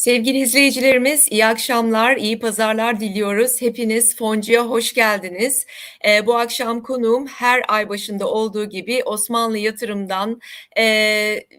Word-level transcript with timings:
Sevgili 0.00 0.38
izleyicilerimiz, 0.38 1.28
iyi 1.32 1.46
akşamlar, 1.46 2.16
iyi 2.16 2.38
pazarlar 2.38 3.00
diliyoruz. 3.00 3.62
Hepiniz 3.62 4.16
Foncu'ya 4.16 4.66
hoş 4.66 4.94
geldiniz. 4.94 5.66
Ee, 6.08 6.26
bu 6.26 6.36
akşam 6.36 6.82
konuğum 6.82 7.26
her 7.26 7.62
ay 7.68 7.88
başında 7.88 8.28
olduğu 8.28 8.64
gibi 8.64 9.02
Osmanlı 9.04 9.58
Yatırım'dan 9.58 10.40
e, 10.78 10.84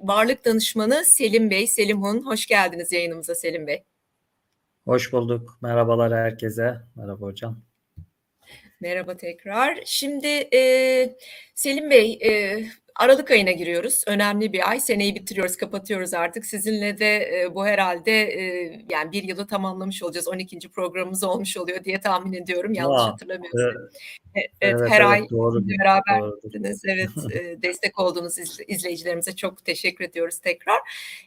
varlık 0.03 0.45
danışmanı 0.45 1.05
Selim 1.05 1.49
Bey. 1.49 1.67
Selim 1.67 2.01
Hun, 2.01 2.25
hoş 2.25 2.47
geldiniz 2.47 2.91
yayınımıza 2.91 3.35
Selim 3.35 3.67
Bey. 3.67 3.83
Hoş 4.85 5.13
bulduk. 5.13 5.57
Merhabalar 5.61 6.13
herkese. 6.13 6.77
Merhaba 6.95 7.25
hocam. 7.25 7.61
Merhaba 8.79 9.17
tekrar. 9.17 9.79
Şimdi 9.85 10.27
e, 10.53 11.15
Selim 11.55 11.89
Bey, 11.89 12.19
e, 12.23 12.63
Aralık 13.01 13.31
ayına 13.31 13.51
giriyoruz. 13.51 14.03
Önemli 14.07 14.53
bir 14.53 14.69
ay. 14.69 14.79
Seneyi 14.79 15.15
bitiriyoruz, 15.15 15.57
kapatıyoruz 15.57 16.13
artık. 16.13 16.45
Sizinle 16.45 16.99
de 16.99 17.41
e, 17.41 17.55
bu 17.55 17.65
herhalde 17.65 18.11
e, 18.11 18.41
yani 18.89 19.11
bir 19.11 19.23
yılı 19.23 19.47
tamamlamış 19.47 20.03
olacağız. 20.03 20.27
12. 20.27 20.59
programımız 20.69 21.23
olmuş 21.23 21.57
oluyor 21.57 21.83
diye 21.83 22.01
tahmin 22.01 22.33
ediyorum. 22.33 22.73
Yanlış 22.73 23.01
Aa, 23.01 23.07
hatırlamıyorsam. 23.07 23.61
evet. 23.61 23.93
Evet, 24.35 24.51
Evet, 24.61 24.91
her 24.91 25.01
evet, 25.01 25.09
ay 25.11 25.29
doğru. 25.29 25.67
beraberdiniz. 25.67 26.81
Evet, 26.85 27.09
e, 27.35 27.61
destek 27.61 27.99
olduğunuz 27.99 28.39
izle- 28.39 28.65
izleyicilerimize 28.67 29.35
çok 29.35 29.65
teşekkür 29.65 30.05
ediyoruz 30.05 30.39
tekrar. 30.39 30.79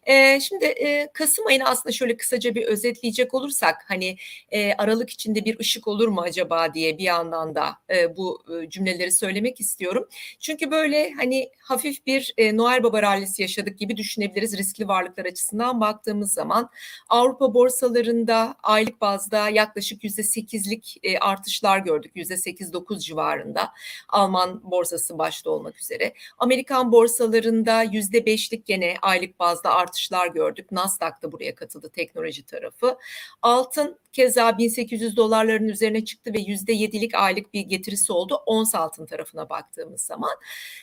E, 0.06 0.40
şimdi 0.40 0.64
e, 0.64 1.08
Kasım 1.12 1.46
ayını 1.46 1.64
aslında 1.64 1.92
şöyle 1.92 2.16
kısaca 2.16 2.54
bir 2.54 2.62
özetleyecek 2.62 3.34
olursak, 3.34 3.84
hani 3.88 4.16
e, 4.50 4.72
Aralık 4.72 5.10
içinde 5.10 5.44
bir 5.44 5.58
ışık 5.58 5.88
olur 5.88 6.08
mu 6.08 6.20
acaba 6.20 6.74
diye 6.74 6.98
bir 6.98 7.02
yandan 7.04 7.54
da 7.54 7.76
e, 7.90 8.16
bu 8.16 8.42
cümleleri 8.68 9.12
söylemek 9.12 9.60
istiyorum. 9.60 10.08
Çünkü 10.40 10.70
böyle 10.70 11.10
hani 11.12 11.50
hafif 11.60 12.06
bir 12.06 12.34
e, 12.38 12.56
Noel 12.56 12.82
Baba 12.82 13.02
rallisi 13.02 13.42
yaşadık 13.42 13.78
gibi 13.78 13.96
düşünebiliriz 13.96 14.58
riskli 14.58 14.88
varlıklar 14.88 15.24
açısından 15.24 15.80
baktığımız 15.80 16.32
zaman. 16.32 16.70
Avrupa 17.08 17.54
borsalarında 17.54 18.54
aylık 18.62 19.00
bazda 19.00 19.48
yaklaşık 19.48 20.04
%8'lik 20.04 20.96
e, 21.02 21.18
artışlar 21.18 21.78
gördük. 21.78 22.12
%8-9 22.16 22.93
civarında. 22.98 23.72
Alman 24.08 24.60
borsası 24.70 25.18
başta 25.18 25.50
olmak 25.50 25.78
üzere. 25.78 26.14
Amerikan 26.38 26.92
borsalarında 26.92 27.84
%5'lik 27.84 28.66
gene 28.66 28.94
aylık 29.02 29.38
bazda 29.38 29.74
artışlar 29.74 30.26
gördük. 30.26 30.72
Nasdaq 30.72 31.12
da 31.22 31.32
buraya 31.32 31.54
katıldı 31.54 31.90
teknoloji 31.94 32.46
tarafı. 32.46 32.98
Altın 33.42 33.98
keza 34.12 34.58
1800 34.58 35.16
dolarların 35.16 35.68
üzerine 35.68 36.04
çıktı 36.04 36.32
ve 36.32 36.38
%7'lik 36.38 37.14
aylık 37.14 37.54
bir 37.54 37.60
getirisi 37.60 38.12
oldu 38.12 38.42
ons 38.46 38.74
altın 38.74 39.06
tarafına 39.06 39.48
baktığımız 39.48 40.02
zaman. 40.02 40.36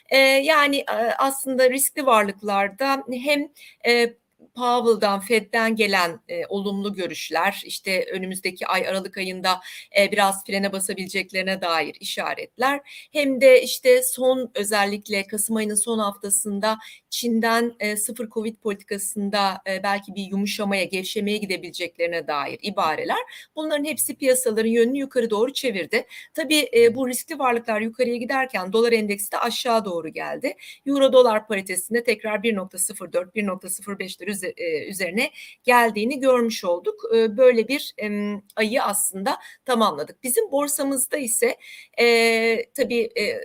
E, 0.10 0.18
yani 0.18 0.86
aslında 1.18 1.70
riskli 1.70 2.06
varlıklarda 2.06 3.04
hem 3.12 3.50
e, 3.88 4.14
Powell'dan, 4.56 5.20
Fed'den 5.20 5.76
gelen 5.76 6.20
e, 6.30 6.46
olumlu 6.46 6.94
görüşler, 6.94 7.62
işte 7.66 8.06
önümüzdeki 8.12 8.68
ay 8.68 8.88
Aralık 8.88 9.18
ayında 9.18 9.62
e, 10.00 10.12
biraz 10.12 10.46
frene 10.46 10.72
basabileceklerine 10.72 11.62
dair 11.62 11.96
işaretler, 12.00 12.82
hem 13.14 13.42
de 13.42 13.64
işte 13.64 14.04
son 14.04 14.52
özellikle 14.56 15.28
Kasım 15.28 15.56
ayının 15.56 15.76
son 15.76 16.00
haftasında 16.00 16.78
Çin'den 17.12 17.74
e, 17.80 17.98
sıfır 17.98 18.30
Covid 18.30 18.56
politikasında 18.56 19.62
e, 19.70 19.84
belki 19.84 20.16
bir 20.16 20.24
yumuşamaya, 20.32 20.84
gevşemeye 20.84 21.38
gidebileceklerine 21.38 22.28
dair 22.28 22.60
ibareler. 22.62 23.18
Bunların 23.56 23.86
hepsi 23.86 24.16
piyasaların 24.16 24.70
yönünü 24.70 24.98
yukarı 24.98 25.30
doğru 25.30 25.54
çevirdi. 25.54 26.06
Tabii 26.34 26.70
e, 26.78 26.96
bu 26.96 27.08
riskli 27.10 27.40
varlıklar 27.40 27.82
yukarıya 27.82 28.16
giderken 28.18 28.74
dolar 28.74 28.92
endeksi 28.92 29.32
de 29.32 29.38
aşağı 29.38 29.86
doğru 29.86 30.10
geldi. 30.10 30.54
Euro 30.86 31.14
dolar 31.14 31.48
paritesinde 31.48 32.04
tekrar 32.04 32.44
1.04, 32.44 33.36
1.05'ler 33.36 34.28
üze- 34.28 34.54
e, 34.58 34.88
üzerine 34.90 35.32
geldiğini 35.64 36.20
görmüş 36.20 36.64
olduk. 36.66 37.02
E, 37.16 37.38
Böyle 37.38 37.68
bir 37.68 37.94
em, 37.98 38.42
ayı 38.56 38.84
aslında 38.84 39.38
tamamladık. 39.66 40.24
Bizim 40.24 40.52
borsamızda 40.52 41.18
ise 41.18 41.56
e, 42.00 42.66
tabii 42.74 43.10
e, 43.20 43.40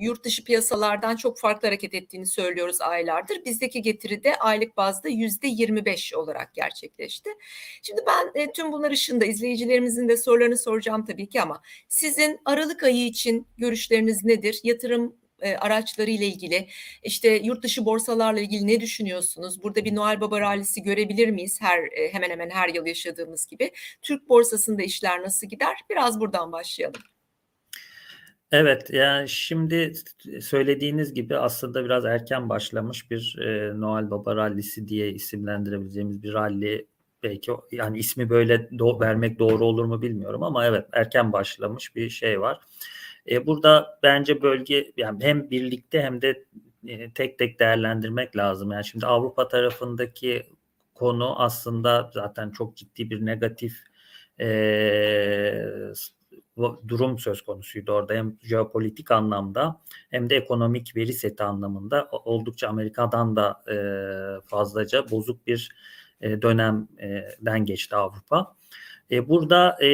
yurt 0.00 0.24
dışı 0.24 0.44
piyasalardan 0.44 1.16
çok 1.16 1.38
farklı 1.38 1.68
hareket 1.68 1.94
ettiğini 1.94 2.26
söylüyoruz 2.26 2.80
aylardır. 2.80 3.44
Bizdeki 3.44 3.82
getiri 3.82 4.24
de 4.24 4.36
aylık 4.36 4.76
bazda 4.76 5.08
yüzde 5.08 5.48
25 5.48 6.14
olarak 6.14 6.54
gerçekleşti. 6.54 7.30
Şimdi 7.82 8.02
ben 8.06 8.40
e, 8.40 8.52
tüm 8.52 8.72
bunlar 8.72 8.90
ışığında 8.90 9.24
izleyicilerimizin 9.24 10.08
de 10.08 10.16
sorularını 10.16 10.58
soracağım 10.58 11.04
tabii 11.04 11.28
ki 11.28 11.42
ama 11.42 11.62
sizin 11.88 12.40
Aralık 12.44 12.82
ayı 12.82 13.06
için 13.06 13.46
görüşleriniz 13.58 14.24
nedir? 14.24 14.60
Yatırım 14.64 15.16
e, 15.40 15.56
araçları 15.56 16.10
ile 16.10 16.26
ilgili 16.26 16.68
işte 17.02 17.28
yurt 17.44 17.62
dışı 17.62 17.84
borsalarla 17.84 18.40
ilgili 18.40 18.66
ne 18.66 18.80
düşünüyorsunuz? 18.80 19.62
Burada 19.62 19.84
bir 19.84 19.94
Noel 19.94 20.20
Baba 20.20 20.40
rallisi 20.40 20.82
görebilir 20.82 21.28
miyiz? 21.28 21.60
Her 21.60 21.78
e, 21.78 22.12
hemen 22.12 22.30
hemen 22.30 22.50
her 22.50 22.68
yıl 22.68 22.86
yaşadığımız 22.86 23.46
gibi. 23.46 23.70
Türk 24.02 24.28
borsasında 24.28 24.82
işler 24.82 25.22
nasıl 25.22 25.46
gider? 25.46 25.76
Biraz 25.90 26.20
buradan 26.20 26.52
başlayalım. 26.52 27.00
Evet, 28.52 28.90
yani 28.90 29.28
şimdi 29.28 29.92
söylediğiniz 30.40 31.14
gibi 31.14 31.36
aslında 31.36 31.84
biraz 31.84 32.04
erken 32.04 32.48
başlamış 32.48 33.10
bir 33.10 33.38
e, 33.38 33.80
Noel 33.80 34.10
Baba 34.10 34.36
rallisi 34.36 34.88
diye 34.88 35.12
isimlendirebileceğimiz 35.12 36.22
bir 36.22 36.32
ralli. 36.32 36.86
Belki 37.22 37.52
yani 37.72 37.98
ismi 37.98 38.30
böyle 38.30 38.54
do- 38.54 39.00
vermek 39.00 39.38
doğru 39.38 39.64
olur 39.64 39.84
mu 39.84 40.02
bilmiyorum 40.02 40.42
ama 40.42 40.66
evet 40.66 40.86
erken 40.92 41.32
başlamış 41.32 41.96
bir 41.96 42.10
şey 42.10 42.40
var. 42.40 42.60
E, 43.30 43.46
burada 43.46 43.98
bence 44.02 44.42
bölge 44.42 44.92
yani 44.96 45.24
hem 45.24 45.50
birlikte 45.50 46.02
hem 46.02 46.22
de 46.22 46.44
e, 46.86 47.12
tek 47.12 47.38
tek 47.38 47.60
değerlendirmek 47.60 48.36
lazım. 48.36 48.72
Yani 48.72 48.84
şimdi 48.84 49.06
Avrupa 49.06 49.48
tarafındaki 49.48 50.42
konu 50.94 51.40
aslında 51.42 52.10
zaten 52.14 52.50
çok 52.50 52.76
ciddi 52.76 53.10
bir 53.10 53.26
negatif 53.26 53.76
e, 54.40 54.46
durum 56.88 57.18
söz 57.18 57.42
konusuydu 57.42 57.92
orada 57.92 58.14
hem 58.14 58.36
jeopolitik 58.42 59.10
anlamda 59.10 59.80
hem 60.10 60.30
de 60.30 60.36
ekonomik 60.36 60.96
veri 60.96 61.12
seti 61.12 61.42
anlamında 61.42 62.08
oldukça 62.12 62.68
Amerika'dan 62.68 63.36
da 63.36 63.62
e, 63.72 63.76
fazlaca 64.46 65.10
bozuk 65.10 65.46
bir 65.46 65.70
e, 66.20 66.42
dönemden 66.42 67.64
geçti 67.64 67.96
Avrupa. 67.96 68.56
E, 69.10 69.28
burada 69.28 69.82
e, 69.82 69.88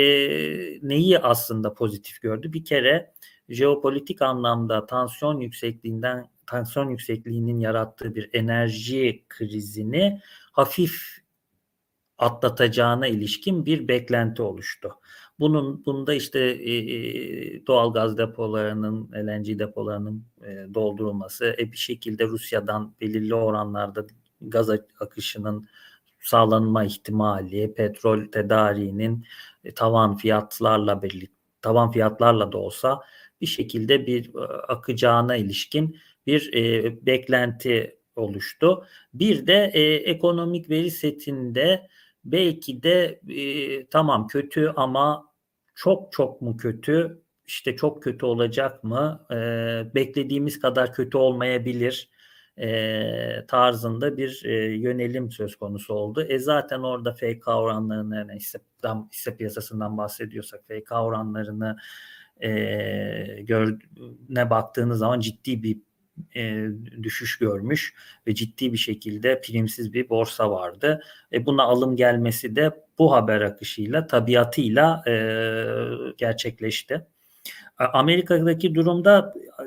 neyi 0.82 1.18
aslında 1.18 1.74
pozitif 1.74 2.20
gördü? 2.20 2.52
Bir 2.52 2.64
kere 2.64 3.14
jeopolitik 3.48 4.22
anlamda 4.22 4.86
tansiyon 4.86 5.40
yüksekliğinden 5.40 6.28
tansiyon 6.46 6.88
yüksekliğinin 6.88 7.60
yarattığı 7.60 8.14
bir 8.14 8.30
enerji 8.32 9.24
krizini 9.28 10.20
hafif 10.52 11.24
atlatacağına 12.18 13.06
ilişkin 13.06 13.66
bir 13.66 13.88
beklenti 13.88 14.42
oluştu. 14.42 14.90
Bunun 15.40 15.86
bunda 15.86 16.14
işte 16.14 16.40
e, 16.40 16.76
e, 16.76 17.66
doğal 17.66 17.92
gaz 17.92 18.18
depolarının, 18.18 19.10
LNG 19.12 19.58
depolarının 19.58 20.24
e, 20.46 20.74
doldurulması, 20.74 21.56
e, 21.58 21.72
bir 21.72 21.76
şekilde 21.76 22.26
Rusya'dan 22.26 22.94
belirli 23.00 23.34
oranlarda 23.34 24.06
gaz 24.40 24.70
akışının 25.00 25.68
sağlanma 26.20 26.84
ihtimali, 26.84 27.74
petrol 27.74 28.26
tedariğinin 28.26 29.26
e, 29.64 29.74
tavan 29.74 30.16
fiyatlarla 30.16 31.02
birlikte 31.02 31.34
tavan 31.64 31.90
fiyatlarla 31.90 32.52
da 32.52 32.58
olsa 32.58 33.00
bir 33.40 33.46
şekilde 33.46 34.06
bir 34.06 34.34
e, 34.34 34.40
akacağına 34.68 35.36
ilişkin 35.36 35.98
bir 36.26 36.52
e, 36.54 37.06
beklenti 37.06 37.98
oluştu. 38.16 38.84
Bir 39.14 39.46
de 39.46 39.70
e, 39.74 39.80
ekonomik 39.94 40.70
veri 40.70 40.90
setinde 40.90 41.88
belki 42.24 42.82
de 42.82 43.20
e, 43.28 43.86
tamam 43.86 44.26
kötü 44.26 44.72
ama 44.76 45.28
çok 45.74 46.12
çok 46.12 46.42
mu 46.42 46.56
kötü? 46.56 47.22
İşte 47.46 47.76
çok 47.76 48.02
kötü 48.02 48.26
olacak 48.26 48.84
mı? 48.84 49.26
E, 49.30 49.36
beklediğimiz 49.94 50.60
kadar 50.60 50.92
kötü 50.92 51.18
olmayabilir 51.18 52.10
e, 52.58 53.46
tarzında 53.48 54.16
bir 54.16 54.42
e, 54.44 54.52
yönelim 54.76 55.30
söz 55.32 55.56
konusu 55.56 55.94
oldu. 55.94 56.22
E 56.22 56.38
zaten 56.38 56.80
orada 56.80 57.12
FK 57.14 57.48
oranlarını 57.48 58.16
yani 58.16 58.34
hisse, 58.34 58.58
hisse 59.12 59.36
piyasasından 59.36 59.98
bahsediyorsak 59.98 60.64
FK 60.68 60.92
oranlarını 60.92 61.76
e, 62.40 62.50
gör, 63.42 63.78
ne 64.28 64.50
baktığınız 64.50 64.98
zaman 64.98 65.20
ciddi 65.20 65.62
bir 65.62 65.78
e, 66.36 66.66
düşüş 67.02 67.38
görmüş 67.38 67.94
ve 68.26 68.34
ciddi 68.34 68.72
bir 68.72 68.78
şekilde 68.78 69.40
primsiz 69.40 69.92
bir 69.92 70.08
borsa 70.08 70.50
vardı. 70.50 71.02
E, 71.32 71.46
buna 71.46 71.62
alım 71.62 71.96
gelmesi 71.96 72.56
de 72.56 72.84
bu 72.98 73.12
haber 73.12 73.40
akışıyla, 73.40 74.06
tabiatıyla 74.06 75.02
e, 75.08 75.14
gerçekleşti. 76.16 77.06
Amerika'daki 77.78 78.74
durumda 78.74 79.34
e, 79.60 79.64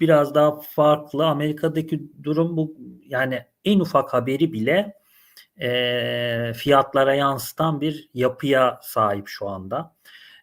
biraz 0.00 0.34
daha 0.34 0.60
farklı. 0.60 1.26
Amerika'daki 1.26 2.12
durum 2.22 2.56
bu 2.56 2.76
yani 3.06 3.44
en 3.64 3.80
ufak 3.80 4.12
haberi 4.12 4.52
bile 4.52 4.94
e, 5.60 6.52
fiyatlara 6.56 7.14
yansıtan 7.14 7.80
bir 7.80 8.08
yapıya 8.14 8.80
sahip 8.82 9.28
şu 9.28 9.48
anda. 9.48 9.94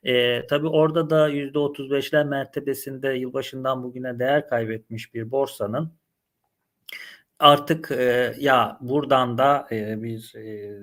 E, 0.03 0.47
tabii 0.47 0.67
orada 0.67 1.09
da 1.09 1.29
%35'ler 1.29 2.27
mertebesinde 2.27 3.09
yılbaşından 3.09 3.83
bugüne 3.83 4.19
değer 4.19 4.47
kaybetmiş 4.49 5.13
bir 5.13 5.31
borsanın 5.31 5.91
artık 7.39 7.91
e, 7.91 8.35
ya 8.39 8.77
buradan 8.81 9.37
da 9.37 9.67
e, 9.71 10.03
bir 10.03 10.33
e, 10.35 10.77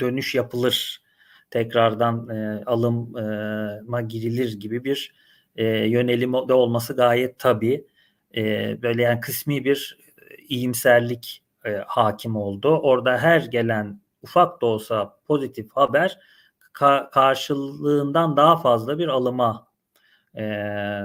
dönüş 0.00 0.34
yapılır, 0.34 1.02
tekrardan 1.50 2.28
e, 2.28 2.64
alıma 2.66 4.02
girilir 4.02 4.60
gibi 4.60 4.84
bir 4.84 5.14
e, 5.56 5.64
yönelim 5.66 6.32
de 6.32 6.54
olması 6.54 6.96
gayet 6.96 7.38
tabii. 7.38 7.86
E, 8.36 8.42
böyle 8.82 9.02
yani 9.02 9.20
kısmi 9.20 9.64
bir 9.64 9.98
iyimserlik 10.48 11.42
e, 11.64 11.70
hakim 11.86 12.36
oldu. 12.36 12.68
Orada 12.68 13.18
her 13.18 13.40
gelen 13.40 14.00
ufak 14.22 14.62
da 14.62 14.66
olsa 14.66 15.18
pozitif 15.26 15.70
haber 15.70 16.18
ka- 16.76 17.10
karşılığından 17.10 18.36
daha 18.36 18.56
fazla 18.56 18.98
bir 18.98 19.08
alıma 19.08 19.68
e, 20.36 20.42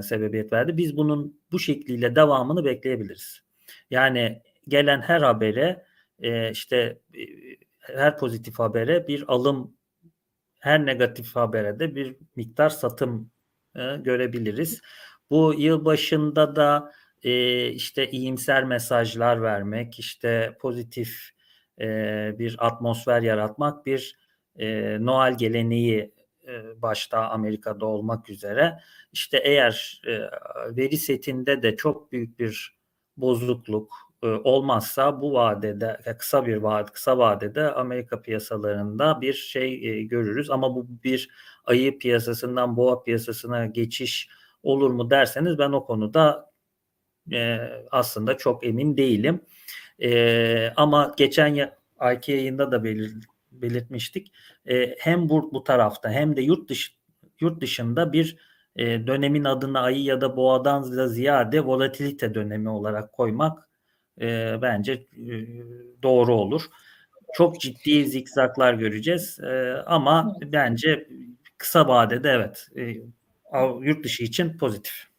sebebiyet 0.03 0.53
verdi. 0.53 0.77
Biz 0.77 0.97
bunun 0.97 1.41
bu 1.51 1.59
şekliyle 1.59 2.15
devamını 2.15 2.65
bekleyebiliriz. 2.65 3.41
Yani 3.89 4.41
gelen 4.68 5.01
her 5.01 5.21
habere 5.21 5.85
e, 6.19 6.51
işte 6.51 7.00
e, 7.13 7.23
her 7.79 8.18
pozitif 8.18 8.59
habere 8.59 9.07
bir 9.07 9.25
alım 9.27 9.73
her 10.59 10.85
negatif 10.85 11.35
habere 11.35 11.79
de 11.79 11.95
bir 11.95 12.15
miktar 12.35 12.69
satım 12.69 13.31
e, 13.75 13.95
görebiliriz. 13.97 14.81
Bu 15.29 15.53
yıl 15.57 15.85
başında 15.85 16.56
da 16.56 16.91
e, 17.23 17.68
işte 17.68 18.12
iyimser 18.12 18.63
mesajlar 18.63 19.41
vermek, 19.41 20.00
işte 20.00 20.57
pozitif 20.62 21.29
e, 21.81 21.85
bir 22.39 22.56
atmosfer 22.68 23.21
yaratmak 23.21 23.85
bir 23.85 24.20
e, 24.56 24.98
Noel 25.06 25.38
geleneği 25.38 26.12
e, 26.48 26.81
başta 26.81 27.30
Amerika'da 27.30 27.86
olmak 27.86 28.30
üzere. 28.30 28.80
İşte 29.13 29.38
eğer 29.38 30.01
e, 30.07 30.12
veri 30.77 30.98
setinde 30.98 31.62
de 31.63 31.75
çok 31.75 32.12
büyük 32.12 32.39
bir 32.39 32.75
bozukluk 33.18 33.94
e, 34.24 34.27
olmazsa 34.27 35.21
bu 35.21 35.33
vadede 35.33 36.00
kısa 36.19 36.45
bir 36.45 36.57
vade 36.57 36.92
kısa 36.92 37.18
vadede 37.18 37.71
Amerika 37.71 38.21
piyasalarında 38.21 39.21
bir 39.21 39.33
şey 39.33 39.89
e, 39.89 40.03
görürüz 40.03 40.50
ama 40.50 40.75
bu 40.75 40.88
bir 41.04 41.30
ayı 41.65 42.00
piyasasından 42.00 42.77
boğa 42.77 43.04
piyasasına 43.04 43.65
geçiş 43.65 44.30
olur 44.63 44.92
mu 44.92 45.09
derseniz 45.09 45.57
ben 45.57 45.71
o 45.71 45.86
konuda 45.86 46.51
e, 47.31 47.57
aslında 47.92 48.38
çok 48.38 48.65
emin 48.65 48.97
değilim. 48.97 49.42
E, 50.01 50.74
ama 50.75 51.13
geçen 51.18 51.71
ayki 52.00 52.31
yayında 52.31 52.71
da 52.71 52.83
belir, 52.83 53.13
belirtmiştik. 53.51 54.31
E, 54.65 54.95
hem 55.00 55.30
bu, 55.30 55.51
bu 55.53 55.63
tarafta 55.63 56.09
hem 56.12 56.36
de 56.36 56.42
yurt 56.42 56.69
dışı 56.69 56.92
yurt 57.39 57.62
dışında 57.62 58.13
bir 58.13 58.38
e, 58.75 59.07
dönemin 59.07 59.44
adını 59.44 59.80
ayı 59.80 60.03
ya 60.03 60.21
da 60.21 60.38
boğadan 60.38 60.98
da 60.98 61.07
ziyade 61.07 61.65
volatilite 61.65 62.33
dönemi 62.33 62.69
olarak 62.69 63.13
koymak 63.13 63.69
e, 64.21 64.56
bence 64.62 64.94
e, 64.94 65.33
doğru 66.03 66.33
olur. 66.36 66.62
Çok 67.33 67.62
ciddi 67.62 68.06
zikzaklar 68.07 68.74
göreceğiz 68.74 69.39
e, 69.39 69.74
ama 69.86 70.36
bence 70.45 71.07
kısa 71.57 71.88
vadede 71.88 72.30
evet 72.30 72.68
e, 72.77 72.81
yurt 73.81 74.04
dışı 74.04 74.24
için 74.24 74.57
pozitif. 74.57 75.11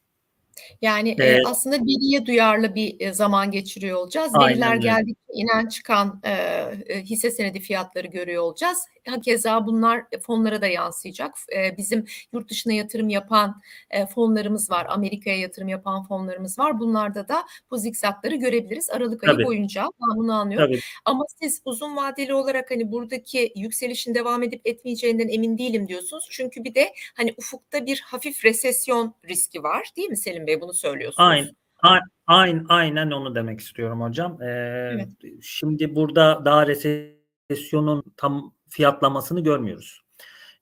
Yani 0.83 1.17
ee, 1.19 1.25
e, 1.25 1.43
aslında 1.47 1.77
veriye 1.77 2.27
duyarlı 2.27 2.75
bir 2.75 3.01
e, 3.01 3.13
zaman 3.13 3.51
geçiriyor 3.51 3.99
olacağız. 3.99 4.33
Veriler 4.35 4.77
geldikçe 4.77 5.23
inen 5.33 5.69
çıkan 5.69 6.21
e, 6.25 7.03
hisse 7.03 7.31
senedi 7.31 7.61
fiyatları 7.61 8.07
görüyor 8.07 8.43
olacağız. 8.43 8.79
Hakeza 9.09 9.67
bunlar 9.67 10.05
fonlara 10.23 10.63
da 10.63 10.67
yansıyacak. 10.67 11.35
E, 11.57 11.77
bizim 11.77 12.05
yurt 12.33 12.51
dışına 12.51 12.73
yatırım 12.73 13.09
yapan 13.09 13.61
e, 13.91 14.07
fonlarımız 14.07 14.71
var. 14.71 14.87
Amerika'ya 14.89 15.37
yatırım 15.37 15.69
yapan 15.69 16.05
fonlarımız 16.05 16.59
var. 16.59 16.81
Bunlarda 16.81 17.29
da 17.29 17.45
bu 17.71 17.79
zikzakları 17.79 18.37
görebiliriz 18.37 18.91
Aralık 18.91 19.21
Tabii. 19.21 19.37
ayı 19.37 19.47
boyunca. 19.47 19.83
Ben 19.83 20.19
bunu 20.19 20.33
anlıyorum. 20.33 20.67
Tabii. 20.67 20.81
Ama 21.05 21.25
siz 21.43 21.63
uzun 21.65 21.97
vadeli 21.97 22.35
olarak 22.35 22.71
hani 22.71 22.93
buradaki 22.93 23.53
yükselişin 23.57 24.15
devam 24.15 24.43
edip 24.43 24.61
etmeyeceğinden 24.65 25.29
emin 25.29 25.59
değilim 25.59 25.89
diyorsunuz. 25.89 26.29
Çünkü 26.31 26.65
bir 26.65 26.75
de 26.75 26.93
hani 27.17 27.35
ufukta 27.37 27.87
bir 27.87 28.01
hafif 28.01 28.45
resesyon 28.45 29.15
riski 29.29 29.63
var 29.63 29.91
değil 29.97 30.09
mi 30.09 30.17
Selim 30.17 30.42
Bey? 30.47 30.61
Bunu 30.61 30.75
söylüyorsunuz. 30.75 31.29
Aynen. 31.29 31.51
Aynen, 32.27 32.67
aynen 32.69 33.11
onu 33.11 33.35
demek 33.35 33.61
istiyorum 33.61 34.01
hocam. 34.01 34.43
Ee, 34.43 34.47
evet. 34.95 35.09
Şimdi 35.43 35.95
burada 35.95 36.45
daha 36.45 36.67
resesyonun 36.67 38.05
tam 38.17 38.55
fiyatlamasını 38.69 39.41
görmüyoruz. 39.41 40.01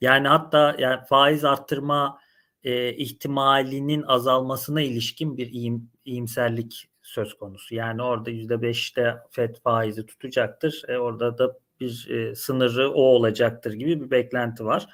Yani 0.01 0.29
hatta 0.29 0.77
yani 0.79 1.01
faiz 1.09 1.45
arttırma 1.45 2.19
e, 2.65 2.93
ihtimalinin 2.93 4.03
azalmasına 4.03 4.81
ilişkin 4.81 5.37
bir 5.37 5.47
iyim, 5.47 5.91
iyimserlik 6.05 6.89
söz 7.03 7.35
konusu. 7.35 7.75
Yani 7.75 8.03
orada 8.03 8.31
yüzde 8.31 8.63
beşte 8.63 9.17
FED 9.31 9.57
faizi 9.57 10.07
tutacaktır. 10.07 10.83
E, 10.89 10.99
orada 10.99 11.39
da 11.39 11.59
bir 11.81 12.09
e, 12.11 12.35
sınırı 12.35 12.91
o 12.91 13.03
olacaktır 13.03 13.73
gibi 13.73 14.01
bir 14.01 14.11
beklenti 14.11 14.65
var. 14.65 14.89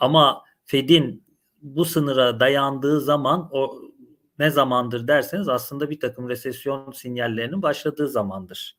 Ama 0.00 0.42
Fed'in 0.64 1.24
bu 1.62 1.84
sınıra 1.84 2.40
dayandığı 2.40 3.00
zaman 3.00 3.48
o 3.52 3.82
ne 4.40 4.50
zamandır 4.50 5.08
derseniz 5.08 5.48
aslında 5.48 5.90
bir 5.90 6.00
takım 6.00 6.28
resesyon 6.28 6.92
sinyallerinin 6.92 7.62
başladığı 7.62 8.08
zamandır. 8.08 8.76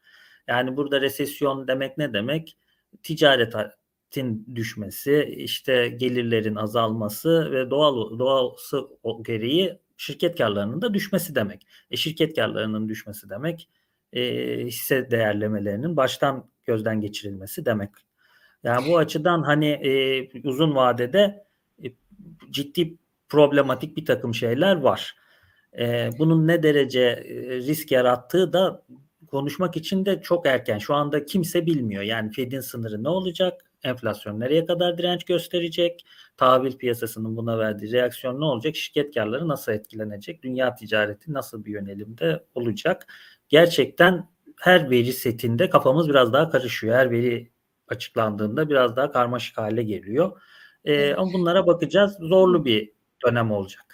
Yani 0.47 0.77
burada 0.77 1.01
resesyon 1.01 1.67
demek 1.67 1.97
ne 1.97 2.13
demek? 2.13 2.57
Ticaretin 3.03 4.55
düşmesi, 4.55 5.35
işte 5.37 5.87
gelirlerin 5.89 6.55
azalması 6.55 7.51
ve 7.51 7.69
doğal 7.69 8.19
doğası 8.19 8.87
gereği 9.21 9.79
şirket 9.97 10.37
karlarının 10.37 10.81
da 10.81 10.93
düşmesi 10.93 11.35
demek. 11.35 11.67
E 11.91 11.97
şirket 11.97 12.35
karlarının 12.35 12.89
düşmesi 12.89 13.29
demek 13.29 13.69
e, 14.13 14.21
hisse 14.65 15.11
değerlemelerinin 15.11 15.97
baştan 15.97 16.49
gözden 16.63 17.01
geçirilmesi 17.01 17.65
demek. 17.65 17.89
Yani 18.63 18.87
bu 18.87 18.97
açıdan 18.97 19.43
hani 19.43 19.67
e, 19.67 20.41
uzun 20.43 20.75
vadede 20.75 21.45
e, 21.83 21.87
ciddi 22.51 22.97
problematik 23.29 23.97
bir 23.97 24.05
takım 24.05 24.33
şeyler 24.35 24.75
var. 24.75 25.20
E, 25.79 26.09
bunun 26.19 26.47
ne 26.47 26.63
derece 26.63 27.23
risk 27.67 27.91
yarattığı 27.91 28.53
da 28.53 28.83
konuşmak 29.27 29.77
için 29.77 30.05
de 30.05 30.21
çok 30.21 30.45
erken. 30.45 30.77
Şu 30.77 30.93
anda 30.95 31.25
kimse 31.25 31.65
bilmiyor. 31.65 32.03
Yani 32.03 32.31
Fed'in 32.31 32.59
sınırı 32.59 33.03
ne 33.03 33.09
olacak? 33.09 33.61
Enflasyon 33.83 34.39
nereye 34.39 34.65
kadar 34.65 34.97
direnç 34.97 35.23
gösterecek? 35.23 36.05
Tahvil 36.37 36.77
piyasasının 36.77 37.37
buna 37.37 37.59
verdiği 37.59 37.91
reaksiyon 37.91 38.39
ne 38.41 38.45
olacak? 38.45 38.75
Şirket 38.75 39.13
karları 39.15 39.47
nasıl 39.47 39.71
etkilenecek? 39.71 40.43
Dünya 40.43 40.75
ticareti 40.75 41.33
nasıl 41.33 41.65
bir 41.65 41.71
yönelimde 41.71 42.43
olacak? 42.55 43.07
Gerçekten 43.49 44.29
her 44.59 44.89
veri 44.89 45.13
setinde 45.13 45.69
kafamız 45.69 46.09
biraz 46.09 46.33
daha 46.33 46.49
karışıyor. 46.49 46.95
Her 46.95 47.11
veri 47.11 47.51
açıklandığında 47.87 48.69
biraz 48.69 48.95
daha 48.95 49.11
karmaşık 49.11 49.57
hale 49.57 49.83
geliyor. 49.83 50.41
Ee, 50.85 51.13
ama 51.13 51.33
bunlara 51.33 51.67
bakacağız. 51.67 52.17
Zorlu 52.19 52.65
bir 52.65 52.91
dönem 53.25 53.51
olacak. 53.51 53.90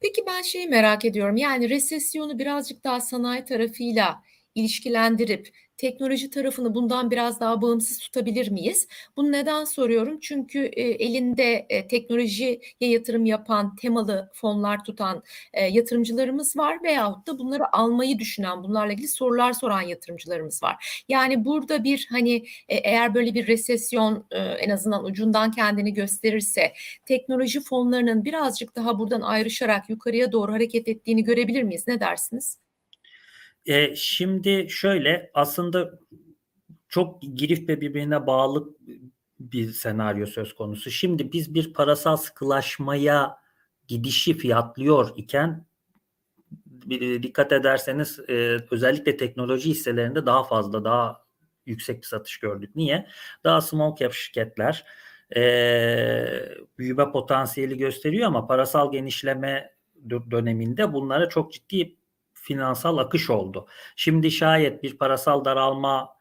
Peki 0.00 0.22
ben 0.26 0.42
şeyi 0.42 0.68
merak 0.68 1.04
ediyorum. 1.04 1.36
Yani 1.36 1.70
resesyonu 1.70 2.38
birazcık 2.38 2.84
daha 2.84 3.00
sanayi 3.00 3.44
tarafıyla 3.44 4.22
ilişkilendirip 4.54 5.48
teknoloji 5.82 6.30
tarafını 6.30 6.74
bundan 6.74 7.10
biraz 7.10 7.40
daha 7.40 7.62
bağımsız 7.62 7.98
tutabilir 7.98 8.50
miyiz? 8.50 8.88
Bunu 9.16 9.32
neden 9.32 9.64
soruyorum? 9.64 10.20
Çünkü 10.20 10.58
e, 10.58 10.82
elinde 10.82 11.66
e, 11.68 11.86
teknolojiye 11.86 12.60
yatırım 12.80 13.24
yapan, 13.24 13.76
temalı 13.76 14.30
fonlar 14.34 14.84
tutan 14.84 15.22
e, 15.52 15.66
yatırımcılarımız 15.66 16.56
var 16.56 16.82
veyahut 16.82 17.26
da 17.26 17.38
bunları 17.38 17.76
almayı 17.76 18.18
düşünen, 18.18 18.62
bunlarla 18.64 18.92
ilgili 18.92 19.08
sorular 19.08 19.52
soran 19.52 19.80
yatırımcılarımız 19.80 20.62
var. 20.62 21.04
Yani 21.08 21.44
burada 21.44 21.84
bir 21.84 22.06
hani 22.10 22.34
e, 22.68 22.76
eğer 22.76 23.14
böyle 23.14 23.34
bir 23.34 23.46
resesyon 23.46 24.24
e, 24.30 24.38
en 24.38 24.70
azından 24.70 25.04
ucundan 25.04 25.50
kendini 25.50 25.94
gösterirse 25.94 26.72
teknoloji 27.06 27.60
fonlarının 27.60 28.24
birazcık 28.24 28.76
daha 28.76 28.98
buradan 28.98 29.20
ayrışarak 29.20 29.90
yukarıya 29.90 30.32
doğru 30.32 30.52
hareket 30.52 30.88
ettiğini 30.88 31.24
görebilir 31.24 31.62
miyiz? 31.62 31.84
Ne 31.88 32.00
dersiniz? 32.00 32.61
E, 33.66 33.96
şimdi 33.96 34.66
şöyle 34.70 35.30
aslında 35.34 35.98
çok 36.88 37.22
girif 37.22 37.68
ve 37.68 37.80
birbirine 37.80 38.26
bağlı 38.26 38.76
bir 39.40 39.72
senaryo 39.72 40.26
söz 40.26 40.54
konusu. 40.54 40.90
Şimdi 40.90 41.32
biz 41.32 41.54
bir 41.54 41.72
parasal 41.72 42.16
sıkılaşmaya 42.16 43.36
gidişi 43.88 44.34
fiyatlıyor 44.34 45.10
iken 45.16 45.66
dikkat 47.22 47.52
ederseniz 47.52 48.20
e, 48.28 48.56
özellikle 48.70 49.16
teknoloji 49.16 49.70
hisselerinde 49.70 50.26
daha 50.26 50.44
fazla 50.44 50.84
daha 50.84 51.24
yüksek 51.66 52.02
bir 52.02 52.06
satış 52.06 52.38
gördük. 52.38 52.76
Niye? 52.76 53.06
Daha 53.44 53.60
small 53.60 53.96
cap 53.96 54.12
şirketler 54.12 54.84
e, 55.36 55.42
büyüme 56.78 57.10
potansiyeli 57.12 57.78
gösteriyor 57.78 58.26
ama 58.26 58.46
parasal 58.46 58.92
genişleme 58.92 59.74
döneminde 60.30 60.92
bunlara 60.92 61.28
çok 61.28 61.52
ciddi 61.52 61.96
finansal 62.42 62.98
akış 62.98 63.30
oldu. 63.30 63.66
Şimdi 63.96 64.30
şayet 64.30 64.82
bir 64.82 64.98
parasal 64.98 65.44
daralma 65.44 66.16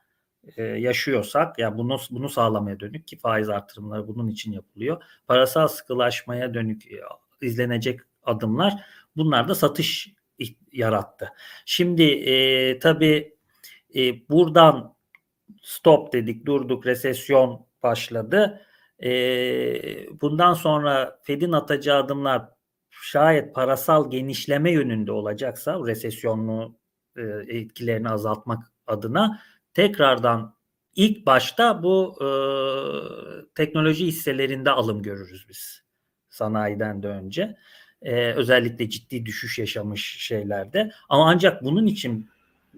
e, 0.58 0.64
yaşıyorsak 0.64 1.60
ya 1.60 1.78
bunu 1.78 1.98
bunu 2.12 2.30
sağlamaya 2.30 2.80
dönük 2.80 3.08
ki 3.08 3.18
faiz 3.18 3.50
artırımları 3.50 4.08
bunun 4.08 4.28
için 4.28 4.52
yapılıyor. 4.52 5.04
Parasal 5.28 5.68
sıkılaşmaya 5.68 6.54
dönük 6.54 6.92
e, 6.92 7.00
izlenecek 7.42 8.00
adımlar 8.24 8.74
bunlar 9.18 9.48
da 9.48 9.56
satış 9.56 10.14
yarattı. 10.72 11.30
Şimdi 11.66 12.04
e, 12.04 12.80
tabii 12.80 13.38
E, 13.96 14.30
buradan 14.30 14.96
stop 15.62 16.14
dedik, 16.14 16.46
durduk, 16.46 16.86
resesyon 16.86 17.66
başladı. 17.84 18.62
E, 19.04 19.12
bundan 20.22 20.54
sonra 20.54 21.20
Fed'in 21.24 21.52
atacağı 21.52 22.04
adımlar 22.04 22.50
şayet 23.02 23.56
parasal 23.56 24.12
genişleme 24.12 24.72
yönünde 24.72 25.12
olacaksa 25.12 25.80
resesyonlu 25.88 26.76
e, 27.18 27.22
etkilerini 27.48 28.10
azaltmak 28.10 28.72
adına 28.88 29.42
tekrardan 29.74 30.56
ilk 30.96 31.26
başta 31.26 31.84
bu 31.84 32.18
e, 32.22 32.28
teknoloji 33.56 34.06
hisselerinde 34.06 34.70
alım 34.70 35.02
görürüz 35.02 35.46
biz 35.50 35.84
sanayiden 36.30 37.04
de 37.04 37.08
önce. 37.08 37.58
E, 38.02 38.32
özellikle 38.34 38.90
ciddi 38.90 39.26
düşüş 39.26 39.60
yaşamış 39.60 40.18
şeylerde. 40.20 40.92
Ama 41.10 41.30
ancak 41.30 41.64
bunun 41.64 41.88
için 41.88 42.30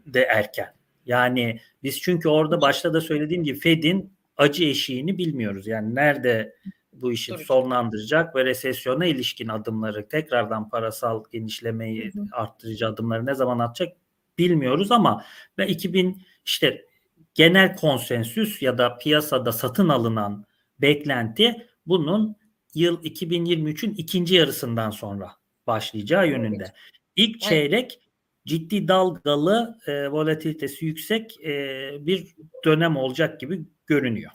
de 0.05 0.21
erken. 0.21 0.73
Yani 1.05 1.59
biz 1.83 2.01
çünkü 2.01 2.29
orada 2.29 2.61
başta 2.61 2.93
da 2.93 3.01
söylediğim 3.01 3.43
gibi 3.43 3.59
Fed'in 3.59 4.13
acı 4.37 4.63
eşiğini 4.63 5.17
bilmiyoruz. 5.17 5.67
Yani 5.67 5.95
nerede 5.95 6.55
bu 7.01 7.11
işi 7.11 7.31
Tabii. 7.31 7.43
sonlandıracak 7.43 8.35
ve 8.35 8.45
resesyona 8.45 9.05
ilişkin 9.05 9.47
adımları 9.47 10.07
tekrardan 10.07 10.69
parasal 10.69 11.23
genişlemeyi 11.31 12.11
Hı 12.13 12.19
hı. 12.19 12.25
arttırıcı 12.31 12.87
adımları 12.87 13.25
ne 13.25 13.35
zaman 13.35 13.59
atacak 13.59 13.97
bilmiyoruz 14.37 14.91
ama 14.91 15.25
ve 15.57 15.67
2000 15.67 16.21
işte 16.45 16.85
genel 17.33 17.75
konsensüs 17.75 18.61
ya 18.61 18.77
da 18.77 18.97
piyasada 18.97 19.51
satın 19.51 19.89
alınan 19.89 20.45
beklenti 20.81 21.67
bunun 21.85 22.35
yıl 22.73 23.03
2023'ün 23.03 23.93
ikinci 23.93 24.35
yarısından 24.35 24.89
sonra 24.89 25.31
başlayacağı 25.67 26.27
yönünde. 26.27 26.73
İlk 27.15 27.29
Evet. 27.29 27.41
çeyrek 27.41 27.99
ciddi 28.45 28.87
dalgalı, 28.87 29.79
e, 29.87 30.07
volatilitesi 30.07 30.85
yüksek 30.85 31.45
e, 31.45 31.91
bir 31.99 32.35
dönem 32.65 32.97
olacak 32.97 33.39
gibi 33.39 33.65
görünüyor. 33.87 34.31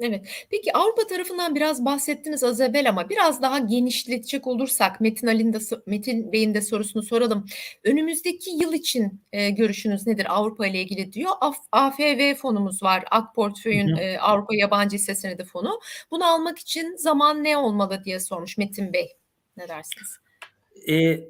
Evet. 0.00 0.28
Peki 0.50 0.76
Avrupa 0.76 1.06
tarafından 1.06 1.54
biraz 1.54 1.84
bahsettiniz 1.84 2.44
az 2.44 2.60
evvel 2.60 2.88
ama 2.88 3.08
biraz 3.08 3.42
daha 3.42 3.58
genişletecek 3.58 4.46
olursak 4.46 5.00
Metin 5.00 5.26
Ali'nin 5.26 5.52
de 5.52 5.58
Metin 5.86 6.32
Bey'in 6.32 6.54
de 6.54 6.60
sorusunu 6.60 7.02
soralım. 7.02 7.46
Önümüzdeki 7.84 8.50
yıl 8.50 8.72
için 8.72 9.20
e, 9.32 9.50
görüşünüz 9.50 10.06
nedir 10.06 10.26
Avrupa 10.28 10.66
ile 10.66 10.80
ilgili 10.80 11.12
diyor. 11.12 11.32
Af, 11.40 11.56
AFV 11.72 12.34
fonumuz 12.34 12.82
var. 12.82 13.04
Ak 13.10 13.34
Portföy'ün 13.34 13.96
e, 13.96 14.18
Avrupa 14.18 14.54
Yabancı 14.56 14.96
Hisse 14.96 15.14
Senedi 15.14 15.44
fonu. 15.44 15.80
Bunu 16.10 16.26
almak 16.26 16.58
için 16.58 16.96
zaman 16.96 17.44
ne 17.44 17.56
olmalı 17.56 18.04
diye 18.04 18.20
sormuş 18.20 18.58
Metin 18.58 18.92
Bey. 18.92 19.16
Ne 19.56 19.68
dersiniz? 19.68 20.16
E, 20.88 21.20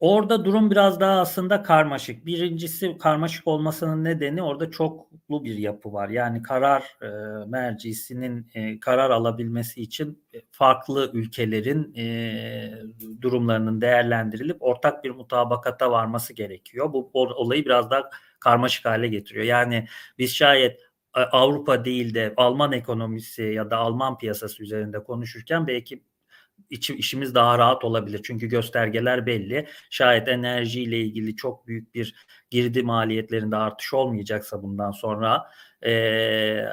orada 0.00 0.44
durum 0.44 0.70
biraz 0.70 1.00
daha 1.00 1.20
aslında 1.20 1.62
karmaşık. 1.62 2.26
Birincisi 2.26 2.98
karmaşık 2.98 3.46
olmasının 3.46 4.04
nedeni 4.04 4.42
orada 4.42 4.70
çoklu 4.70 5.44
bir 5.44 5.58
yapı 5.58 5.92
var. 5.92 6.08
Yani 6.08 6.42
karar 6.42 6.96
e, 7.02 7.08
mercisinin 7.46 8.50
e, 8.54 8.80
karar 8.80 9.10
alabilmesi 9.10 9.82
için 9.82 10.24
farklı 10.50 11.10
ülkelerin 11.14 11.94
e, 11.94 12.82
durumlarının 13.22 13.80
değerlendirilip 13.80 14.56
ortak 14.60 15.04
bir 15.04 15.10
mutabakata 15.10 15.90
varması 15.90 16.32
gerekiyor. 16.32 16.92
Bu 16.92 17.10
olayı 17.12 17.64
biraz 17.64 17.90
daha 17.90 18.10
karmaşık 18.40 18.84
hale 18.84 19.08
getiriyor. 19.08 19.44
Yani 19.44 19.86
biz 20.18 20.34
şayet 20.34 20.80
e, 21.16 21.20
Avrupa 21.20 21.84
değil 21.84 22.14
de 22.14 22.34
Alman 22.36 22.72
ekonomisi 22.72 23.42
ya 23.42 23.70
da 23.70 23.76
Alman 23.76 24.18
piyasası 24.18 24.62
üzerinde 24.62 25.04
konuşurken 25.04 25.66
belki 25.66 26.02
içi, 26.70 26.96
işimiz 26.96 27.34
daha 27.34 27.58
rahat 27.58 27.84
olabilir. 27.84 28.20
Çünkü 28.24 28.46
göstergeler 28.46 29.26
belli. 29.26 29.66
Şayet 29.90 30.28
enerjiyle 30.28 31.00
ilgili 31.00 31.36
çok 31.36 31.66
büyük 31.66 31.94
bir 31.94 32.14
girdi 32.50 32.82
maliyetlerinde 32.82 33.56
artış 33.56 33.94
olmayacaksa 33.94 34.62
bundan 34.62 34.90
sonra 34.90 35.50
e, 35.82 36.64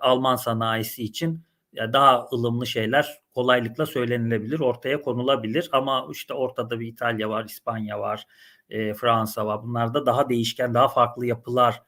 Alman 0.00 0.36
sanayisi 0.36 1.04
için 1.04 1.42
daha 1.76 2.28
ılımlı 2.32 2.66
şeyler 2.66 3.18
kolaylıkla 3.34 3.86
söylenilebilir, 3.86 4.60
ortaya 4.60 5.00
konulabilir. 5.00 5.68
Ama 5.72 6.08
işte 6.12 6.34
ortada 6.34 6.80
bir 6.80 6.86
İtalya 6.86 7.30
var, 7.30 7.44
İspanya 7.44 8.00
var, 8.00 8.26
e, 8.70 8.94
Fransa 8.94 9.46
var. 9.46 9.62
Bunlarda 9.62 10.06
daha 10.06 10.28
değişken, 10.28 10.74
daha 10.74 10.88
farklı 10.88 11.26
yapılar 11.26 11.82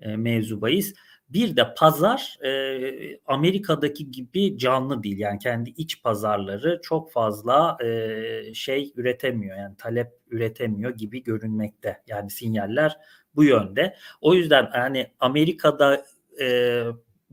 e, 0.00 0.16
mevzubayız. 0.16 0.94
Bir 1.32 1.56
de 1.56 1.74
pazar 1.74 2.38
e, 2.44 3.20
Amerika'daki 3.26 4.10
gibi 4.10 4.58
canlı 4.58 5.02
değil. 5.02 5.18
Yani 5.18 5.38
kendi 5.38 5.70
iç 5.70 6.02
pazarları 6.02 6.80
çok 6.82 7.12
fazla 7.12 7.76
e, 7.84 8.54
şey 8.54 8.92
üretemiyor. 8.96 9.56
Yani 9.58 9.76
talep 9.76 10.12
üretemiyor 10.30 10.90
gibi 10.90 11.22
görünmekte. 11.22 12.02
Yani 12.06 12.30
sinyaller 12.30 12.96
bu 13.34 13.44
yönde. 13.44 13.96
O 14.20 14.34
yüzden 14.34 14.70
yani 14.74 15.12
Amerika'da 15.20 16.04
e, 16.40 16.46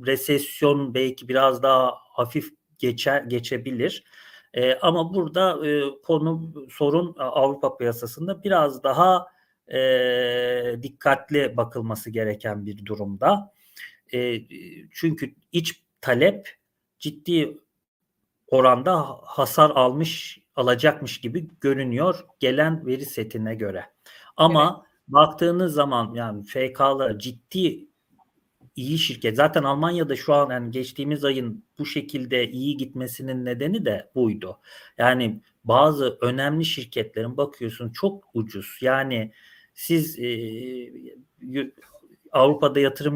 resesyon 0.05 0.93
belki 0.93 1.27
biraz 1.29 1.63
daha 1.63 1.93
hafif 2.13 2.49
geçer 2.77 3.23
geçebilir. 3.23 4.03
E, 4.53 4.75
ama 4.75 5.13
burada 5.13 5.67
e, 5.67 5.83
konu 6.03 6.53
sorun 6.69 7.15
Avrupa 7.17 7.77
piyasasında 7.77 8.43
biraz 8.43 8.83
daha 8.83 9.27
e, 9.73 9.79
dikkatli 10.81 11.57
bakılması 11.57 12.09
gereken 12.09 12.65
bir 12.65 12.85
durumda. 12.85 13.51
E, 14.13 14.41
çünkü 14.91 15.35
iç 15.51 15.83
talep 16.01 16.57
ciddi 16.99 17.57
oranda 18.47 18.99
hasar 19.23 19.69
almış 19.69 20.39
alacakmış 20.55 21.21
gibi 21.21 21.47
görünüyor 21.61 22.25
gelen 22.39 22.85
veri 22.87 23.05
setine 23.05 23.55
göre. 23.55 23.85
Ama 24.37 24.75
evet. 24.77 25.07
baktığınız 25.07 25.73
zaman 25.73 26.13
yani 26.13 26.43
FK'lar 26.43 27.19
ciddi 27.19 27.89
iyi 28.75 28.97
şirket. 28.97 29.35
Zaten 29.35 29.63
Almanya'da 29.63 30.15
şu 30.15 30.33
an 30.33 30.49
yani 30.49 30.71
geçtiğimiz 30.71 31.25
ayın 31.25 31.63
bu 31.79 31.85
şekilde 31.85 32.51
iyi 32.51 32.77
gitmesinin 32.77 33.45
nedeni 33.45 33.85
de 33.85 34.11
buydu. 34.15 34.59
Yani 34.97 35.41
bazı 35.63 36.17
önemli 36.21 36.65
şirketlerin 36.65 37.37
bakıyorsun 37.37 37.89
çok 37.89 38.29
ucuz. 38.33 38.77
Yani 38.81 39.31
siz 39.73 40.19
e, 40.19 40.31
Avrupa'da 42.31 42.79
yatırım 42.79 43.15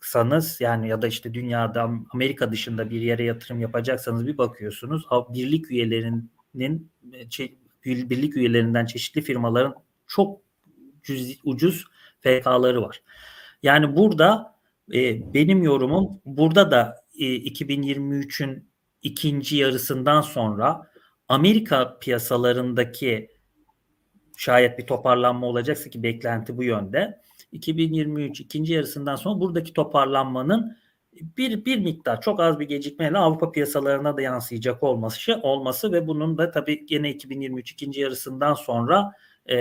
yapacaksanız 0.00 0.60
yani 0.60 0.88
ya 0.88 1.02
da 1.02 1.06
işte 1.06 1.34
dünyada 1.34 1.90
Amerika 2.12 2.52
dışında 2.52 2.90
bir 2.90 3.00
yere 3.00 3.24
yatırım 3.24 3.60
yapacaksanız 3.60 4.26
bir 4.26 4.38
bakıyorsunuz 4.38 5.06
birlik 5.34 5.70
üyelerinin 5.70 6.30
birlik 7.84 8.36
üyelerinden 8.36 8.86
çeşitli 8.86 9.22
firmaların 9.22 9.74
çok 10.06 10.40
ucuz, 11.02 11.38
ucuz 11.44 11.84
FK'ları 12.20 12.82
var. 12.82 13.02
Yani 13.62 13.96
burada 13.96 14.56
e, 14.94 15.34
benim 15.34 15.62
yorumum 15.62 16.20
burada 16.24 16.70
da 16.70 16.96
e, 17.18 17.24
2023'ün 17.24 18.70
ikinci 19.02 19.56
yarısından 19.56 20.20
sonra 20.20 20.90
Amerika 21.28 21.98
piyasalarındaki 21.98 23.28
şayet 24.36 24.78
bir 24.78 24.86
toparlanma 24.86 25.46
olacaksa 25.46 25.90
ki 25.90 26.02
beklenti 26.02 26.56
bu 26.56 26.64
yönde. 26.64 27.20
2023 27.52 28.40
ikinci 28.40 28.72
yarısından 28.72 29.16
sonra 29.16 29.40
buradaki 29.40 29.72
toparlanmanın 29.72 30.76
bir 31.12 31.64
bir 31.64 31.78
miktar 31.78 32.20
çok 32.20 32.40
az 32.40 32.58
bir 32.60 32.68
gecikmeyle 32.68 33.18
Avrupa 33.18 33.52
piyasalarına 33.52 34.16
da 34.16 34.22
yansıyacak 34.22 34.82
olması 34.82 35.40
olması 35.42 35.92
ve 35.92 36.06
bunun 36.06 36.38
da 36.38 36.50
tabii 36.50 36.86
yine 36.90 37.10
2023 37.10 37.72
ikinci 37.72 38.00
yarısından 38.00 38.54
sonra 38.54 39.12
e, 39.50 39.56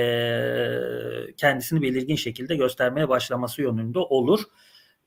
kendisini 1.37 1.81
belirgin 1.81 2.15
şekilde 2.15 2.55
göstermeye 2.55 3.09
başlaması 3.09 3.61
yönünde 3.61 3.99
olur. 3.99 4.43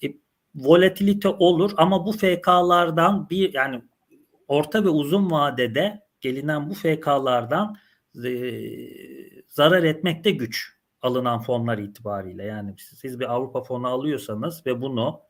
E, 0.05 0.07
volatilite 0.55 1.29
olur 1.29 1.73
ama 1.77 2.07
bu 2.07 2.13
FK'lardan 2.13 3.31
bir 3.31 3.55
yani 3.55 3.83
orta 4.49 4.85
ve 4.85 4.89
uzun 4.89 5.31
vadede 5.31 6.01
gelinen 6.21 6.71
bu 6.71 6.75
FK'lardan 6.75 7.77
e, 8.25 8.31
zarar 9.49 9.83
etmekte 9.83 10.31
güç 10.31 10.82
alınan 11.03 11.41
fonlar 11.43 11.79
itibariyle. 11.79 12.45
Yani 12.45 12.75
siz 12.79 13.21
bir 13.21 13.33
Avrupa 13.35 13.63
fonu 13.63 13.87
alıyorsanız 13.89 14.67
ve 14.67 14.81
bunu 14.81 15.21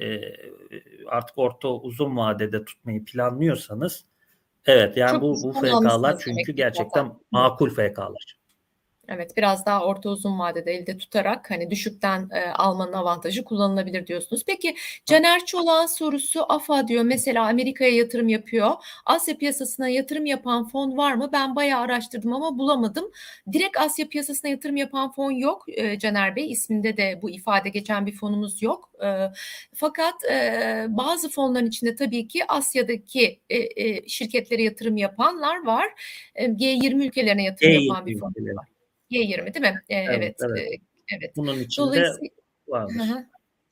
e, 0.00 0.20
artık 1.06 1.38
orta 1.38 1.68
uzun 1.68 2.16
vadede 2.16 2.64
tutmayı 2.64 3.04
planlıyorsanız 3.04 4.04
evet 4.66 4.96
yani 4.96 5.12
Çok 5.12 5.22
bu 5.22 5.42
bu 5.42 5.52
FK'lar 5.52 6.18
çünkü 6.18 6.52
gerçekten 6.52 7.04
zaten. 7.04 7.20
makul 7.30 7.70
FK'lar. 7.70 8.38
Evet 9.08 9.36
biraz 9.36 9.66
daha 9.66 9.84
orta 9.84 10.08
uzun 10.08 10.38
vadede 10.38 10.72
elde 10.72 10.96
tutarak 10.96 11.50
hani 11.50 11.70
düşükten 11.70 12.28
e, 12.32 12.50
almanın 12.50 12.92
avantajı 12.92 13.44
kullanılabilir 13.44 14.06
diyorsunuz. 14.06 14.42
Peki 14.46 14.76
Caner 15.04 15.44
Çolak'ın 15.46 15.86
sorusu 15.86 16.46
AFA 16.48 16.88
diyor 16.88 17.04
mesela 17.04 17.48
Amerika'ya 17.48 17.90
yatırım 17.90 18.28
yapıyor. 18.28 18.70
Asya 19.06 19.36
piyasasına 19.36 19.88
yatırım 19.88 20.26
yapan 20.26 20.68
fon 20.68 20.96
var 20.96 21.14
mı? 21.14 21.30
Ben 21.32 21.56
bayağı 21.56 21.80
araştırdım 21.80 22.32
ama 22.32 22.58
bulamadım. 22.58 23.10
Direkt 23.52 23.76
Asya 23.76 24.08
piyasasına 24.08 24.50
yatırım 24.50 24.76
yapan 24.76 25.12
fon 25.12 25.30
yok 25.30 25.64
e, 25.68 25.98
Caner 25.98 26.36
Bey. 26.36 26.50
isminde 26.50 26.96
de 26.96 27.18
bu 27.22 27.30
ifade 27.30 27.68
geçen 27.68 28.06
bir 28.06 28.12
fonumuz 28.12 28.62
yok. 28.62 28.90
E, 29.04 29.08
fakat 29.74 30.24
e, 30.30 30.86
bazı 30.88 31.28
fonların 31.28 31.66
içinde 31.66 31.96
tabii 31.96 32.28
ki 32.28 32.44
Asya'daki 32.48 33.40
e, 33.50 33.58
e, 33.58 34.08
şirketlere 34.08 34.62
yatırım 34.62 34.96
yapanlar 34.96 35.64
var. 35.66 35.86
E, 36.34 36.46
G20 36.46 37.06
ülkelerine 37.06 37.44
yatırım 37.44 37.72
G20 37.72 37.88
yapan 37.88 38.06
bir 38.06 38.18
fon 38.18 38.34
var. 38.56 38.75
G20 39.10 39.54
değil 39.54 39.74
mi? 39.74 39.82
Ee, 39.88 39.96
evet. 39.96 40.16
Evet. 40.18 40.36
evet. 40.40 40.72
E, 40.72 41.16
evet. 41.16 41.36
Bunun 41.36 41.58
içinde 41.58 42.10
vardır. 42.68 42.94
Hı. 42.94 43.26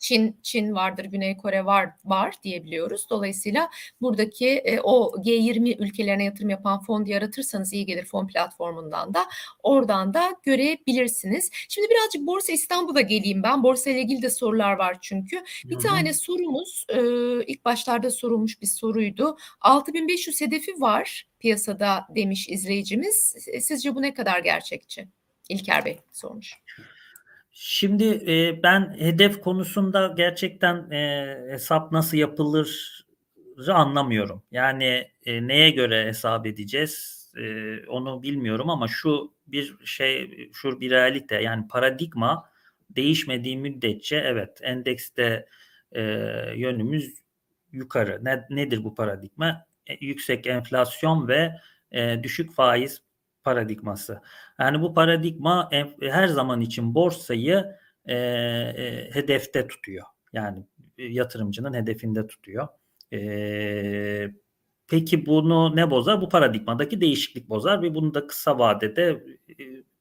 Çin 0.04 0.40
Çin 0.42 0.74
vardır, 0.74 1.04
Güney 1.04 1.36
Kore 1.36 1.64
var 1.64 1.90
var 2.04 2.34
diyebiliyoruz. 2.42 3.06
Dolayısıyla 3.10 3.70
buradaki 4.00 4.48
e, 4.48 4.80
o 4.80 5.12
G20 5.22 5.76
ülkelerine 5.84 6.24
yatırım 6.24 6.50
yapan 6.50 6.80
fon 6.80 7.06
diye 7.06 7.18
aratırsanız 7.18 7.72
iyi 7.72 7.86
gelir 7.86 8.04
fon 8.04 8.26
platformundan 8.26 9.14
da 9.14 9.26
oradan 9.62 10.14
da 10.14 10.36
görebilirsiniz. 10.42 11.50
Şimdi 11.68 11.88
birazcık 11.90 12.26
Borsa 12.26 12.52
İstanbul'a 12.52 13.00
geleyim 13.00 13.42
ben. 13.42 13.62
Borsa 13.62 13.90
ile 13.90 14.00
ilgili 14.00 14.22
de 14.22 14.30
sorular 14.30 14.72
var 14.72 14.98
çünkü. 15.00 15.36
Bir 15.64 15.74
Hı 15.74 15.78
hı. 15.78 15.82
tane 15.82 16.14
sorumuz 16.14 16.86
e, 16.88 17.00
ilk 17.46 17.64
başlarda 17.64 18.10
sorulmuş 18.10 18.62
bir 18.62 18.66
soruydu. 18.66 19.36
6500 19.60 20.40
hedefi 20.40 20.80
var 20.80 21.28
piyasada 21.38 22.06
demiş 22.14 22.48
izleyicimiz. 22.48 23.34
Sizce 23.60 23.94
bu 23.94 24.02
ne 24.02 24.14
kadar 24.14 24.38
gerçekçi? 24.38 25.08
İlker 25.48 25.84
Bey 25.84 26.00
sormuş. 26.12 26.54
Şimdi 27.52 28.04
e, 28.04 28.62
ben 28.62 28.96
hedef 28.98 29.40
konusunda 29.40 30.14
gerçekten 30.16 30.90
e, 30.90 31.36
hesap 31.50 31.92
nasıl 31.92 32.16
yapılır 32.16 33.00
anlamıyorum. 33.68 34.42
Yani 34.50 35.10
e, 35.26 35.46
neye 35.46 35.70
göre 35.70 36.06
hesap 36.06 36.46
edeceğiz 36.46 37.24
e, 37.36 37.76
onu 37.86 38.22
bilmiyorum 38.22 38.70
ama 38.70 38.88
şu 38.88 39.34
bir 39.46 39.76
şey 39.84 40.50
şu 40.52 40.80
bir 40.80 40.90
realite 40.90 41.42
yani 41.42 41.68
paradigma 41.68 42.50
değişmediği 42.90 43.56
müddetçe 43.56 44.16
evet 44.16 44.58
endekste 44.62 45.46
e, 45.92 46.02
yönümüz 46.56 47.14
yukarı. 47.72 48.24
Ne, 48.24 48.46
nedir 48.50 48.84
bu 48.84 48.94
paradigma? 48.94 49.66
E, 49.86 50.04
yüksek 50.06 50.46
enflasyon 50.46 51.28
ve 51.28 51.54
e, 51.92 52.22
düşük 52.22 52.52
faiz 52.52 53.02
paradigması. 53.44 54.20
Yani 54.60 54.82
bu 54.82 54.94
paradigma 54.94 55.70
her 56.00 56.26
zaman 56.26 56.60
için 56.60 56.94
borsayı 56.94 57.76
e, 58.06 58.16
e, 58.16 59.10
hedefte 59.12 59.66
tutuyor. 59.66 60.06
Yani 60.32 60.64
yatırımcının 60.98 61.74
hedefinde 61.74 62.26
tutuyor. 62.26 62.68
E, 63.12 64.30
peki 64.88 65.26
bunu 65.26 65.76
ne 65.76 65.90
bozar? 65.90 66.20
Bu 66.20 66.28
paradigmadaki 66.28 67.00
değişiklik 67.00 67.48
bozar 67.48 67.82
ve 67.82 67.94
bunu 67.94 68.14
da 68.14 68.26
kısa 68.26 68.58
vadede 68.58 69.24
e, 69.48 69.54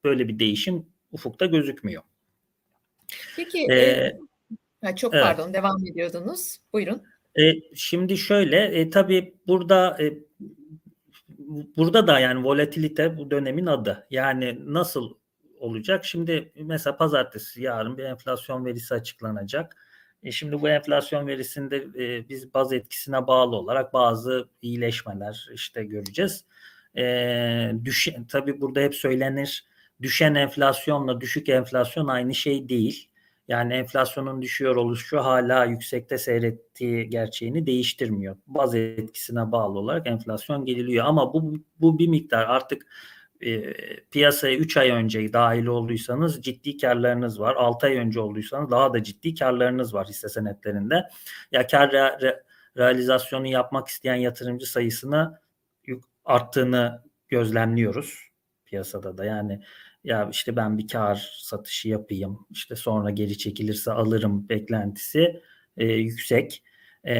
böyle 0.04 0.28
bir 0.28 0.38
değişim 0.38 0.86
ufukta 1.12 1.46
gözükmüyor. 1.46 2.02
Peki 3.36 3.66
Ee, 3.70 4.18
e, 4.82 4.96
çok 4.96 5.14
evet. 5.14 5.24
pardon 5.24 5.54
devam 5.54 5.86
ediyordunuz. 5.86 6.58
Buyurun. 6.72 7.02
E, 7.38 7.52
şimdi 7.74 8.18
şöyle 8.18 8.56
e, 8.56 8.90
tabii 8.90 9.34
burada 9.46 10.02
e, 10.02 10.18
burada 11.76 12.06
da 12.06 12.20
yani 12.20 12.44
volatilite 12.44 13.18
bu 13.18 13.30
dönemin 13.30 13.66
adı. 13.66 14.06
Yani 14.10 14.58
nasıl 14.66 15.14
olacak? 15.58 16.04
Şimdi 16.04 16.52
mesela 16.56 16.96
pazartesi 16.96 17.62
yarın 17.62 17.98
bir 17.98 18.04
enflasyon 18.04 18.64
verisi 18.64 18.94
açıklanacak. 18.94 19.76
E 20.22 20.30
şimdi 20.30 20.60
bu 20.60 20.68
enflasyon 20.68 21.26
verisinde 21.26 21.76
e, 21.76 22.28
biz 22.28 22.54
baz 22.54 22.72
etkisine 22.72 23.26
bağlı 23.26 23.56
olarak 23.56 23.92
bazı 23.92 24.48
iyileşmeler 24.62 25.48
işte 25.54 25.84
göreceğiz. 25.84 26.44
E, 26.96 27.72
düşen, 27.84 28.24
tabii 28.26 28.60
burada 28.60 28.80
hep 28.80 28.94
söylenir 28.94 29.64
düşen 30.02 30.34
enflasyonla 30.34 31.20
düşük 31.20 31.48
enflasyon 31.48 32.08
aynı 32.08 32.34
şey 32.34 32.68
değil. 32.68 33.08
Yani 33.48 33.74
enflasyonun 33.74 34.42
düşüyor 34.42 34.76
oluşu 34.76 35.18
hala 35.18 35.64
yüksekte 35.64 36.18
seyrettiği 36.18 37.08
gerçeğini 37.08 37.66
değiştirmiyor. 37.66 38.36
Baz 38.46 38.74
etkisine 38.74 39.52
bağlı 39.52 39.78
olarak 39.78 40.06
enflasyon 40.06 40.64
geliliyor 40.64 41.04
ama 41.06 41.32
bu 41.32 41.54
bu 41.80 41.98
bir 41.98 42.08
miktar 42.08 42.44
artık 42.44 42.86
e, 43.40 43.74
piyasaya 44.10 44.56
3 44.56 44.76
ay 44.76 44.90
önce 44.90 45.32
dahil 45.32 45.66
olduysanız 45.66 46.42
ciddi 46.42 46.76
karlarınız 46.76 47.40
var. 47.40 47.54
6 47.54 47.86
ay 47.86 47.96
önce 47.96 48.20
olduysanız 48.20 48.70
daha 48.70 48.94
da 48.94 49.02
ciddi 49.02 49.34
karlarınız 49.34 49.94
var 49.94 50.06
hisse 50.08 50.28
senetlerinde. 50.28 51.08
Ya 51.52 51.66
kar 51.66 51.92
re, 51.92 52.18
re, 52.22 52.42
realizasyonu 52.76 53.46
yapmak 53.46 53.88
isteyen 53.88 54.14
yatırımcı 54.14 54.70
sayısını 54.70 55.38
arttığını 56.24 57.02
gözlemliyoruz 57.28 58.28
piyasada 58.64 59.18
da. 59.18 59.24
Yani 59.24 59.60
ya 60.04 60.28
işte 60.32 60.56
ben 60.56 60.78
bir 60.78 60.88
kar 60.88 61.36
satışı 61.38 61.88
yapayım 61.88 62.46
işte 62.50 62.76
sonra 62.76 63.10
geri 63.10 63.38
çekilirse 63.38 63.92
alırım 63.92 64.48
beklentisi 64.48 65.42
e, 65.76 65.84
yüksek. 65.84 66.64
E, 67.06 67.14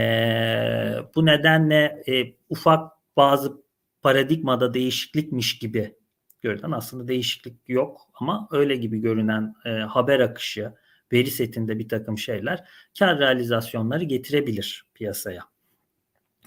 bu 1.14 1.26
nedenle 1.26 2.02
e, 2.08 2.36
ufak 2.48 2.92
bazı 3.16 3.64
paradigmada 4.02 4.74
değişiklikmiş 4.74 5.58
gibi 5.58 5.96
görünen 6.42 6.70
aslında 6.70 7.08
değişiklik 7.08 7.68
yok 7.68 8.00
ama 8.14 8.48
öyle 8.50 8.76
gibi 8.76 8.98
görünen 8.98 9.54
e, 9.64 9.70
haber 9.70 10.20
akışı, 10.20 10.72
veri 11.12 11.30
setinde 11.30 11.78
bir 11.78 11.88
takım 11.88 12.18
şeyler 12.18 12.64
kar 12.98 13.18
realizasyonları 13.18 14.04
getirebilir 14.04 14.86
piyasaya. 14.94 15.42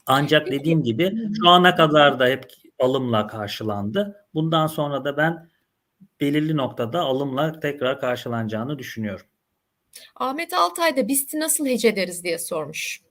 Ancak 0.06 0.47
dediğim 0.52 0.84
gibi 0.84 1.15
şu 1.41 1.50
ana 1.50 1.76
kadar 1.76 2.19
da 2.19 2.28
hep 2.28 2.45
alımla 2.80 3.28
karşılandı. 3.28 4.15
Bundan 4.34 4.67
sonra 4.67 5.06
da 5.06 5.17
ben 5.17 5.50
belirli 6.21 6.57
noktada 6.57 6.99
alımla 7.01 7.60
tekrar 7.60 7.99
karşılanacağını 7.99 8.79
düşünüyorum. 8.79 9.25
Ahmet 10.15 10.53
Altay 10.53 10.97
da 10.97 11.07
BIST'i 11.07 11.39
nasıl 11.39 11.65
hece 11.67 11.88
ederiz 11.88 12.23
diye 12.23 12.39
sormuş. 12.39 13.01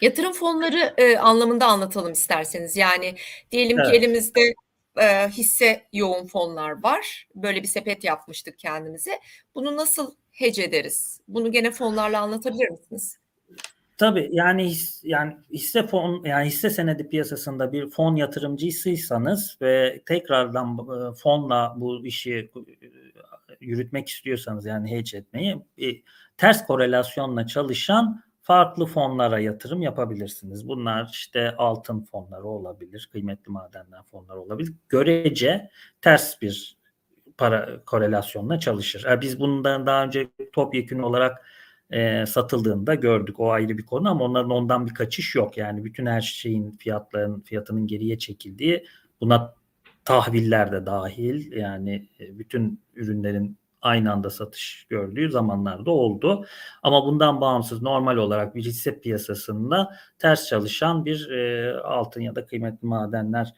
Yatırım 0.00 0.32
fonları 0.32 0.94
e, 0.98 1.18
anlamında 1.18 1.66
anlatalım 1.66 2.12
isterseniz. 2.12 2.76
Yani 2.76 3.14
diyelim 3.52 3.78
evet. 3.78 3.90
ki 3.90 3.96
elimizde 3.96 4.54
e, 5.00 5.28
hisse 5.28 5.86
yoğun 5.92 6.26
fonlar 6.26 6.82
var. 6.82 7.28
Böyle 7.34 7.62
bir 7.62 7.68
sepet 7.68 8.04
yapmıştık 8.04 8.58
kendimize. 8.58 9.20
Bunu 9.54 9.76
nasıl 9.76 10.14
hece 10.30 10.62
ederiz? 10.62 11.20
Bunu 11.28 11.52
gene 11.52 11.70
fonlarla 11.70 12.20
anlatabilir 12.20 12.70
misiniz? 12.70 13.18
Tabii 13.98 14.28
yani 14.32 14.64
his, 14.64 15.00
yani 15.04 15.36
hisse 15.52 15.86
fon 15.86 16.24
yani 16.24 16.46
hisse 16.46 16.70
senedi 16.70 17.08
piyasasında 17.08 17.72
bir 17.72 17.90
fon 17.90 18.16
yatırımcısıysanız 18.16 19.58
ve 19.62 20.02
tekrardan 20.06 20.86
fonla 21.14 21.74
bu 21.76 22.06
işi 22.06 22.50
yürütmek 23.60 24.08
istiyorsanız 24.08 24.66
yani 24.66 24.90
hedge 24.90 25.18
etmeyi 25.18 25.64
ters 26.36 26.66
korelasyonla 26.66 27.46
çalışan 27.46 28.22
farklı 28.42 28.86
fonlara 28.86 29.38
yatırım 29.38 29.82
yapabilirsiniz. 29.82 30.68
Bunlar 30.68 31.08
işte 31.12 31.56
altın 31.56 32.00
fonları 32.00 32.44
olabilir, 32.44 33.08
kıymetli 33.12 33.52
madenler 33.52 34.02
fonları 34.02 34.40
olabilir. 34.40 34.72
Görece 34.88 35.70
ters 36.00 36.42
bir 36.42 36.76
para 37.38 37.84
korelasyonla 37.84 38.60
çalışır. 38.60 39.04
Yani 39.08 39.20
biz 39.20 39.40
bundan 39.40 39.86
daha 39.86 40.04
önce 40.04 40.28
topyekun 40.52 40.98
olarak 40.98 41.46
e, 41.90 42.26
satıldığında 42.26 42.94
gördük. 42.94 43.40
O 43.40 43.50
ayrı 43.50 43.78
bir 43.78 43.86
konu 43.86 44.10
ama 44.10 44.24
onların 44.24 44.50
ondan 44.50 44.86
bir 44.86 44.94
kaçış 44.94 45.34
yok. 45.34 45.56
Yani 45.56 45.84
bütün 45.84 46.06
her 46.06 46.20
şeyin 46.20 46.76
fiyatların 46.76 47.40
fiyatının 47.40 47.86
geriye 47.86 48.18
çekildiği 48.18 48.86
buna 49.20 49.54
tahviller 50.04 50.72
de 50.72 50.86
dahil 50.86 51.52
yani 51.52 52.08
bütün 52.20 52.82
ürünlerin 52.94 53.58
aynı 53.82 54.12
anda 54.12 54.30
satış 54.30 54.86
gördüğü 54.88 55.30
zamanlarda 55.30 55.90
oldu. 55.90 56.46
Ama 56.82 57.06
bundan 57.06 57.40
bağımsız 57.40 57.82
normal 57.82 58.16
olarak 58.16 58.54
bir 58.54 58.64
hisse 58.64 59.00
piyasasında 59.00 59.96
ters 60.18 60.48
çalışan 60.48 61.04
bir 61.04 61.30
e, 61.30 61.74
altın 61.80 62.20
ya 62.20 62.34
da 62.34 62.46
kıymetli 62.46 62.86
madenler 62.86 63.54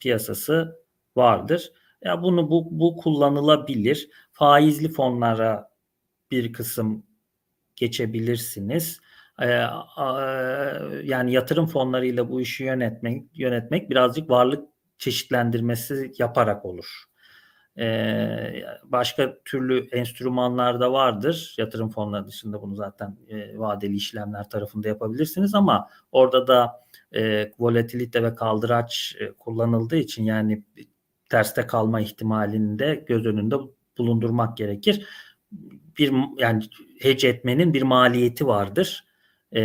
piyasası 0.00 0.78
vardır. 1.16 1.72
Ya 2.02 2.22
bunu 2.22 2.50
bu, 2.50 2.68
bu 2.70 2.96
kullanılabilir. 2.96 4.10
Faizli 4.32 4.88
fonlara 4.88 5.70
bir 6.30 6.52
kısım 6.52 7.04
geçebilirsiniz. 7.82 9.00
Ee, 9.42 9.66
yani 11.04 11.32
yatırım 11.32 11.66
fonlarıyla 11.66 12.30
bu 12.30 12.40
işi 12.40 12.64
yönetmek 12.64 13.22
yönetmek 13.34 13.90
birazcık 13.90 14.30
varlık 14.30 14.68
çeşitlendirmesi 14.98 16.12
yaparak 16.18 16.64
olur. 16.64 17.04
Ee, 17.78 18.64
başka 18.84 19.38
türlü 19.44 19.88
enstrümanlar 19.92 20.80
da 20.80 20.92
vardır. 20.92 21.54
Yatırım 21.58 21.88
fonları 21.88 22.26
dışında 22.26 22.62
bunu 22.62 22.74
zaten 22.74 23.16
e, 23.28 23.58
vadeli 23.58 23.96
işlemler 23.96 24.50
tarafında 24.50 24.88
yapabilirsiniz 24.88 25.54
ama 25.54 25.88
orada 26.12 26.46
da 26.46 26.80
e, 27.12 27.50
volatilite 27.58 28.22
ve 28.22 28.34
kaldıraç 28.34 29.16
e, 29.20 29.32
kullanıldığı 29.32 29.96
için 29.96 30.24
yani 30.24 30.62
terste 31.30 31.66
kalma 31.66 32.00
ihtimalini 32.00 32.78
de 32.78 33.04
göz 33.06 33.26
önünde 33.26 33.56
bulundurmak 33.98 34.56
gerekir. 34.56 35.06
Bir 35.98 36.12
yani 36.38 36.62
hedge 37.04 37.28
etmenin 37.28 37.74
bir 37.74 37.82
maliyeti 37.82 38.46
vardır. 38.46 39.04
E, 39.54 39.60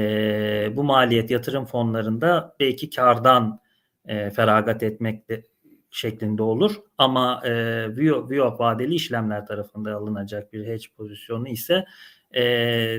bu 0.76 0.84
maliyet 0.84 1.32
yatırım 1.32 1.66
fonlarında 1.66 2.56
belki 2.60 2.90
kardan 2.90 3.60
e, 4.06 4.30
feragat 4.30 4.84
etmek 4.84 5.30
de, 5.30 5.44
şeklinde 5.92 6.44
olur. 6.44 6.76
Ama 6.98 7.42
e, 7.46 7.52
VIOP 8.30 8.60
vadeli 8.60 8.96
işlemler 8.96 9.46
tarafında 9.46 9.96
alınacak 9.96 10.54
bir 10.54 10.66
hedge 10.66 10.86
pozisyonu 10.98 11.48
ise 11.48 11.86
e, 12.36 12.44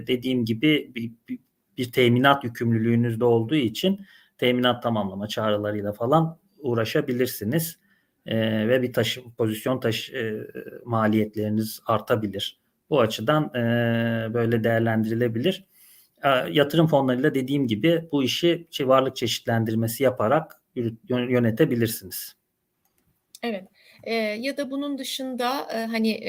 dediğim 0.07 0.45
gibi 0.45 0.93
bir, 0.95 1.13
bir, 1.29 1.39
bir 1.79 1.93
teminat 1.93 2.45
yükümlülüğünüzde 2.45 3.25
olduğu 3.25 3.55
için 3.55 4.01
teminat 4.39 4.83
tamamlama 4.83 5.29
çağrılarıyla 5.29 5.93
falan 5.93 6.39
uğraşabilirsiniz. 6.59 7.79
E, 8.27 8.69
ve 8.69 8.83
bir 8.83 8.93
taşı, 8.93 9.23
pozisyon 9.39 9.81
taşı 9.81 10.17
e, 10.17 10.23
maliyetleriniz 10.85 11.81
artabilir. 11.87 12.59
Bu 12.91 13.01
açıdan 13.01 13.45
e, 13.55 14.35
böyle 14.35 14.65
değerlendirilebilir. 14.65 15.65
E, 16.25 16.29
yatırım 16.29 16.87
fonlarıyla 16.87 17.35
dediğim 17.35 17.67
gibi 17.67 18.09
bu 18.13 18.25
işi 18.25 18.69
varlık 18.81 19.17
çeşitlendirmesi 19.17 20.03
yaparak 20.03 20.63
yönetebilirsiniz. 21.09 22.37
Evet. 23.43 23.69
Ya 24.41 24.57
da 24.57 24.71
bunun 24.71 24.99
dışında, 24.99 25.69
hani, 25.91 26.21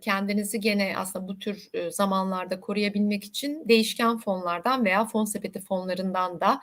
kendinizi 0.00 0.60
gene 0.60 0.94
aslında 0.96 1.28
bu 1.28 1.38
tür, 1.38 1.68
zamanlarda 1.90 2.60
koruyabilmek 2.60 3.24
için 3.24 3.68
değişken 3.68 4.18
fonlardan 4.18 4.84
veya 4.84 5.04
fon 5.04 5.24
sepeti 5.24 5.60
fonlarından 5.60 6.40
da, 6.40 6.60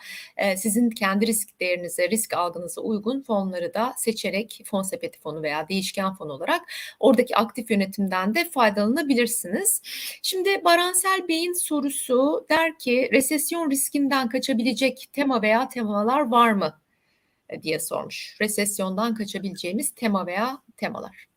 sizin 0.58 0.90
kendi 0.90 1.28
risk 1.28 1.60
değerinize, 1.60 2.10
risk 2.10 2.34
algınıza 2.34 2.82
uygun 2.82 3.22
fonları 3.22 3.74
da 3.74 3.94
seçerek 3.98 4.62
fon 4.66 4.82
sepeti 4.82 5.20
fonu 5.20 5.42
veya 5.44 5.70
değişken 5.70 6.14
fon 6.14 6.30
olarak 6.30 6.62
oradaki 7.00 7.36
aktif 7.36 7.72
yönetimden 7.72 8.36
de 8.36 8.50
faydalanabilirsiniz. 8.50 9.82
Şimdi 10.24 10.64
Baransel 10.66 11.28
Bey'in 11.28 11.54
sorusu 11.54 12.46
der 12.50 12.78
ki, 12.80 13.10
"Resesyon 13.14 13.72
riskinden 13.72 14.30
kaçabilecek 14.30 15.06
tema 15.14 15.42
veya 15.42 15.70
temalar 15.70 16.20
var 16.32 16.52
mı?" 16.52 16.80
E, 17.50 17.64
diye 17.64 17.80
sormuş. 17.80 18.38
Resesyondan 18.42 19.16
kaçabileceğimiz 19.16 19.96
tema 19.96 20.28
veya 20.28 20.62
temalar. 20.78 21.28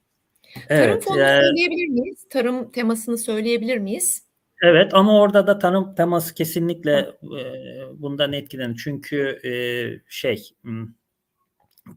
Evet, 0.69 0.89
Tarım 0.89 1.01
fonunu 1.01 1.21
yani, 1.21 1.45
söyleyebilir 1.45 1.89
miyiz? 1.89 2.27
Tarım 2.31 2.71
temasını 2.71 3.19
söyleyebilir 3.19 3.79
miyiz? 3.79 4.23
Evet 4.63 4.95
ama 4.95 5.21
orada 5.21 5.47
da 5.47 5.59
tarım 5.59 5.95
teması 5.95 6.35
kesinlikle 6.35 6.93
e, 7.39 7.43
bundan 7.95 8.33
etkilenir. 8.33 8.81
Çünkü 8.85 9.41
e, 9.45 9.53
şey 10.09 10.51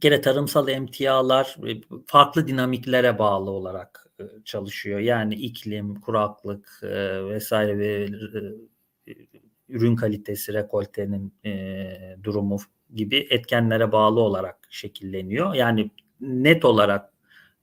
kere 0.02 0.22
tarımsal 0.22 0.68
emtialar 0.68 1.58
e, 1.68 1.82
farklı 2.08 2.48
dinamiklere 2.48 3.20
bağlı 3.20 3.52
olarak 3.52 4.08
e, 4.20 4.24
çalışıyor. 4.46 5.00
Yani 5.00 5.36
iklim, 5.36 5.96
kuraklık 5.96 6.80
e, 6.84 7.26
vesaire 7.26 7.78
ve 7.78 8.10
e, 9.08 9.14
ürün 9.70 9.96
kalitesi, 9.96 10.54
rekoltenin 10.54 11.34
e, 11.46 12.18
durumu 12.24 12.58
gibi 12.96 13.28
etkenlere 13.30 13.92
bağlı 13.92 14.20
olarak 14.20 14.58
şekilleniyor. 14.70 15.54
Yani 15.54 15.92
net 16.22 16.66
olarak 16.66 17.14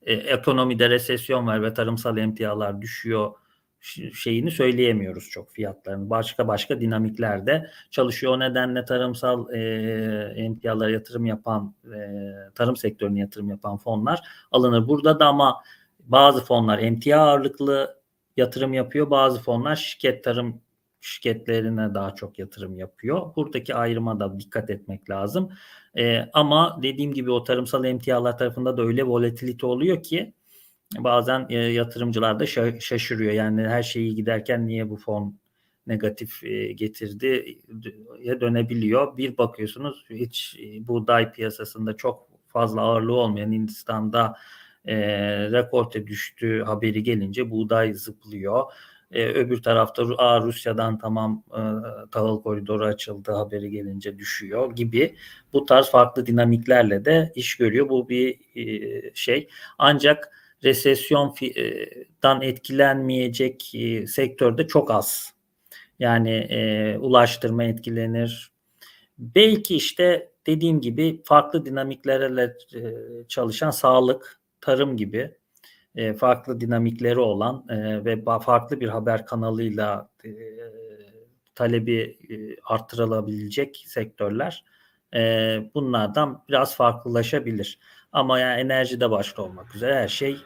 e, 0.03 0.13
ekonomide 0.13 0.91
resesyon 0.91 1.47
var 1.47 1.63
ve 1.63 1.75
tarımsal 1.75 2.19
emtialar 2.19 2.83
düşüyor 2.83 3.33
şeyini 4.15 4.51
söyleyemiyoruz 4.51 5.31
çok 5.31 5.51
fiyatların. 5.51 6.11
Başka 6.11 6.49
başka 6.49 6.81
dinamiklerde 6.81 7.71
çalışıyor. 7.91 8.33
O 8.33 8.41
nedenle 8.41 8.85
tarımsal 8.85 9.55
e, 9.55 9.61
emtialara 10.37 10.91
yatırım 10.91 11.27
yapan, 11.27 11.75
e, 11.95 11.99
tarım 12.55 12.77
sektörüne 12.77 13.21
yatırım 13.21 13.51
yapan 13.51 13.77
fonlar 13.77 14.29
alınır. 14.53 14.89
Burada 14.89 15.21
da 15.21 15.27
ama 15.27 15.63
bazı 16.01 16.45
fonlar 16.45 16.79
emtia 16.79 17.21
ağırlıklı 17.21 18.01
yatırım 18.37 18.73
yapıyor. 18.73 19.11
Bazı 19.11 19.43
fonlar 19.43 19.77
şirket 19.77 20.25
tarım 20.25 20.61
şirketlerine 21.01 21.95
daha 21.95 22.15
çok 22.15 22.39
yatırım 22.39 22.79
yapıyor. 22.79 23.37
Buradaki 23.37 23.75
ayrıma 23.75 24.21
da 24.21 24.41
dikkat 24.41 24.71
etmek 24.71 25.11
lazım. 25.11 25.51
E, 25.99 26.31
ama 26.33 26.79
dediğim 26.83 27.15
gibi 27.15 27.31
o 27.31 27.45
tarımsal 27.45 27.85
emtialar 27.85 28.39
tarafında 28.39 28.77
da 28.77 28.83
öyle 28.83 29.05
volatilite 29.05 29.67
oluyor 29.67 30.03
ki 30.03 30.35
bazen 30.99 31.47
e, 31.49 31.57
yatırımcılar 31.57 32.41
da 32.41 32.47
şaşırıyor. 32.81 33.33
Yani 33.33 33.69
her 33.69 33.83
şeyi 33.83 34.15
giderken 34.15 34.67
niye 34.67 34.91
bu 34.91 34.97
fon 34.97 35.39
negatif 35.87 36.45
e, 36.45 36.73
getirdi 36.73 37.59
ya 38.23 38.41
dönebiliyor. 38.41 39.17
Bir 39.17 39.39
bakıyorsunuz 39.39 40.05
hiç 40.11 40.57
e, 40.63 40.89
buğday 40.89 41.33
piyasasında 41.33 41.97
çok 41.97 42.29
fazla 42.49 42.81
ağırlığı 42.81 43.15
olmayan 43.15 43.53
Hindistan'da 43.53 44.37
e, 44.85 44.97
rekorte 45.51 46.07
düştü 46.07 46.63
haberi 46.67 47.03
gelince 47.03 47.51
buğday 47.51 47.95
zıplıyor. 47.95 48.73
E, 49.13 49.25
öbür 49.25 49.63
tarafta 49.63 50.03
Aa, 50.19 50.41
Rusya'dan 50.41 50.99
tamam 50.99 51.45
e, 51.51 51.63
tahıl 52.11 52.43
koridoru 52.43 52.85
açıldı 52.85 53.33
haberi 53.33 53.71
gelince 53.71 54.19
düşüyor 54.19 54.77
gibi 54.77 55.17
bu 55.53 55.65
tarz 55.65 55.91
farklı 55.91 56.27
dinamiklerle 56.27 57.05
de 57.05 57.33
iş 57.35 57.57
görüyor. 57.57 57.89
Bu 57.89 58.09
bir 58.09 58.39
e, 58.57 59.15
şey. 59.15 59.49
Ancak 59.79 60.33
resesyondan 60.65 62.43
etkilenmeyecek 62.43 63.75
e, 63.75 64.07
sektörde 64.07 64.67
çok 64.67 64.91
az. 64.91 65.35
Yani 65.99 66.31
e, 66.31 66.99
ulaştırma 66.99 67.65
etkilenir. 67.65 68.51
Belki 69.19 69.77
işte 69.77 70.33
dediğim 70.47 70.81
gibi 70.81 71.23
farklı 71.25 71.67
dinamiklerle 71.67 72.57
e, 72.75 72.81
çalışan 73.29 73.71
sağlık, 73.71 74.41
tarım 74.61 74.97
gibi 74.97 75.40
e, 75.95 76.13
farklı 76.13 76.61
dinamikleri 76.61 77.19
olan 77.19 77.65
e, 77.69 78.05
ve 78.05 78.25
farklı 78.25 78.81
bir 78.81 78.89
haber 78.89 79.27
kanalıyla 79.27 80.11
e, 80.25 80.31
talebi 81.55 82.19
e, 82.31 82.57
arttırılabilecek 82.65 83.85
sektörler 83.87 84.65
bunlardan 85.75 86.45
biraz 86.49 86.77
farklılaşabilir. 86.77 87.79
Ama 88.13 88.39
yani 88.39 88.61
enerjide 88.61 89.11
başta 89.11 89.43
olmak 89.43 89.75
üzere 89.75 89.95
her 89.95 90.09
şey 90.09 90.37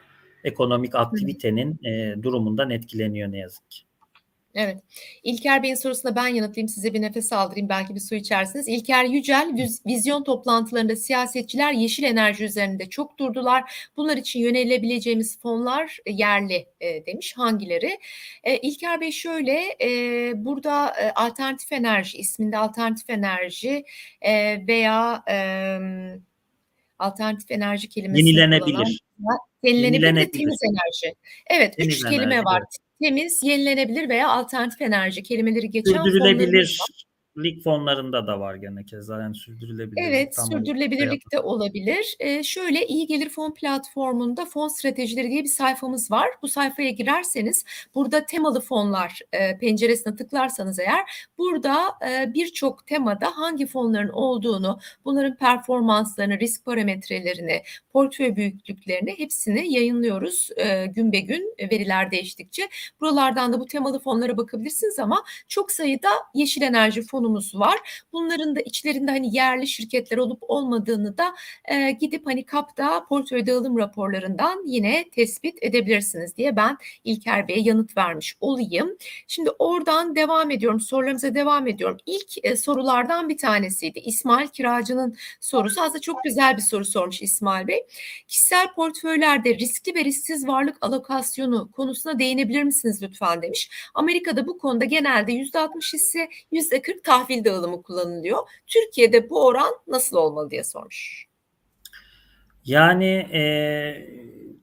ekonomik 0.45 0.95
aktivitenin 0.95 1.79
durumundan 2.23 2.71
etkileniyor 2.71 3.33
ne 3.33 3.39
yazık 3.39 3.71
ki. 3.71 3.85
Evet. 4.55 4.79
İlker 5.23 5.63
Bey'in 5.63 5.75
sorusuna 5.75 6.17
ben 6.17 6.29
yanıtlayayım. 6.29 6.69
Size 6.69 6.95
bir 6.95 7.03
nefes 7.03 7.33
aldırayım. 7.33 7.69
Belki 7.69 7.95
bir 7.95 8.01
su 8.01 8.15
içersiniz. 8.15 8.69
İlker 8.69 9.05
Yücel, 9.05 9.69
vizyon 9.87 10.25
toplantılarında 10.25 10.97
siyasetçiler 10.97 11.73
yeşil 11.73 12.03
enerji 12.03 12.45
üzerinde 12.45 12.87
çok 12.87 13.19
durdular. 13.19 13.91
Bunlar 13.97 14.17
için 14.17 14.41
yönelebileceğimiz 14.41 15.39
fonlar 15.41 15.99
e, 16.07 16.13
yerli 16.13 16.67
e, 16.81 17.07
demiş. 17.07 17.35
Hangileri? 17.37 17.99
E, 18.45 18.57
İlker 18.59 19.01
Bey 19.01 19.11
şöyle, 19.11 19.77
e, 19.83 19.89
burada 20.45 20.95
e, 21.01 21.11
alternatif 21.11 21.73
enerji 21.73 22.19
isminde 22.19 22.59
alternatif 22.59 23.11
enerji 23.11 23.85
e, 24.21 24.67
veya 24.67 25.23
e, 25.31 25.37
alternatif 26.99 27.51
enerji 27.51 27.89
kelimesi 27.89 28.25
yenilenebilir. 28.25 29.01
Yenilenebilir, 29.63 30.03
yenilenebilir. 30.03 30.39
temiz 30.39 30.59
enerji. 30.63 31.17
Evet, 31.47 31.77
temiz 31.77 31.95
üç 31.95 32.05
enerji, 32.05 32.17
kelime 32.17 32.45
var. 32.45 32.59
Evet 32.59 32.85
temiz, 33.05 33.43
yenilenebilir 33.43 34.09
veya 34.09 34.29
alternatif 34.29 34.81
enerji 34.83 35.23
kelimeleri 35.23 35.71
geçen 35.71 35.93
Sürdürülebilir 35.93 36.79
lig 37.39 37.63
fonlarında 37.63 38.27
da 38.27 38.41
var 38.41 38.55
gene 38.55 38.85
keza 38.85 39.23
yani 39.23 39.35
sürdürülebilirlik. 39.35 39.99
Evet, 39.99 40.35
tam 40.37 40.47
sürdürülebilirlik 40.47 41.33
de 41.33 41.41
olabilir. 41.41 42.17
Ee, 42.21 42.43
şöyle 42.43 42.87
iyi 42.87 43.07
gelir 43.07 43.29
fon 43.29 43.55
platformunda 43.55 44.45
fon 44.45 44.69
stratejileri 44.69 45.31
diye 45.31 45.43
bir 45.43 45.49
sayfamız 45.49 46.11
var. 46.11 46.29
Bu 46.43 46.49
sayfaya 46.49 46.91
girerseniz 46.91 47.65
burada 47.95 48.27
temalı 48.27 48.61
fonlar 48.61 49.21
e, 49.33 49.59
penceresine 49.59 50.17
tıklarsanız 50.17 50.79
eğer 50.79 51.29
burada 51.39 51.85
e, 52.09 52.35
birçok 52.35 52.87
temada 52.87 53.27
hangi 53.37 53.67
fonların 53.67 54.09
olduğunu, 54.09 54.79
bunların 55.05 55.37
performanslarını, 55.37 56.41
risk 56.41 56.65
parametrelerini, 56.65 57.63
portföy 57.93 58.37
büyüklüklerini 58.37 59.19
hepsini 59.19 59.73
yayınlıyoruz 59.73 60.51
e, 60.57 60.87
gün 60.87 61.13
be 61.13 61.21
gün 61.21 61.55
veriler 61.71 62.11
değiştikçe. 62.11 62.63
Buralardan 63.01 63.53
da 63.53 63.61
bu 63.61 63.67
temalı 63.67 63.99
fonlara 63.99 64.37
bakabilirsiniz 64.37 64.99
ama 64.99 65.25
çok 65.49 65.71
sayıda 65.71 66.09
yeşil 66.35 66.63
enerji 66.63 67.03
fonu 67.03 67.24
fonumuz 67.25 67.55
var. 67.55 68.05
Bunların 68.13 68.57
da 68.57 68.61
içlerinde 68.61 69.11
hani 69.11 69.37
yerli 69.37 69.67
şirketler 69.67 70.19
olup 70.19 70.39
olmadığını 70.41 71.19
da 71.19 71.35
e, 71.65 71.91
gidip 71.91 72.27
hani 72.27 72.47
kapta 72.47 73.05
portföy 73.09 73.47
dağılım 73.47 73.79
raporlarından 73.79 74.63
yine 74.67 75.05
tespit 75.11 75.59
edebilirsiniz 75.63 76.37
diye 76.37 76.57
ben 76.57 76.77
İlker 77.05 77.49
Bey'e 77.49 77.61
yanıt 77.61 77.97
vermiş 77.97 78.37
olayım. 78.41 78.97
Şimdi 79.29 79.51
oradan 79.59 80.17
devam 80.17 80.51
ediyorum. 80.51 80.81
Sorularımıza 80.81 81.35
devam 81.35 81.67
ediyorum. 81.67 81.99
İlk 82.07 82.45
e, 82.45 82.57
sorulardan 82.57 83.29
bir 83.29 83.39
tanesiydi. 83.39 83.99
İsmail 83.99 84.49
Kiracı'nın 84.49 85.17
sorusu. 85.41 85.81
Aslında 85.81 86.01
çok 86.01 86.25
güzel 86.25 86.57
bir 86.57 86.63
soru 86.63 86.85
sormuş 86.85 87.23
İsmail 87.23 87.67
Bey. 87.67 87.87
Kişisel 88.29 88.75
portföylerde 88.75 89.55
riskli 89.55 89.95
ve 89.95 90.05
risksiz 90.05 90.47
varlık 90.47 90.77
alokasyonu 90.81 91.71
konusuna 91.71 92.19
değinebilir 92.19 92.63
misiniz 92.63 93.03
lütfen 93.03 93.43
demiş. 93.43 93.71
Amerika'da 93.95 94.47
bu 94.47 94.59
konuda 94.59 94.85
genelde 94.85 95.33
%60 95.33 95.93
hisse 95.93 96.29
%40 96.53 97.03
tahvil 97.15 97.45
dağılımı 97.45 97.83
kullanılıyor. 97.83 98.39
Türkiye'de 98.67 99.31
bu 99.31 99.47
oran 99.47 99.73
nasıl 99.87 100.17
olmalı 100.17 100.51
diye 100.51 100.65
sormuş. 100.65 101.27
Yani 102.65 103.13
e, 103.33 103.43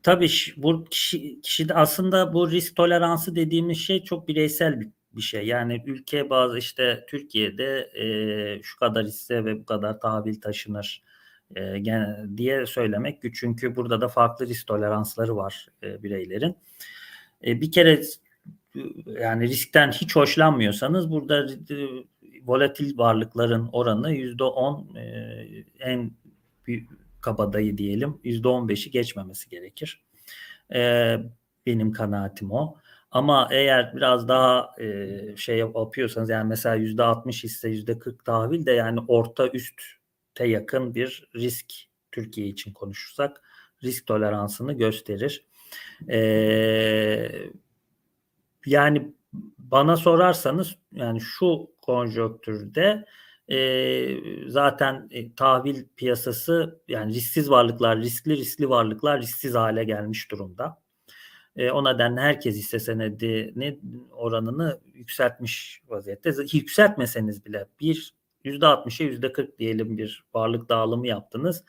tabii 0.04 0.30
bu 0.58 0.86
kişi, 0.86 1.42
kişide 1.42 1.74
aslında 1.74 2.34
bu 2.34 2.52
risk 2.52 2.76
toleransı 2.76 3.36
dediğimiz 3.36 3.78
şey 3.78 4.04
çok 4.04 4.28
bireysel 4.28 4.80
bir, 4.80 4.90
bir 5.16 5.22
şey. 5.22 5.48
Yani 5.48 5.84
ülke 5.86 6.30
bazı 6.30 6.58
işte 6.58 7.06
Türkiye'de 7.10 7.90
e, 7.96 8.64
şu 8.64 8.80
kadar 8.80 9.06
hisse 9.06 9.46
ve 9.46 9.60
bu 9.60 9.66
kadar 9.66 10.00
tahvil 10.00 10.42
taşınır 10.42 11.04
e, 11.56 11.80
gene, 11.80 12.26
diye 12.38 12.66
söylemek 12.66 13.22
güç. 13.22 13.40
Çünkü 13.40 13.76
burada 13.76 14.02
da 14.02 14.08
farklı 14.08 14.48
risk 14.48 14.68
toleransları 14.68 15.36
var 15.36 15.68
e, 15.84 16.04
bireylerin. 16.04 16.56
E, 17.46 17.62
bir 17.62 17.72
kere 17.72 18.02
yani 19.06 19.48
riskten 19.48 19.92
hiç 19.92 20.16
hoşlanmıyorsanız 20.16 21.12
burada 21.12 21.48
volatil 22.46 22.98
varlıkların 22.98 23.70
oranı 23.72 24.12
yüzde 24.12 24.44
on 24.44 24.96
e, 24.96 25.04
en 25.80 26.12
kabadayı 27.22 27.78
diyelim 27.78 28.20
yüzde 28.24 28.48
on 28.48 28.70
beşi 28.70 28.92
geçmemesi 28.92 29.50
gerekir. 29.50 30.04
E, 30.74 31.18
benim 31.66 31.92
kanaatim 31.92 32.52
o. 32.52 32.78
Ama 33.12 33.48
eğer 33.52 33.96
biraz 33.96 34.28
daha 34.28 34.76
e, 34.80 35.18
şey 35.38 35.58
yapıyorsanız 35.58 36.30
yani 36.30 36.48
mesela 36.48 36.76
yüzde 36.76 37.04
60 37.04 37.44
hisse 37.44 37.70
yüzde 37.70 38.00
40 38.00 38.26
tahvil 38.26 38.66
de 38.66 38.72
yani 38.72 39.00
orta 39.08 39.48
üstte 39.48 40.48
yakın 40.48 40.96
bir 40.96 41.30
risk 41.36 41.74
Türkiye 42.12 42.48
için 42.48 42.74
konuşursak 42.74 43.42
risk 43.84 44.08
toleransını 44.08 44.74
gösterir. 44.74 45.46
Ee, 46.10 47.32
yani 48.66 49.14
bana 49.58 49.98
sorarsanız 49.98 50.76
yani 50.92 51.22
şu 51.22 51.71
konjonktürde 51.82 53.06
e, 53.52 54.50
zaten 54.50 55.08
e, 55.12 55.36
tahvil 55.36 55.86
piyasası 55.96 56.82
yani 56.88 57.14
risksiz 57.14 57.50
varlıklar, 57.50 58.00
riskli 58.00 58.38
riskli 58.38 58.70
varlıklar 58.70 59.22
risksiz 59.22 59.56
hale 59.56 59.84
gelmiş 59.84 60.32
durumda. 60.32 60.82
E, 61.56 61.72
o 61.72 61.84
nedenle 61.84 62.22
herkes 62.22 62.56
hisse 62.56 62.80
senedini 62.80 63.80
oranını 64.12 64.80
yükseltmiş 64.94 65.82
vaziyette. 65.88 66.34
Yükseltmeseniz 66.54 67.46
bile 67.46 67.68
bir 67.80 68.14
%60'a 68.46 69.06
%40 69.06 69.58
diyelim 69.58 69.98
bir 69.98 70.24
varlık 70.34 70.70
dağılımı 70.70 71.08
yaptınız. 71.08 71.64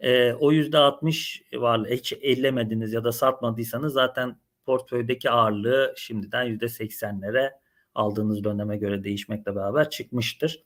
E, 0.00 0.32
o 0.32 0.52
%60 0.52 1.60
varlığı 1.60 1.88
hiç 1.88 2.12
ellemediniz 2.12 2.92
ya 2.92 3.04
da 3.04 3.12
satmadıysanız 3.12 3.92
zaten 3.92 4.36
portföydeki 4.66 5.30
ağırlığı 5.30 5.94
şimdiden 5.96 6.46
%80'lere 6.46 7.61
aldığınız 7.94 8.44
döneme 8.44 8.76
göre 8.76 9.04
değişmekle 9.04 9.56
beraber 9.56 9.90
çıkmıştır. 9.90 10.64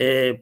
E, 0.00 0.36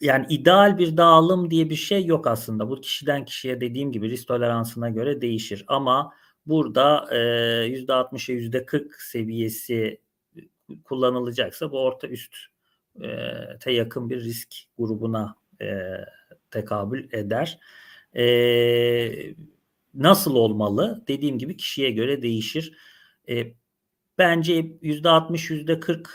yani 0.00 0.26
ideal 0.28 0.78
bir 0.78 0.96
dağılım 0.96 1.50
diye 1.50 1.70
bir 1.70 1.76
şey 1.76 2.04
yok 2.04 2.26
aslında. 2.26 2.70
Bu 2.70 2.80
kişiden 2.80 3.24
kişiye 3.24 3.60
dediğim 3.60 3.92
gibi 3.92 4.10
risk 4.10 4.28
toleransına 4.28 4.90
göre 4.90 5.20
değişir. 5.20 5.64
Ama 5.68 6.12
burada 6.46 7.06
e, 7.10 7.16
%60'a 7.16 8.34
%40 8.34 8.88
seviyesi 8.98 10.00
kullanılacaksa 10.84 11.72
bu 11.72 11.80
orta 11.80 12.08
üst 12.08 12.36
e, 13.02 13.08
te 13.60 13.72
yakın 13.72 14.10
bir 14.10 14.20
risk 14.20 14.54
grubuna 14.78 15.36
e, 15.62 15.80
tekabül 16.50 17.12
eder. 17.12 17.58
E, 18.16 19.34
nasıl 19.94 20.34
olmalı? 20.34 21.04
Dediğim 21.08 21.38
gibi 21.38 21.56
kişiye 21.56 21.90
göre 21.90 22.22
değişir. 22.22 22.78
E, 23.28 23.52
bence 24.18 24.58
%60 24.82 25.50
%40 25.50 26.08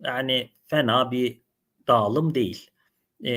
yani 0.00 0.50
fena 0.64 1.10
bir 1.10 1.42
dağılım 1.88 2.34
değil. 2.34 2.70
E, 3.24 3.32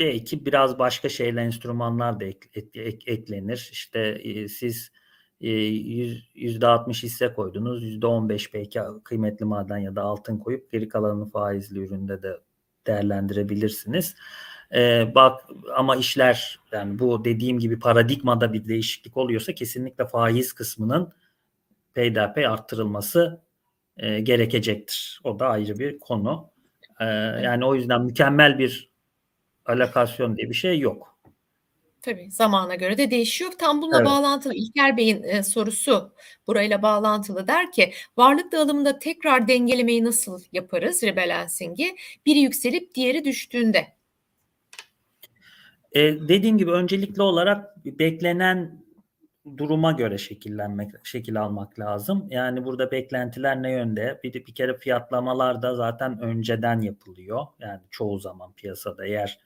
belki 0.00 0.46
biraz 0.46 0.78
başka 0.78 1.08
şeyler 1.08 1.42
enstrümanlar 1.42 2.20
da 2.20 2.24
ek, 2.24 2.48
ek, 2.74 3.12
eklenir. 3.12 3.68
İşte 3.72 4.00
e, 4.00 4.48
siz 4.48 4.90
yüzde 5.40 6.66
60 6.66 7.02
hisse 7.02 7.32
koydunuz. 7.32 7.82
yüzde 7.82 8.06
15 8.06 8.54
belki 8.54 8.80
kıymetli 9.04 9.44
maden 9.44 9.78
ya 9.78 9.96
da 9.96 10.02
altın 10.02 10.38
koyup 10.38 10.70
geri 10.72 10.88
kalanını 10.88 11.26
faizli 11.26 11.78
üründe 11.78 12.22
de 12.22 12.40
değerlendirebilirsiniz. 12.86 14.16
Ee, 14.74 15.12
bak 15.14 15.40
ama 15.76 15.96
işler 15.96 16.60
yani 16.72 16.98
bu 16.98 17.24
dediğim 17.24 17.58
gibi 17.58 17.78
paradigmada 17.78 18.52
bir 18.52 18.68
değişiklik 18.68 19.16
oluyorsa 19.16 19.52
kesinlikle 19.54 20.06
faiz 20.06 20.52
kısmının 20.52 21.12
peyderpey 21.98 22.46
arttırılması 22.46 23.40
e, 23.96 24.20
gerekecektir. 24.20 25.20
O 25.24 25.38
da 25.38 25.48
ayrı 25.48 25.78
bir 25.78 25.98
konu. 25.98 26.50
Ee, 27.00 27.04
yani 27.44 27.64
o 27.64 27.74
yüzden 27.74 28.02
mükemmel 28.02 28.58
bir 28.58 28.90
alokasyon 29.66 30.36
diye 30.36 30.48
bir 30.48 30.54
şey 30.54 30.78
yok. 30.78 31.18
Tabii 32.02 32.30
zamana 32.30 32.74
göre 32.74 32.98
de 32.98 33.10
değişiyor. 33.10 33.52
Tam 33.58 33.82
bununla 33.82 33.96
Evet. 33.96 34.06
bağlantılı 34.06 34.54
İlker 34.54 34.96
Bey'in 34.96 35.22
e, 35.22 35.42
sorusu 35.42 36.12
burayla 36.46 36.82
bağlantılı 36.82 37.46
der 37.48 37.72
ki 37.72 37.92
varlık 38.16 38.52
dağılımında 38.52 38.98
tekrar 38.98 39.48
dengelemeyi 39.48 40.04
nasıl 40.04 40.42
yaparız 40.52 41.02
rebalancing'i? 41.02 41.96
Biri 42.26 42.38
yükselip 42.38 42.94
diğeri 42.94 43.24
düştüğünde. 43.24 43.86
E, 45.92 46.00
dediğim 46.02 46.58
gibi 46.58 46.70
öncelikli 46.70 47.22
olarak 47.22 47.84
beklenen 47.84 48.87
duruma 49.56 49.92
göre 49.92 50.18
şekillenmek, 50.18 50.90
şekil 51.06 51.40
almak 51.40 51.78
lazım. 51.78 52.26
Yani 52.30 52.64
burada 52.64 52.90
beklentiler 52.90 53.62
ne 53.62 53.72
yönde? 53.72 54.20
Bir, 54.24 54.34
bir 54.34 54.54
kere 54.54 54.76
fiyatlamalar 54.76 55.62
da 55.62 55.74
zaten 55.74 56.20
önceden 56.20 56.80
yapılıyor. 56.80 57.46
Yani 57.58 57.80
çoğu 57.90 58.18
zaman 58.18 58.52
piyasada 58.52 59.06
eğer 59.06 59.38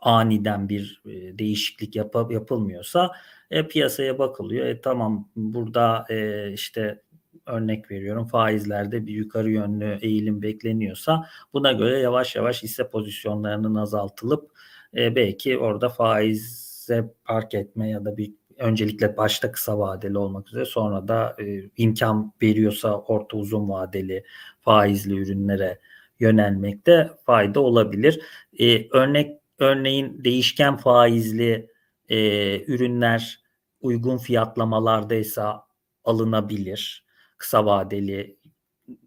aniden 0.00 0.68
bir 0.68 1.02
e, 1.06 1.38
değişiklik 1.38 1.96
yap, 1.96 2.14
yapılmıyorsa 2.30 3.10
e, 3.50 3.68
piyasaya 3.68 4.18
bakılıyor. 4.18 4.66
E, 4.66 4.80
tamam 4.80 5.28
burada 5.36 6.06
e, 6.10 6.52
işte 6.52 7.02
örnek 7.46 7.90
veriyorum 7.90 8.26
faizlerde 8.26 9.06
bir 9.06 9.12
yukarı 9.12 9.50
yönlü 9.50 9.98
eğilim 10.02 10.42
bekleniyorsa 10.42 11.26
buna 11.52 11.72
göre 11.72 11.98
yavaş 11.98 12.36
yavaş 12.36 12.62
hisse 12.62 12.90
pozisyonlarının 12.90 13.74
azaltılıp 13.74 14.50
e, 14.96 15.16
belki 15.16 15.58
orada 15.58 15.88
faize 15.88 17.14
park 17.24 17.54
etme 17.54 17.90
ya 17.90 18.04
da 18.04 18.16
bir 18.16 18.39
öncelikle 18.60 19.16
başta 19.16 19.52
kısa 19.52 19.78
vadeli 19.78 20.18
olmak 20.18 20.48
üzere 20.48 20.64
sonra 20.64 21.08
da 21.08 21.36
e, 21.40 21.70
imkan 21.76 22.32
veriyorsa 22.42 23.00
orta 23.00 23.36
uzun 23.36 23.68
vadeli 23.68 24.24
faizli 24.60 25.18
ürünlere 25.18 25.78
yönelmekte 26.20 27.10
fayda 27.26 27.60
olabilir. 27.60 28.20
E, 28.58 28.88
örnek 28.90 29.40
örneğin 29.58 30.24
değişken 30.24 30.76
faizli 30.76 31.70
e, 32.08 32.16
ürünler 32.64 33.40
uygun 33.80 34.18
fiyatlamalardaysa 34.18 35.66
alınabilir. 36.04 37.04
Kısa 37.38 37.66
vadeli 37.66 38.36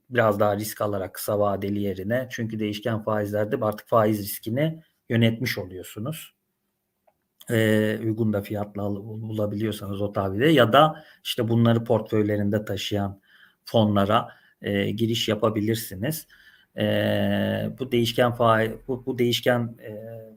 biraz 0.10 0.40
daha 0.40 0.58
risk 0.58 0.82
alarak 0.82 1.14
kısa 1.14 1.40
vadeli 1.40 1.80
yerine 1.80 2.28
çünkü 2.32 2.60
değişken 2.60 3.04
faizlerde 3.04 3.66
artık 3.66 3.88
faiz 3.88 4.20
riskini 4.20 4.84
yönetmiş 5.10 5.58
oluyorsunuz. 5.58 6.33
Ee, 7.50 8.00
uygun 8.04 8.34
da 8.34 8.42
fiyatla 8.42 8.84
bulabiliyorsanız 8.96 10.02
o 10.02 10.14
tabirde 10.14 10.48
ya 10.48 10.74
da 10.74 11.04
işte 11.24 11.50
bunları 11.50 11.84
portföylerinde 11.84 12.66
taşıyan 12.66 13.22
fonlara 13.66 14.28
e, 14.62 14.92
giriş 14.92 15.28
yapabilirsiniz. 15.28 16.28
E, 16.78 16.86
bu 17.80 17.92
değişken 17.92 18.34
faiz 18.34 18.72
bu, 18.88 19.06
bu 19.06 19.18
değişken 19.20 19.76
e, 19.84 19.92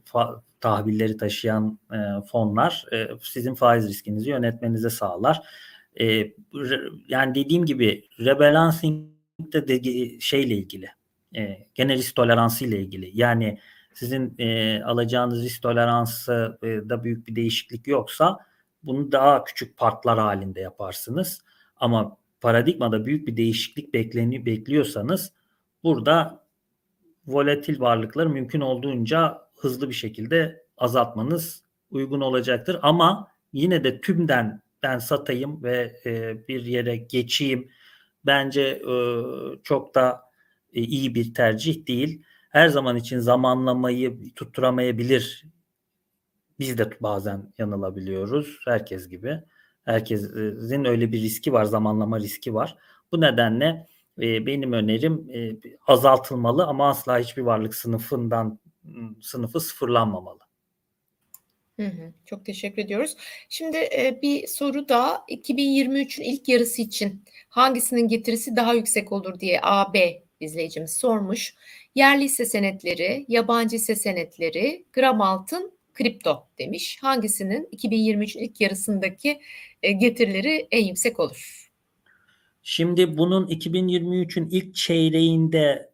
fa, 0.04 0.42
tahvilleri 0.60 1.16
taşıyan 1.16 1.78
e, 1.92 1.98
fonlar 2.30 2.84
e, 2.92 3.08
sizin 3.22 3.54
faiz 3.54 3.88
riskinizi 3.88 4.30
yönetmenize 4.30 4.90
sağlar. 4.90 5.42
E, 6.00 6.32
yani 7.08 7.34
dediğim 7.34 7.66
gibi 7.66 8.04
rebalancing 8.20 9.10
de, 9.40 9.68
de 9.68 10.20
şeyle 10.20 10.54
ilgili 10.54 10.88
e, 11.36 11.68
gene 11.74 11.94
risk 11.94 12.16
toleransı 12.16 12.64
ile 12.64 12.80
ilgili. 12.80 13.10
Yani 13.14 13.58
sizin 13.96 14.34
e, 14.38 14.82
alacağınız 14.84 15.44
risk 15.44 15.62
toleransı 15.62 16.58
e, 16.62 16.66
da 16.66 17.04
büyük 17.04 17.26
bir 17.26 17.36
değişiklik 17.36 17.86
yoksa 17.86 18.38
bunu 18.82 19.12
daha 19.12 19.44
küçük 19.44 19.76
partlar 19.76 20.18
halinde 20.18 20.60
yaparsınız. 20.60 21.42
Ama 21.76 22.16
paradigmada 22.40 23.06
büyük 23.06 23.28
bir 23.28 23.36
değişiklik 23.36 23.94
bekleniyor 23.94 24.46
bekliyorsanız 24.46 25.32
burada 25.82 26.44
volatil 27.26 27.80
varlıkları 27.80 28.30
mümkün 28.30 28.60
olduğunca 28.60 29.38
hızlı 29.56 29.88
bir 29.88 29.94
şekilde 29.94 30.64
azaltmanız 30.78 31.62
uygun 31.90 32.20
olacaktır. 32.20 32.78
Ama 32.82 33.28
yine 33.52 33.84
de 33.84 34.00
tümden 34.00 34.60
ben 34.82 34.98
satayım 34.98 35.62
ve 35.62 36.00
e, 36.06 36.48
bir 36.48 36.64
yere 36.64 36.96
geçeyim 36.96 37.68
bence 38.26 38.62
e, 38.62 38.94
çok 39.62 39.94
da 39.94 40.22
e, 40.74 40.80
iyi 40.80 41.14
bir 41.14 41.34
tercih 41.34 41.86
değil. 41.86 42.22
Her 42.56 42.68
zaman 42.68 42.96
için 42.96 43.18
zamanlamayı 43.18 44.34
tutturamayabilir. 44.34 45.44
Biz 46.58 46.78
de 46.78 46.90
bazen 47.00 47.52
yanılabiliyoruz. 47.58 48.60
Herkes 48.64 49.08
gibi. 49.08 49.40
Herkesin 49.84 50.84
öyle 50.84 51.12
bir 51.12 51.22
riski 51.22 51.52
var, 51.52 51.64
zamanlama 51.64 52.20
riski 52.20 52.54
var. 52.54 52.76
Bu 53.12 53.20
nedenle 53.20 53.86
e, 54.22 54.46
benim 54.46 54.72
önerim 54.72 55.30
e, 55.30 55.56
azaltılmalı 55.86 56.66
ama 56.66 56.88
asla 56.88 57.18
hiçbir 57.18 57.42
varlık 57.42 57.74
sınıfından 57.74 58.58
sınıfı 59.20 59.60
sıfırlanmamalı. 59.60 60.40
Hı 61.80 61.86
hı, 61.86 62.12
çok 62.26 62.46
teşekkür 62.46 62.82
ediyoruz. 62.82 63.16
Şimdi 63.48 63.76
e, 63.76 64.18
bir 64.22 64.46
soru 64.46 64.88
da 64.88 65.24
2023'ün 65.28 66.24
ilk 66.24 66.48
yarısı 66.48 66.82
için 66.82 67.24
hangisinin 67.48 68.08
getirisi 68.08 68.56
daha 68.56 68.74
yüksek 68.74 69.12
olur 69.12 69.40
diye 69.40 69.60
AB 69.62 70.22
izleyicimiz 70.40 70.96
sormuş. 70.96 71.54
Yerli 71.96 72.24
hisse 72.24 72.44
senetleri, 72.44 73.24
yabancı 73.28 73.76
hisse 73.76 73.96
senetleri, 73.96 74.84
gram 74.92 75.20
altın, 75.20 75.72
kripto 75.94 76.46
demiş. 76.58 76.98
Hangisinin 77.02 77.68
2023'ün 77.72 78.42
ilk 78.42 78.60
yarısındaki 78.60 79.40
e, 79.82 79.92
getirileri 79.92 80.68
en 80.70 80.84
yüksek 80.84 81.20
olur? 81.20 81.70
Şimdi 82.62 83.18
bunun 83.18 83.46
2023'ün 83.46 84.48
ilk 84.50 84.74
çeyreğinde 84.74 85.90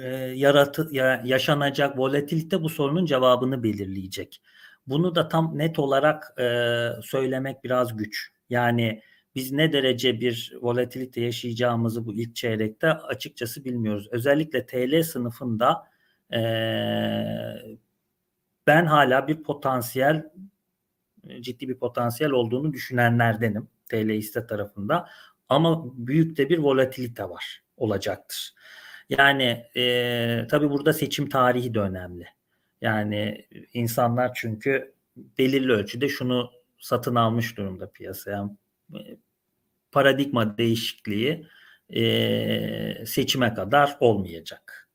e, 0.00 0.06
yaratı, 0.16 0.88
ya, 0.92 1.22
yaşanacak 1.24 1.98
volatilite 1.98 2.62
bu 2.62 2.68
sorunun 2.68 3.06
cevabını 3.06 3.62
belirleyecek. 3.62 4.42
Bunu 4.86 5.14
da 5.14 5.28
tam 5.28 5.58
net 5.58 5.78
olarak 5.78 6.40
e, 6.40 6.46
söylemek 7.02 7.64
biraz 7.64 7.96
güç. 7.96 8.32
Yani 8.50 9.02
biz 9.36 9.52
ne 9.52 9.72
derece 9.72 10.20
bir 10.20 10.52
volatilite 10.60 11.20
yaşayacağımızı 11.20 12.06
bu 12.06 12.14
ilk 12.14 12.36
çeyrekte 12.36 12.90
açıkçası 12.92 13.64
bilmiyoruz. 13.64 14.08
Özellikle 14.10 14.66
TL 14.66 15.02
sınıfında 15.02 15.82
e, 16.32 16.40
ben 18.66 18.86
hala 18.86 19.28
bir 19.28 19.42
potansiyel 19.42 20.30
ciddi 21.40 21.68
bir 21.68 21.78
potansiyel 21.78 22.32
olduğunu 22.32 22.72
düşünenlerdenim 22.72 23.68
TL 23.88 24.10
hisse 24.10 24.46
tarafında. 24.46 25.08
Ama 25.48 25.84
büyük 26.06 26.36
de 26.36 26.48
bir 26.48 26.58
volatilite 26.58 27.28
var 27.28 27.62
olacaktır. 27.76 28.54
Yani 29.08 29.64
e, 29.76 30.46
tabii 30.50 30.70
burada 30.70 30.92
seçim 30.92 31.28
tarihi 31.28 31.74
de 31.74 31.80
önemli. 31.80 32.26
Yani 32.80 33.46
insanlar 33.72 34.34
çünkü 34.34 34.94
belirli 35.16 35.72
ölçüde 35.72 36.08
şunu 36.08 36.50
satın 36.78 37.14
almış 37.14 37.56
durumda 37.56 37.90
piyasaya. 37.90 38.36
Yani, 38.36 39.18
paradigma 39.96 40.58
değişikliği 40.58 41.46
e, 41.94 43.06
seçime 43.06 43.54
kadar 43.54 43.96
olmayacak. 44.00 44.88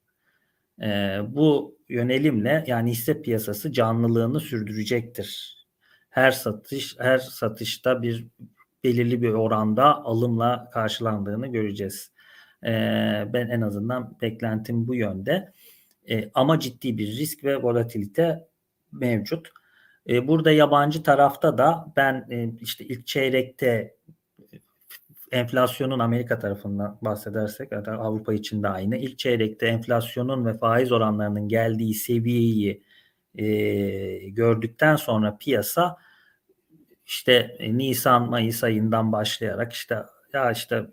E, 0.81 1.19
bu 1.27 1.77
yönelimle 1.89 2.63
yani 2.67 2.91
hisse 2.91 3.21
piyasası 3.21 3.71
canlılığını 3.71 4.39
sürdürecektir. 4.39 5.57
Her 6.09 6.31
satış 6.31 6.95
her 6.99 7.17
satışta 7.17 8.01
bir 8.01 8.27
belirli 8.83 9.21
bir 9.21 9.29
oranda 9.29 10.03
alımla 10.03 10.69
karşılandığını 10.73 11.47
göreceğiz. 11.47 12.11
E, 12.63 12.71
ben 13.33 13.47
en 13.47 13.61
azından 13.61 14.17
beklentim 14.21 14.87
bu 14.87 14.95
yönde. 14.95 15.53
E, 16.09 16.31
ama 16.33 16.59
ciddi 16.59 16.97
bir 16.97 17.07
risk 17.07 17.43
ve 17.43 17.61
volatilite 17.61 18.47
mevcut. 18.91 19.49
E, 20.09 20.27
burada 20.27 20.51
yabancı 20.51 21.03
tarafta 21.03 21.57
da 21.57 21.93
ben 21.95 22.27
e, 22.29 22.49
işte 22.61 22.85
ilk 22.85 23.07
çeyrekte 23.07 23.95
enflasyonun 25.31 25.99
Amerika 25.99 26.39
tarafından 26.39 26.97
bahsedersek 27.01 27.73
Avrupa 27.73 28.33
için 28.33 28.63
de 28.63 28.67
aynı. 28.67 28.97
İlk 28.97 29.19
çeyrekte 29.19 29.67
enflasyonun 29.67 30.45
ve 30.45 30.57
faiz 30.57 30.91
oranlarının 30.91 31.47
geldiği 31.47 31.93
seviyeyi 31.93 32.83
e, 33.35 33.45
gördükten 34.29 34.95
sonra 34.95 35.37
piyasa 35.37 35.97
işte 37.05 37.57
Nisan 37.59 38.29
Mayıs 38.29 38.63
ayından 38.63 39.11
başlayarak 39.11 39.73
işte 39.73 40.03
ya 40.33 40.51
işte 40.51 40.85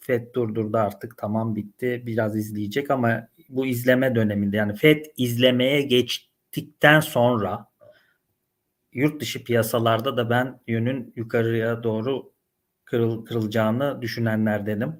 FED 0.00 0.34
durdurdu 0.34 0.78
artık 0.78 1.18
tamam 1.18 1.56
bitti 1.56 2.02
biraz 2.06 2.36
izleyecek 2.36 2.90
ama 2.90 3.28
bu 3.48 3.66
izleme 3.66 4.14
döneminde 4.14 4.56
yani 4.56 4.76
FED 4.76 5.04
izlemeye 5.16 5.82
geçtikten 5.82 7.00
sonra 7.00 7.66
yurt 8.92 9.20
dışı 9.20 9.44
piyasalarda 9.44 10.16
da 10.16 10.30
ben 10.30 10.60
yönün 10.66 11.12
yukarıya 11.16 11.82
doğru 11.82 12.32
kırıl, 12.90 13.24
kırılacağını 13.24 14.02
düşünenlerdenim. 14.02 14.94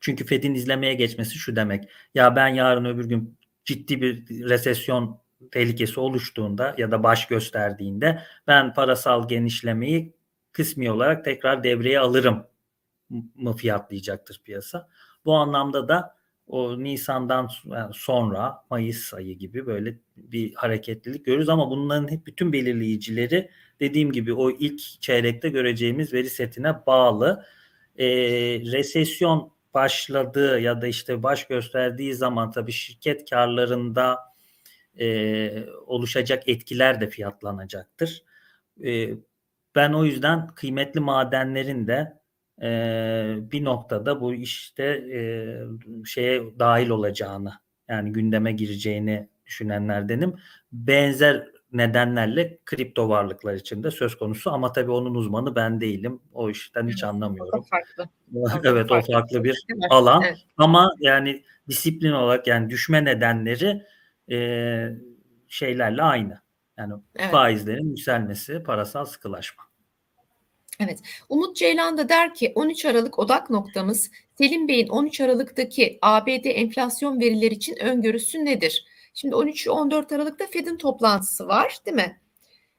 Çünkü 0.00 0.26
Fed'in 0.26 0.54
izlemeye 0.54 0.94
geçmesi 0.94 1.38
şu 1.38 1.56
demek. 1.56 1.88
Ya 2.14 2.36
ben 2.36 2.48
yarın 2.48 2.84
öbür 2.84 3.04
gün 3.04 3.38
ciddi 3.64 4.02
bir 4.02 4.28
resesyon 4.48 5.20
tehlikesi 5.50 6.00
oluştuğunda 6.00 6.74
ya 6.78 6.90
da 6.90 7.02
baş 7.02 7.26
gösterdiğinde 7.26 8.22
ben 8.46 8.74
parasal 8.74 9.28
genişlemeyi 9.28 10.14
kısmi 10.52 10.90
olarak 10.90 11.24
tekrar 11.24 11.64
devreye 11.64 12.00
alırım 12.00 12.46
mı 13.34 13.56
fiyatlayacaktır 13.56 14.40
piyasa. 14.44 14.88
Bu 15.24 15.34
anlamda 15.34 15.88
da 15.88 16.14
o 16.46 16.82
Nisan'dan 16.84 17.50
sonra 17.92 18.64
Mayıs 18.70 19.14
ayı 19.14 19.38
gibi 19.38 19.66
böyle 19.66 19.98
bir 20.16 20.54
hareketlilik 20.54 21.26
görürüz 21.26 21.48
ama 21.48 21.70
bunların 21.70 22.10
hep 22.10 22.26
bütün 22.26 22.52
belirleyicileri 22.52 23.50
dediğim 23.84 24.12
gibi 24.12 24.34
o 24.34 24.50
ilk 24.50 24.80
çeyrekte 25.00 25.48
göreceğimiz 25.48 26.12
veri 26.12 26.30
setine 26.30 26.86
bağlı. 26.86 27.44
E, 27.98 28.06
resesyon 28.72 29.52
başladığı 29.74 30.60
ya 30.60 30.82
da 30.82 30.86
işte 30.86 31.22
baş 31.22 31.46
gösterdiği 31.46 32.14
zaman 32.14 32.50
tabii 32.50 32.72
şirket 32.72 33.30
karlarında 33.30 34.18
e, 35.00 35.66
oluşacak 35.86 36.48
etkiler 36.48 37.00
de 37.00 37.08
fiyatlanacaktır. 37.08 38.24
E, 38.84 39.10
ben 39.74 39.92
o 39.92 40.04
yüzden 40.04 40.46
kıymetli 40.46 41.00
madenlerin 41.00 41.86
de 41.86 42.18
e, 42.62 42.70
bir 43.52 43.64
noktada 43.64 44.20
bu 44.20 44.34
işte 44.34 44.84
e, 45.12 45.20
şeye 46.04 46.58
dahil 46.58 46.88
olacağını 46.88 47.52
yani 47.88 48.12
gündeme 48.12 48.52
gireceğini 48.52 49.28
düşünenlerdenim. 49.46 50.34
Benzer 50.72 51.53
nedenlerle 51.74 52.58
kripto 52.64 53.08
varlıklar 53.08 53.54
için 53.54 53.82
de 53.82 53.90
söz 53.90 54.18
konusu 54.18 54.50
ama 54.50 54.72
tabii 54.72 54.90
onun 54.90 55.14
uzmanı 55.14 55.56
ben 55.56 55.80
değilim. 55.80 56.20
O 56.32 56.50
işten 56.50 56.88
hiç 56.88 57.04
anlamıyorum. 57.04 57.64
O 58.34 58.46
farklı. 58.46 58.68
evet 58.68 58.92
o 58.92 59.00
farklı 59.12 59.44
bir 59.44 59.64
alan 59.90 60.22
evet. 60.22 60.38
ama 60.56 60.90
yani 61.00 61.44
disiplin 61.68 62.12
olarak 62.12 62.46
yani 62.46 62.70
düşme 62.70 63.04
nedenleri 63.04 63.82
e, 64.30 64.38
şeylerle 65.48 66.02
aynı. 66.02 66.40
Yani 66.78 66.94
evet. 67.16 67.30
faizlerin 67.30 67.88
yükselmesi, 67.88 68.62
parasal 68.62 69.04
sıkılaşma. 69.04 69.64
Evet. 70.80 70.98
Umut 71.28 71.56
Ceylan 71.56 71.98
da 71.98 72.08
der 72.08 72.34
ki 72.34 72.52
13 72.54 72.84
Aralık 72.84 73.18
odak 73.18 73.50
noktamız 73.50 74.10
Selim 74.38 74.68
Bey'in 74.68 74.88
13 74.88 75.20
Aralık'taki 75.20 75.98
ABD 76.02 76.44
enflasyon 76.44 77.20
verileri 77.20 77.54
için 77.54 77.76
öngörüsü 77.76 78.44
nedir? 78.44 78.84
Şimdi 79.14 79.34
13-14 79.34 80.14
Aralık'ta 80.14 80.46
Fed'in 80.46 80.76
toplantısı 80.76 81.48
var 81.48 81.78
değil 81.86 81.96
mi? 81.96 82.20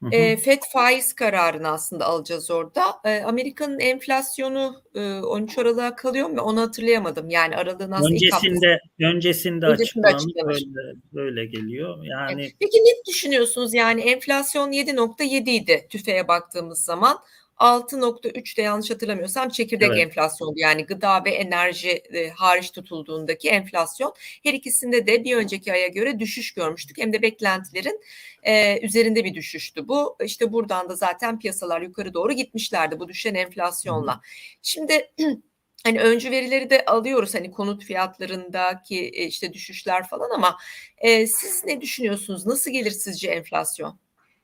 Hı 0.02 0.06
hı. 0.06 0.14
E, 0.14 0.36
Fed 0.36 0.62
faiz 0.72 1.12
kararını 1.12 1.68
aslında 1.68 2.06
alacağız 2.06 2.50
orada. 2.50 2.82
E, 3.04 3.22
Amerika'nın 3.22 3.80
enflasyonu 3.80 4.82
e, 4.94 5.14
13 5.14 5.58
Aralık'a 5.58 5.96
kalıyor 5.96 6.28
mu? 6.28 6.40
Onu 6.40 6.60
hatırlayamadım. 6.60 7.30
Yani 7.30 7.56
aralığın 7.56 7.90
aslında 7.90 8.14
öncesinde 8.14 8.78
öncesinde, 9.00 9.66
öncesinde 9.66 10.06
açıklandı 10.06 10.46
böyle, 10.46 10.96
böyle 11.12 11.46
geliyor. 11.46 12.04
Yani 12.04 12.42
evet. 12.42 12.52
Peki 12.60 12.78
ne 12.78 13.04
düşünüyorsunuz? 13.08 13.74
Yani 13.74 14.00
enflasyon 14.00 14.72
7.7 14.72 15.50
idi 15.50 15.86
tüfeğe 15.90 16.28
baktığımız 16.28 16.84
zaman. 16.84 17.18
6.3 17.58 18.56
de 18.56 18.62
yanlış 18.62 18.90
hatırlamıyorsam 18.90 19.48
çekirdek 19.48 19.88
evet. 19.88 19.98
enflasyonu 19.98 20.52
yani 20.56 20.86
gıda 20.86 21.24
ve 21.24 21.30
enerji 21.30 21.90
e, 21.90 22.28
hariç 22.30 22.70
tutulduğundaki 22.70 23.48
enflasyon 23.48 24.14
her 24.42 24.54
ikisinde 24.54 25.06
de 25.06 25.24
bir 25.24 25.36
önceki 25.36 25.72
aya 25.72 25.88
göre 25.88 26.18
düşüş 26.18 26.54
görmüştük. 26.54 26.98
Hem 26.98 27.12
de 27.12 27.22
beklentilerin 27.22 28.00
e, 28.42 28.80
üzerinde 28.86 29.24
bir 29.24 29.34
düşüştü 29.34 29.88
bu. 29.88 30.16
İşte 30.24 30.52
buradan 30.52 30.88
da 30.88 30.96
zaten 30.96 31.38
piyasalar 31.38 31.80
yukarı 31.80 32.14
doğru 32.14 32.32
gitmişlerdi 32.32 33.00
bu 33.00 33.08
düşen 33.08 33.34
enflasyonla. 33.34 34.20
Şimdi 34.62 35.10
hani 35.84 36.00
öncü 36.00 36.30
verileri 36.30 36.70
de 36.70 36.84
alıyoruz 36.84 37.34
hani 37.34 37.50
konut 37.50 37.84
fiyatlarındaki 37.84 39.08
işte 39.08 39.52
düşüşler 39.52 40.08
falan 40.08 40.30
ama 40.30 40.56
e, 40.98 41.26
siz 41.26 41.64
ne 41.64 41.80
düşünüyorsunuz? 41.80 42.46
Nasıl 42.46 42.70
gelir 42.70 42.90
sizce 42.90 43.28
enflasyon? 43.28 43.98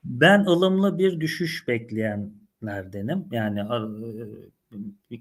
Ben 0.05 0.41
ılımlı 0.41 0.99
bir 0.99 1.21
düşüş 1.21 1.69
bekleyen 1.69 2.42
neredenim. 2.63 3.29
Yani 3.31 3.65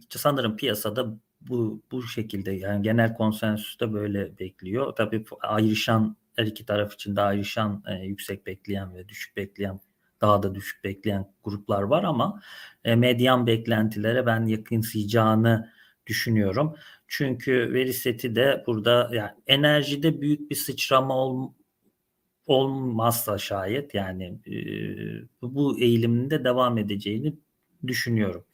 sanırım 0.10 0.58
piyasada 0.58 1.20
bu 1.42 1.84
bu 1.92 2.04
şekilde 2.04 2.52
yani 2.52 2.84
genel 2.84 3.14
konsensüste 3.14 3.94
böyle 3.94 4.40
bekliyor. 4.40 4.96
Tabii 4.96 5.26
ayrışan 5.42 6.18
her 6.36 6.46
iki 6.46 6.66
taraf 6.66 6.94
için 6.94 7.16
de 7.16 7.22
ayrışan 7.22 7.84
e, 7.88 7.94
yüksek 7.94 8.46
bekleyen 8.46 8.96
ve 8.96 9.10
düşük 9.10 9.38
bekleyen 9.38 9.80
daha 10.22 10.44
da 10.44 10.56
düşük 10.56 10.84
bekleyen 10.84 11.34
gruplar 11.44 11.82
var 11.82 12.04
ama 12.04 12.42
e, 12.84 12.96
medyan 12.96 13.48
beklentilere 13.48 14.26
ben 14.26 14.46
yakınsayacağını 14.46 15.72
düşünüyorum. 16.08 16.76
Çünkü 17.08 17.74
veri 17.74 17.94
seti 17.94 18.36
de 18.36 18.64
burada 18.68 19.10
yani 19.14 19.32
enerjide 19.48 20.22
büyük 20.22 20.52
bir 20.52 20.56
sıçrama 20.56 21.18
ol, 21.18 21.54
olmazsa 22.52 23.38
şayet 23.38 23.94
yani 23.94 24.40
e, 24.48 24.56
bu 25.42 25.80
eğilimin 25.80 26.30
de 26.30 26.44
devam 26.44 26.78
edeceğini 26.78 27.34
düşünüyorum. 27.88 28.46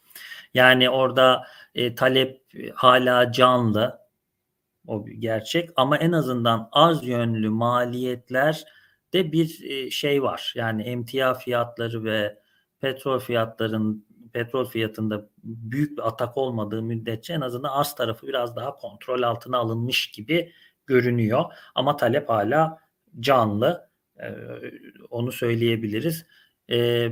Yani 0.53 0.89
orada 0.89 1.47
e, 1.75 1.95
talep 1.95 2.41
hala 2.75 3.31
canlı 3.31 3.99
o 4.87 5.05
gerçek 5.05 5.69
ama 5.75 5.97
en 5.97 6.11
azından 6.11 6.69
az 6.71 7.07
yönlü 7.07 7.49
maliyetler 7.49 8.63
de 9.13 9.31
bir 9.31 9.63
e, 9.63 9.89
şey 9.91 10.23
var. 10.23 10.53
Yani 10.55 10.83
emtia 10.83 11.33
fiyatları 11.33 12.03
ve 12.03 12.39
petrol 12.79 13.19
fiyatların 13.19 14.07
petrol 14.33 14.65
fiyatında 14.65 15.29
büyük 15.43 15.97
bir 15.97 16.07
atak 16.07 16.37
olmadığı 16.37 16.81
müddetçe 16.81 17.33
en 17.33 17.41
azından 17.41 17.69
arz 17.69 17.95
tarafı 17.95 18.27
biraz 18.27 18.55
daha 18.55 18.75
kontrol 18.75 19.21
altına 19.21 19.57
alınmış 19.57 20.11
gibi 20.11 20.53
görünüyor. 20.85 21.45
Ama 21.75 21.97
talep 21.97 22.29
hala 22.29 22.79
canlı. 23.19 23.86
Onu 25.09 25.31
söyleyebiliriz. 25.31 26.25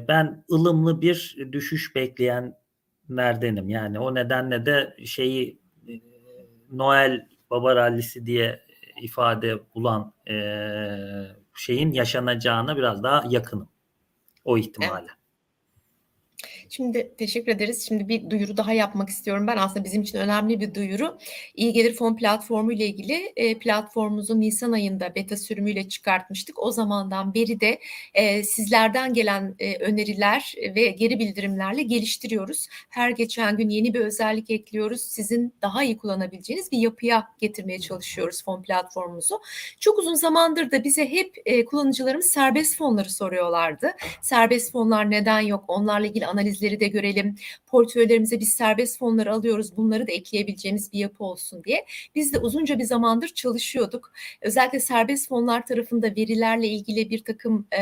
Ben 0.08 0.46
ılımlı 0.52 1.02
bir 1.02 1.38
düşüş 1.52 1.96
bekleyenlerdenim. 1.96 3.70
Yani 3.70 4.00
o 4.00 4.16
nedenle 4.16 4.66
de 4.66 4.96
şeyi 5.06 5.62
Noel 6.72 7.28
Baba 7.50 7.76
Rallisi 7.76 8.26
diye 8.26 8.66
ifade 9.02 9.60
bulan 9.76 10.14
şeyin 11.56 11.92
yaşanacağına 11.92 12.78
biraz 12.78 13.04
daha 13.04 13.24
yakınım. 13.30 13.70
O 14.46 14.58
ihtimale. 14.58 15.06
Evet. 15.08 15.25
Şimdi 16.70 17.12
teşekkür 17.18 17.52
ederiz. 17.52 17.88
Şimdi 17.88 18.08
bir 18.08 18.30
duyuru 18.30 18.58
daha 18.58 18.74
yapmak 18.74 19.10
istiyorum 19.10 19.48
ben. 19.48 19.58
Aslında 19.58 19.86
bizim 19.86 20.02
için 20.02 20.18
önemli 20.18 20.60
bir 20.60 20.76
duyuru. 20.76 21.18
İyi 21.56 21.74
Gelir 21.74 21.94
Fon 21.94 22.16
platformu 22.16 22.72
ile 22.72 22.86
ilgili 22.86 23.34
e, 23.36 23.60
platformumuzu 23.60 24.40
Nisan 24.40 24.72
ayında 24.72 25.16
beta 25.16 25.38
sürümüyle 25.38 25.90
çıkartmıştık. 25.90 26.64
O 26.64 26.72
zamandan 26.72 27.34
beri 27.34 27.62
de 27.62 27.80
e, 28.14 28.44
sizlerden 28.44 29.14
gelen 29.14 29.56
e, 29.60 29.76
öneriler 29.78 30.54
ve 30.76 30.88
geri 30.88 31.20
bildirimlerle 31.20 31.84
geliştiriyoruz. 31.84 32.68
Her 32.90 33.10
geçen 33.10 33.58
gün 33.58 33.70
yeni 33.70 33.94
bir 33.94 34.00
özellik 34.00 34.50
ekliyoruz. 34.50 35.02
Sizin 35.02 35.54
daha 35.62 35.84
iyi 35.84 35.98
kullanabileceğiniz 35.98 36.72
bir 36.72 36.78
yapıya 36.78 37.28
getirmeye 37.40 37.80
çalışıyoruz 37.80 38.44
fon 38.44 38.62
platformumuzu. 38.62 39.42
Çok 39.80 40.00
uzun 40.00 40.16
zamandır 40.16 40.72
da 40.72 40.84
bize 40.84 41.10
hep 41.10 41.34
e, 41.46 41.66
kullanıcılarımız 41.66 42.26
serbest 42.26 42.78
fonları 42.78 43.10
soruyorlardı. 43.10 43.92
Serbest 44.22 44.72
fonlar 44.72 45.12
neden 45.12 45.40
yok? 45.40 45.64
Onlarla 45.68 46.08
ilgili 46.08 46.28
analizleri 46.56 46.80
de 46.80 46.88
görelim. 46.88 47.36
Portföylerimize 47.68 48.40
biz 48.40 48.54
serbest 48.54 49.00
fonları 49.00 49.34
alıyoruz. 49.34 49.78
Bunları 49.78 50.08
da 50.08 50.12
ekleyebileceğimiz 50.12 50.94
bir 50.94 51.00
yapı 51.00 51.24
olsun 51.24 51.64
diye. 51.64 51.86
Biz 52.16 52.34
de 52.34 52.38
uzunca 52.38 52.80
bir 52.80 52.84
zamandır 52.84 53.28
çalışıyorduk. 53.28 54.12
Özellikle 54.42 54.80
serbest 54.80 55.30
fonlar 55.30 55.66
tarafında 55.66 56.08
verilerle 56.08 56.68
ilgili 56.68 57.10
bir 57.10 57.24
takım 57.24 57.68
e, 57.72 57.82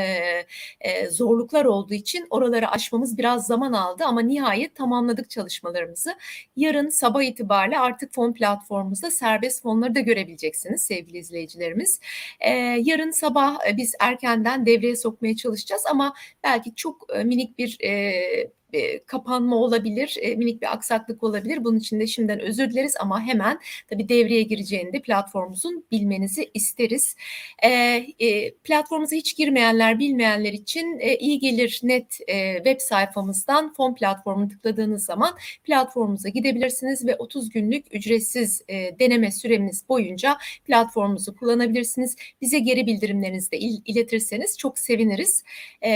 e, 0.80 1.10
zorluklar 1.10 1.66
olduğu 1.66 1.94
için 1.94 2.28
oraları 2.30 2.70
aşmamız 2.70 3.18
biraz 3.18 3.48
zaman 3.48 3.74
aldı 3.74 4.04
ama 4.06 4.22
nihayet 4.22 4.76
tamamladık 4.76 5.30
çalışmalarımızı. 5.30 6.16
Yarın 6.56 6.90
sabah 6.90 7.24
itibariyle 7.24 7.80
artık 7.80 8.14
fon 8.14 8.34
platformumuzda 8.34 9.12
serbest 9.12 9.64
fonları 9.64 9.96
da 9.96 10.00
görebileceksiniz 10.00 10.82
sevgili 10.82 11.18
izleyicilerimiz. 11.18 12.00
E, 12.40 12.50
yarın 12.84 13.12
sabah 13.12 13.58
e, 13.68 13.78
biz 13.78 13.96
erkenden 14.00 14.66
devreye 14.66 14.96
sokmaya 14.96 15.36
çalışacağız 15.36 15.84
ama 15.92 16.14
belki 16.44 16.76
çok 16.76 17.08
e, 17.16 17.24
minik 17.24 17.58
bir 17.58 17.78
e, 17.84 18.54
e, 18.74 19.04
kapanma 19.04 19.56
olabilir, 19.56 20.18
e, 20.22 20.36
minik 20.36 20.62
bir 20.62 20.74
aksaklık 20.74 21.24
olabilir. 21.24 21.64
Bunun 21.64 21.78
için 21.78 22.00
de 22.00 22.08
şimdiden 22.08 22.40
özür 22.40 22.72
dileriz 22.72 22.96
ama 23.00 23.22
hemen 23.22 23.60
tabii 23.88 24.10
devreye 24.10 24.44
gireceğini 24.44 24.94
de 24.94 25.02
platformumuzun 25.02 25.86
bilmenizi 25.92 26.52
isteriz. 26.54 27.16
E, 27.64 28.52
platformumuza 28.64 29.16
hiç 29.16 29.38
girmeyenler, 29.38 30.00
bilmeyenler 30.00 30.54
için 30.54 31.00
iyi 31.20 31.40
gelir 31.40 31.80
net 31.84 32.18
web 32.58 32.80
sayfamızdan 32.80 33.74
fon 33.74 33.96
platformunu 33.96 34.50
tıkladığınız 34.50 35.06
zaman 35.06 35.38
platformumuza 35.64 36.30
gidebilirsiniz 36.30 37.08
ve 37.08 37.16
30 37.16 37.50
günlük 37.50 37.96
ücretsiz 37.96 38.62
deneme 39.00 39.32
süremiz 39.32 39.90
boyunca 39.90 40.38
platformumuzu 40.66 41.36
kullanabilirsiniz. 41.36 42.16
Bize 42.42 42.60
geri 42.60 42.88
bildirimlerinizi 42.88 43.52
de 43.52 43.58
il, 43.58 43.82
iletirseniz 43.86 44.58
çok 44.58 44.80
seviniriz. 44.80 45.44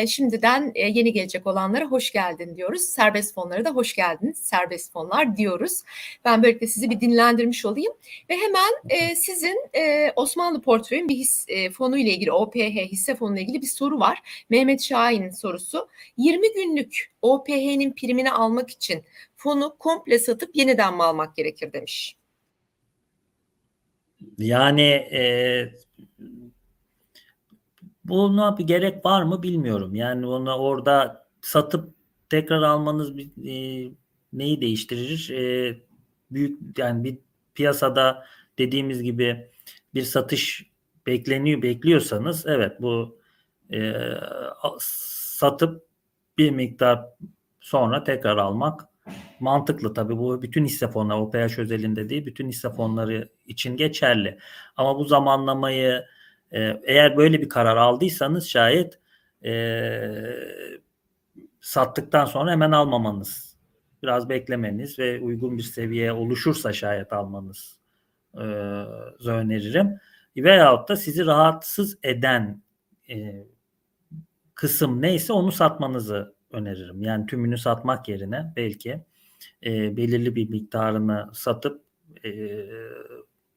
Şimdiden 0.07 0.71
yeni 0.75 1.13
gelecek 1.13 1.47
olanlara 1.47 1.85
hoş 1.85 2.11
geldin 2.11 2.55
diyoruz. 2.67 2.81
Serbest 2.81 3.33
fonlara 3.33 3.65
da 3.65 3.69
hoş 3.69 3.95
geldiniz. 3.95 4.37
Serbest 4.37 4.93
fonlar 4.93 5.37
diyoruz. 5.37 5.83
Ben 6.25 6.43
böylelikle 6.43 6.67
sizi 6.67 6.89
bir 6.89 7.01
dinlendirmiş 7.01 7.65
olayım. 7.65 7.93
Ve 8.29 8.37
hemen 8.37 8.73
e, 8.89 9.15
sizin 9.15 9.57
e, 9.73 10.11
Osmanlı 10.15 10.61
portföyün 10.61 11.09
bir 11.09 11.15
his, 11.15 11.45
e, 11.47 11.69
fonu 11.69 11.97
ile 11.97 12.09
ilgili 12.09 12.31
OPH 12.31 12.91
hisse 12.91 13.15
fonu 13.15 13.35
ile 13.35 13.41
ilgili 13.41 13.61
bir 13.61 13.67
soru 13.67 13.99
var. 13.99 14.45
Mehmet 14.49 14.81
Şahin'in 14.81 15.29
sorusu. 15.29 15.87
20 16.17 16.53
günlük 16.53 17.11
OPH'nin 17.21 17.91
primini 17.91 18.31
almak 18.31 18.69
için 18.69 19.03
fonu 19.35 19.75
komple 19.79 20.19
satıp 20.19 20.55
yeniden 20.55 20.95
mi 20.95 21.03
almak 21.03 21.35
gerekir 21.35 21.73
demiş. 21.73 22.17
Yani 24.37 24.81
e, 24.91 25.21
buna 28.03 28.57
bir 28.57 28.67
gerek 28.67 29.05
var 29.05 29.23
mı 29.23 29.43
bilmiyorum. 29.43 29.95
Yani 29.95 30.27
onu 30.27 30.55
orada 30.55 31.27
satıp 31.41 31.96
tekrar 32.29 32.61
almanız 32.61 33.17
bir, 33.17 33.27
e, 33.27 33.89
neyi 34.33 34.61
değiştirir? 34.61 35.29
E, 35.29 35.77
büyük 36.31 36.77
yani 36.77 37.03
bir 37.03 37.17
piyasada 37.55 38.25
dediğimiz 38.57 39.03
gibi 39.03 39.51
bir 39.93 40.03
satış 40.03 40.65
bekleniyor 41.05 41.61
bekliyorsanız 41.61 42.45
evet 42.47 42.81
bu 42.81 43.19
e, 43.73 43.93
satıp 44.79 45.87
bir 46.37 46.51
miktar 46.51 47.05
sonra 47.61 48.03
tekrar 48.03 48.37
almak 48.37 48.81
mantıklı 49.39 49.93
tabii 49.93 50.17
bu 50.17 50.41
bütün 50.41 50.65
hisse 50.65 50.87
fonları 50.87 51.17
OPH 51.17 51.59
özelinde 51.59 52.09
değil 52.09 52.25
bütün 52.25 52.49
hisse 52.49 52.69
fonları 52.69 53.29
için 53.45 53.77
geçerli. 53.77 54.37
Ama 54.77 54.99
bu 54.99 55.05
zamanlamayı 55.05 56.05
e, 56.51 56.81
eğer 56.83 57.17
böyle 57.17 57.41
bir 57.41 57.49
karar 57.49 57.77
aldıysanız 57.77 58.47
şayet 58.47 58.99
e, 59.45 59.51
sattıktan 61.61 62.25
sonra 62.25 62.51
hemen 62.51 62.71
almamanız 62.71 63.57
biraz 64.03 64.29
beklemeniz 64.29 64.99
ve 64.99 65.19
uygun 65.19 65.57
bir 65.57 65.63
seviye 65.63 66.11
oluşursa 66.11 66.73
şayet 66.73 67.13
almanız 67.13 67.79
e, 68.33 68.43
öneririm. 69.29 69.99
Veyahut 70.37 70.89
da 70.89 70.95
sizi 70.95 71.25
rahatsız 71.25 71.97
eden 72.03 72.61
e, 73.09 73.45
kısım 74.55 75.01
neyse 75.01 75.33
onu 75.33 75.51
satmanızı 75.51 76.35
öneririm. 76.51 77.01
Yani 77.01 77.25
tümünü 77.25 77.57
satmak 77.57 78.09
yerine 78.09 78.53
belki 78.55 79.01
e, 79.65 79.97
belirli 79.97 80.35
bir 80.35 80.49
miktarını 80.49 81.29
satıp 81.33 81.81
e, 82.25 82.31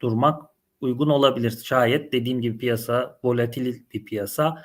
durmak 0.01 0.43
uygun 0.81 1.09
olabilir. 1.09 1.63
Şayet 1.65 2.13
dediğim 2.13 2.41
gibi 2.41 2.59
piyasa 2.59 3.21
volatil 3.25 3.83
bir 3.95 4.05
piyasa 4.05 4.65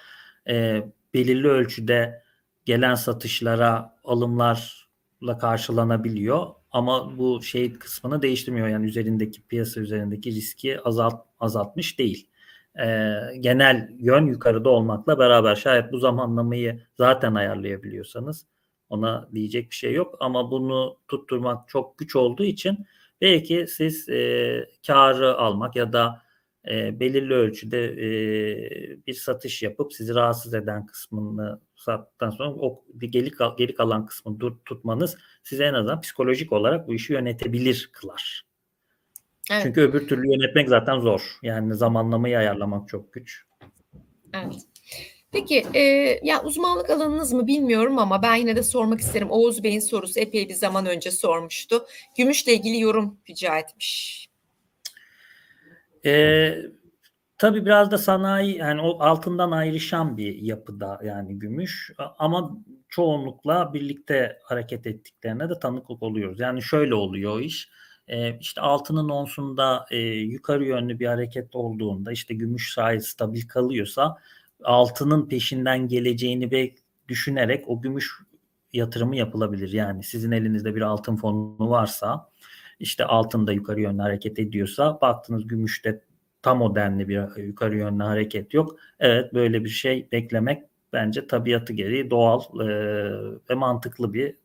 e, 0.50 0.84
belirli 1.14 1.48
ölçüde 1.48 2.25
gelen 2.66 2.96
satışlara 2.96 3.96
alımlarla 4.04 5.38
karşılanabiliyor. 5.40 6.48
Ama 6.72 7.18
bu 7.18 7.44
şey 7.44 7.74
kısmını 7.74 8.22
değiştirmiyor. 8.22 8.68
Yani 8.68 8.86
üzerindeki 8.86 9.48
piyasa 9.48 9.82
üzerindeki 9.82 10.32
riski 10.32 10.82
azalt 10.82 11.26
azaltmış 11.40 12.00
değil. 12.00 12.30
Ee, 12.80 13.16
genel 13.40 13.90
yön 14.00 14.26
yukarıda 14.26 14.70
olmakla 14.70 15.20
beraber 15.20 15.56
şayet 15.56 15.92
bu 15.92 15.98
zamanlamayı 15.98 16.84
zaten 16.98 17.36
ayarlayabiliyorsanız 17.36 18.46
ona 18.90 19.30
diyecek 19.34 19.70
bir 19.70 19.76
şey 19.76 19.94
yok. 19.94 20.16
Ama 20.20 20.52
bunu 20.52 20.98
tutturmak 21.08 21.68
çok 21.70 21.98
güç 21.98 22.16
olduğu 22.16 22.44
için 22.44 22.86
belki 23.22 23.68
siz 23.68 24.10
e, 24.10 24.70
karı 24.88 25.38
almak 25.38 25.76
ya 25.76 25.94
da 25.94 26.25
e, 26.72 27.00
belirli 27.00 27.34
ölçüde 27.34 27.86
e, 27.86 28.08
bir 29.08 29.14
satış 29.14 29.64
yapıp 29.64 29.94
sizi 29.94 30.16
rahatsız 30.16 30.54
eden 30.54 30.86
kısmını 30.86 31.60
sattıktan 31.76 32.30
sonra 32.30 32.50
o 32.50 32.84
geri, 32.98 33.32
geri 33.58 33.76
kalan 33.76 34.06
kısmı 34.06 34.40
dur, 34.40 34.54
tutmanız 34.66 35.18
size 35.44 35.66
en 35.66 35.74
azından 35.74 36.02
psikolojik 36.02 36.54
olarak 36.54 36.88
bu 36.88 36.94
işi 36.94 37.14
yönetebilir 37.14 37.90
kılar. 37.94 38.46
Evet. 39.52 39.64
Çünkü 39.64 39.82
öbür 39.82 40.08
türlü 40.08 40.32
yönetmek 40.32 40.70
zaten 40.70 41.00
zor. 41.00 41.38
Yani 41.44 41.76
zamanlamayı 41.76 42.38
ayarlamak 42.38 42.90
çok 42.90 43.14
güç. 43.14 43.44
Evet. 44.34 44.56
Peki 45.32 45.66
e, 45.74 45.82
ya 46.24 46.44
uzmanlık 46.44 46.90
alanınız 46.90 47.34
mı 47.34 47.48
bilmiyorum 47.48 48.00
ama 48.00 48.24
ben 48.24 48.36
yine 48.36 48.56
de 48.56 48.64
sormak 48.64 49.00
isterim. 49.00 49.32
Oğuz 49.32 49.64
Bey'in 49.64 49.80
sorusu 49.80 50.20
epey 50.20 50.50
bir 50.50 50.54
zaman 50.54 50.86
önce 50.86 51.12
sormuştu. 51.12 51.86
Gümüşle 52.18 52.54
ilgili 52.54 52.80
yorum 52.80 53.18
rica 53.30 53.58
etmiş. 53.58 54.28
Ee, 56.06 56.58
tabii 57.38 57.66
biraz 57.66 57.92
da 57.92 57.98
sanayi 57.98 58.58
yani 58.58 58.82
o 58.82 59.00
altından 59.00 59.52
ayrışan 59.52 60.18
bir 60.18 60.36
yapıda 60.36 61.00
yani 61.04 61.40
gümüş 61.40 61.92
ama 62.18 62.58
çoğunlukla 62.90 63.74
birlikte 63.74 64.40
hareket 64.44 64.88
ettiklerine 64.88 65.50
de 65.50 65.60
tanıklık 65.60 66.04
oluyoruz. 66.04 66.40
Yani 66.40 66.62
şöyle 66.64 66.96
oluyor 66.96 67.40
iş. 67.40 67.70
Ee, 68.08 68.38
işte 68.40 68.62
altının 68.62 69.10
onsunda 69.10 69.86
e, 69.92 69.98
yukarı 70.08 70.66
yönlü 70.66 71.00
bir 71.00 71.08
hareket 71.08 71.56
olduğunda 71.56 72.12
işte 72.12 72.34
gümüş 72.34 72.74
sayı 72.74 73.02
stabil 73.02 73.48
kalıyorsa 73.48 74.18
altının 74.64 75.28
peşinden 75.28 75.88
geleceğini 75.88 76.52
ve 76.52 76.76
düşünerek 77.08 77.70
o 77.70 77.82
gümüş 77.82 78.12
yatırımı 78.74 79.16
yapılabilir. 79.16 79.72
Yani 79.72 80.04
sizin 80.04 80.32
elinizde 80.32 80.76
bir 80.76 80.82
altın 80.82 81.16
fonu 81.16 81.70
varsa 81.70 82.30
işte 82.80 83.06
altında 83.06 83.52
yukarı 83.52 83.82
yönlü 83.82 84.02
hareket 84.02 84.40
ediyorsa 84.40 85.02
baktınız 85.02 85.48
gümüşte 85.48 86.02
tam 86.42 86.62
o 86.62 86.76
denli 86.76 87.08
bir 87.08 87.38
yukarı 87.38 87.78
yönlü 87.78 88.04
hareket 88.04 88.54
yok. 88.54 88.76
Evet 89.00 89.34
böyle 89.34 89.64
bir 89.64 89.70
şey 89.70 90.08
beklemek 90.12 90.64
bence 90.94 91.28
tabiatı 91.28 91.74
gereği 91.74 92.10
doğal 92.10 92.42
e, 92.60 92.68
ve 93.50 93.54
mantıklı 93.56 94.14
bir 94.14 94.36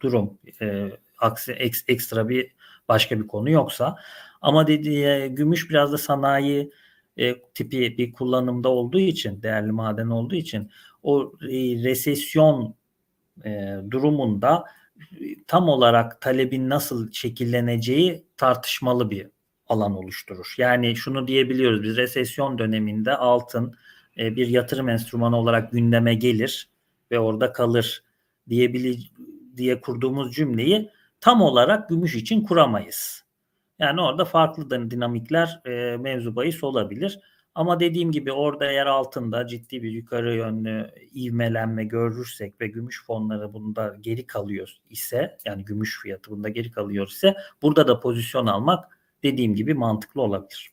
durum. 0.00 0.38
E, 0.60 0.90
aksi 1.18 1.52
ek, 1.52 1.78
ekstra 1.88 2.28
bir 2.28 2.50
başka 2.88 3.20
bir 3.20 3.26
konu 3.26 3.50
yoksa. 3.50 3.96
Ama 4.40 4.66
dediği 4.66 5.28
gümüş 5.28 5.70
biraz 5.70 5.92
da 5.92 5.98
sanayi 5.98 6.72
e, 7.16 7.42
tipi 7.54 7.98
bir 7.98 8.12
kullanımda 8.12 8.68
olduğu 8.68 9.00
için, 9.00 9.42
değerli 9.42 9.72
maden 9.72 10.08
olduğu 10.08 10.34
için 10.34 10.70
o 11.02 11.32
e, 11.42 11.84
resesyon 11.84 12.74
e, 13.44 13.76
durumunda 13.90 14.64
tam 15.50 15.68
olarak 15.68 16.20
talebin 16.20 16.68
nasıl 16.68 17.12
şekilleneceği 17.12 18.26
tartışmalı 18.36 19.10
bir 19.10 19.26
alan 19.66 19.96
oluşturur. 19.96 20.54
Yani 20.58 20.96
şunu 20.96 21.26
diyebiliyoruz 21.28 21.82
biz 21.82 21.96
resesyon 21.96 22.58
döneminde 22.58 23.16
altın 23.16 23.74
e, 24.18 24.36
bir 24.36 24.46
yatırım 24.48 24.88
enstrümanı 24.88 25.36
olarak 25.36 25.72
gündeme 25.72 26.14
gelir 26.14 26.68
ve 27.10 27.18
orada 27.18 27.52
kalır 27.52 28.04
diyebilir 28.48 29.12
diye 29.56 29.80
kurduğumuz 29.80 30.34
cümleyi 30.34 30.90
tam 31.20 31.42
olarak 31.42 31.88
gümüş 31.88 32.14
için 32.14 32.42
kuramayız. 32.42 33.24
Yani 33.78 34.00
orada 34.00 34.24
farklı 34.24 34.90
dinamikler 34.90 35.60
e, 35.66 35.96
mevzu 35.96 36.36
bahis 36.36 36.64
olabilir. 36.64 37.20
Ama 37.60 37.80
dediğim 37.80 38.12
gibi 38.12 38.32
orada 38.32 38.72
yer 38.72 38.86
altında 38.86 39.46
ciddi 39.46 39.82
bir 39.82 39.90
yukarı 39.90 40.34
yönlü 40.34 40.94
ivmelenme 41.14 41.84
görürsek 41.84 42.60
ve 42.60 42.66
gümüş 42.66 43.04
fonları 43.04 43.52
bunda 43.52 43.96
geri 44.00 44.26
kalıyor 44.26 44.76
ise 44.90 45.38
yani 45.44 45.64
gümüş 45.64 46.00
fiyatı 46.02 46.30
bunda 46.30 46.48
geri 46.48 46.70
kalıyor 46.70 47.08
ise 47.08 47.36
burada 47.62 47.88
da 47.88 48.00
pozisyon 48.00 48.46
almak 48.46 48.98
dediğim 49.22 49.54
gibi 49.54 49.74
mantıklı 49.74 50.22
olabilir. 50.22 50.70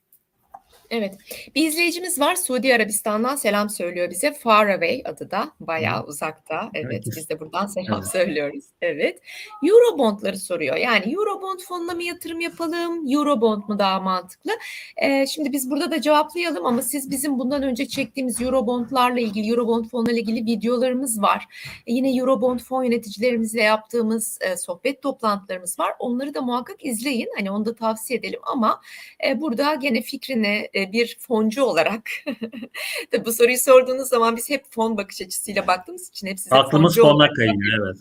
Evet. 0.90 1.18
Bir 1.56 1.68
izleyicimiz 1.68 2.20
var. 2.20 2.36
Suudi 2.36 2.76
Arabistan'dan 2.76 3.36
selam 3.36 3.70
söylüyor 3.70 4.10
bize. 4.10 4.34
Far 4.34 4.68
away 4.68 5.02
adı 5.06 5.32
da. 5.32 5.52
Bayağı 5.60 6.06
uzakta. 6.06 6.70
Evet. 6.74 6.88
Evet. 6.92 7.04
Biz 7.18 7.30
de 7.30 7.40
buradan 7.40 7.66
selam 7.66 8.02
Evet. 8.02 8.12
söylüyoruz. 8.12 8.64
Evet. 8.82 9.22
Eurobondları 9.64 10.38
soruyor. 10.38 10.76
Yani 10.76 11.14
Eurobond 11.14 11.60
fonuna 11.60 11.94
mı 11.94 12.04
yatırım 12.04 12.40
yapalım? 12.40 13.12
Eurobond 13.14 13.64
mu 13.68 13.80
daha 13.80 14.00
mantıklı? 14.00 14.52
Ee, 14.98 15.28
şimdi 15.28 15.52
biz 15.52 15.72
burada 15.72 15.92
da 15.92 16.02
cevaplayalım 16.02 16.66
ama 16.66 16.82
siz 16.82 17.12
bizim 17.12 17.40
bundan 17.40 17.64
önce 17.64 17.88
çektiğimiz 17.88 18.42
Eurobondlarla 18.42 19.20
ilgili, 19.20 19.50
Eurobond 19.50 19.86
fonlarla 19.86 20.20
ilgili 20.20 20.46
videolarımız 20.46 21.22
var. 21.22 21.46
E, 21.88 21.94
yine 21.94 22.18
Eurobond 22.20 22.60
fon 22.60 22.84
yöneticilerimizle 22.84 23.62
yaptığımız 23.62 24.40
e, 24.42 24.58
sohbet 24.58 25.02
toplantılarımız 25.02 25.80
var. 25.80 25.94
Onları 26.00 26.34
da 26.34 26.42
muhakkak 26.42 26.86
izleyin. 26.86 27.30
Hani 27.38 27.52
onu 27.52 27.66
da 27.66 27.76
tavsiye 27.76 28.20
edelim 28.20 28.40
ama 28.44 28.82
e, 29.28 29.42
burada 29.42 29.76
gene 29.76 30.02
fikrini 30.02 30.70
e, 30.78 30.92
bir 30.92 31.18
foncu 31.20 31.64
olarak 31.64 32.10
Tabii 33.12 33.26
bu 33.26 33.34
soruyu 33.34 33.58
sorduğunuz 33.58 34.10
zaman 34.10 34.36
biz 34.38 34.50
hep 34.50 34.66
fon 34.72 34.98
bakış 34.98 35.22
açısıyla 35.22 35.68
baktığımız 35.68 36.10
için 36.10 36.28
hep 36.28 36.40
size 36.40 36.56
Aklımız 36.56 36.96
foncu 36.96 37.10
fona 37.10 37.34
kayıyor 37.34 37.86
evet. 37.86 37.98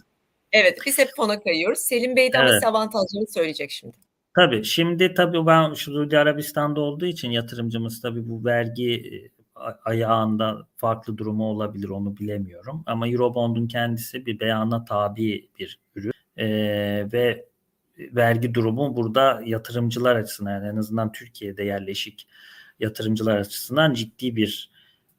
Evet 0.53 0.79
biz 0.87 0.99
hep 0.99 1.09
fona 1.17 1.41
kayıyoruz. 1.41 1.79
Selim 1.79 2.17
Bey 2.17 2.33
de 2.33 2.39
Evet. 2.41 2.65
avantajlarını 2.65 3.27
söyleyecek 3.27 3.71
şimdi. 3.71 3.97
Tabii 4.35 4.65
şimdi 4.65 5.15
tabii 5.15 5.47
ben 5.47 5.73
Suudi 5.73 6.19
Arabistan'da 6.19 6.81
olduğu 6.81 7.07
için 7.07 7.31
yatırımcımız 7.31 8.01
tabii 8.01 8.29
bu 8.29 8.45
vergi 8.45 8.95
e, 8.95 9.31
ayağında 9.85 10.67
farklı 10.77 11.19
durumu 11.19 11.45
olabilir 11.45 11.89
onu 11.89 12.17
bilemiyorum. 12.17 12.83
Ama 12.87 13.09
Eurobond'un 13.09 13.69
kendisi 13.69 14.27
bir 14.27 14.41
beyana 14.41 14.85
tabi 14.85 15.49
bir 15.59 15.79
ürün 15.95 16.13
Ee, 16.39 17.09
ve 17.13 17.47
vergi 17.99 18.55
durumu 18.55 18.97
burada 18.97 19.43
yatırımcılar 19.45 20.17
açısından 20.17 20.51
yani 20.51 20.69
en 20.69 20.77
azından 20.77 21.13
Türkiye'de 21.13 21.65
yerleşik 21.65 22.29
yatırımcılar 22.81 23.37
açısından 23.37 23.95
ciddi 23.95 24.37
bir 24.37 24.71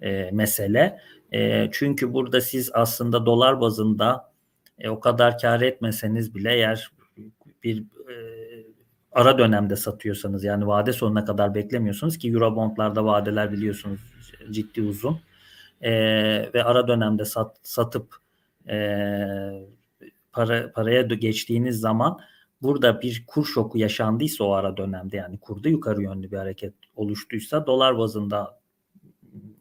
e, 0.02 0.30
mesele. 0.32 1.00
E, 1.34 1.70
çünkü 1.72 2.14
burada 2.14 2.42
siz 2.42 2.72
aslında 2.74 3.26
dolar 3.26 3.62
bazında 3.62 4.32
e, 4.80 4.90
o 4.90 5.00
kadar 5.00 5.40
kar 5.40 5.62
etmeseniz 5.62 6.36
bile 6.36 6.54
eğer 6.54 6.92
bir 7.64 7.80
e, 7.80 8.16
ara 9.12 9.38
dönemde 9.38 9.76
satıyorsanız 9.76 10.44
yani 10.44 10.68
vade 10.68 10.94
sonuna 10.94 11.26
kadar 11.26 11.56
beklemiyorsunuz 11.56 12.18
ki 12.18 12.32
Eurobondlarda 12.32 13.06
vadeler 13.06 13.52
biliyorsunuz 13.52 14.00
ciddi 14.52 14.82
uzun 14.82 15.20
E, 15.82 15.92
ve 16.54 16.64
ara 16.64 16.88
dönemde 16.88 17.26
sat, 17.26 17.58
satıp 17.64 18.16
e, 18.70 18.78
para 20.32 20.72
paraya 20.72 21.02
geçtiğiniz 21.02 21.80
zaman 21.80 22.20
burada 22.62 23.02
bir 23.02 23.24
kur 23.28 23.46
şoku 23.46 23.78
yaşandıysa 23.78 24.44
o 24.44 24.52
ara 24.52 24.78
dönemde 24.78 25.18
yani 25.18 25.40
kurda 25.40 25.70
yukarı 25.70 26.02
yönlü 26.02 26.32
bir 26.32 26.38
hareket 26.38 26.74
oluştuysa 26.96 27.66
dolar 27.66 27.98
bazında 27.98 28.60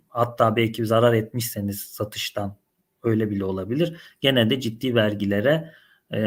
hatta 0.09 0.57
belki 0.57 0.87
zarar 0.87 1.13
etmişseniz 1.13 1.81
satıştan 1.81 2.57
öyle 3.03 3.31
bile 3.31 3.45
olabilir. 3.45 4.01
Gene 4.21 4.51
de 4.51 4.61
ciddi 4.61 4.95
vergilere 4.95 5.73
e, 6.11 6.21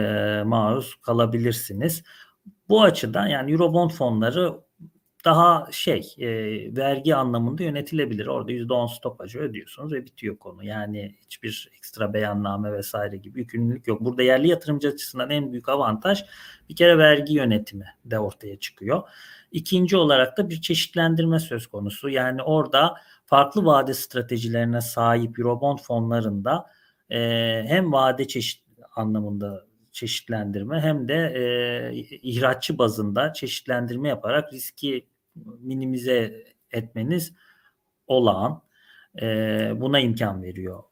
maruz 0.46 0.96
kalabilirsiniz. 0.96 2.04
Bu 2.70 2.84
açıdan 2.84 3.28
yani 3.28 3.52
Eurobond 3.52 3.92
fonları 3.92 4.54
daha 5.26 5.68
şey 5.72 6.16
e, 6.18 6.28
vergi 6.76 7.16
anlamında 7.16 7.64
yönetilebilir. 7.64 8.28
Orada 8.28 8.52
%10 8.52 8.96
stopajı 8.96 9.40
ödüyorsunuz 9.40 9.94
ve 9.94 10.06
bitiyor 10.06 10.38
konu. 10.38 10.64
Yani 10.64 11.16
hiçbir 11.22 11.70
ekstra 11.78 12.14
beyanname 12.14 12.74
vesaire 12.74 13.18
gibi 13.18 13.40
yükümlülük 13.40 13.88
yok. 13.88 14.02
Burada 14.02 14.24
yerli 14.24 14.48
yatırımcı 14.48 14.88
açısından 14.88 15.30
en 15.30 15.52
büyük 15.52 15.70
avantaj 15.70 16.26
bir 16.70 16.76
kere 16.76 16.98
vergi 16.98 17.34
yönetimi 17.34 17.86
de 18.06 18.20
ortaya 18.20 18.60
çıkıyor. 18.60 19.04
İkinci 19.52 19.98
olarak 19.98 20.38
da 20.38 20.50
bir 20.50 20.62
çeşitlendirme 20.62 21.40
söz 21.40 21.68
konusu. 21.68 22.10
Yani 22.10 22.44
orada 22.44 22.96
farklı 23.26 23.66
vade 23.66 23.94
stratejilerine 23.94 24.82
sahip 24.82 25.40
Eurobond 25.40 25.80
fonlarında 25.80 26.66
e, 27.10 27.20
hem 27.68 27.92
vade 27.94 28.28
çeşit 28.28 28.64
anlamında 28.96 29.69
çeşitlendirme 30.00 30.80
hem 30.80 31.08
de 31.08 31.34
e, 31.36 31.94
ihraççı 32.22 32.78
bazında 32.78 33.34
çeşitlendirme 33.34 34.10
yaparak 34.10 34.54
riski 34.54 35.06
minimize 35.60 36.44
etmeniz 36.72 37.34
olağan. 38.08 38.62
E, 39.22 39.26
buna 39.76 40.00
imkan 40.00 40.44
veriyor 40.44 40.84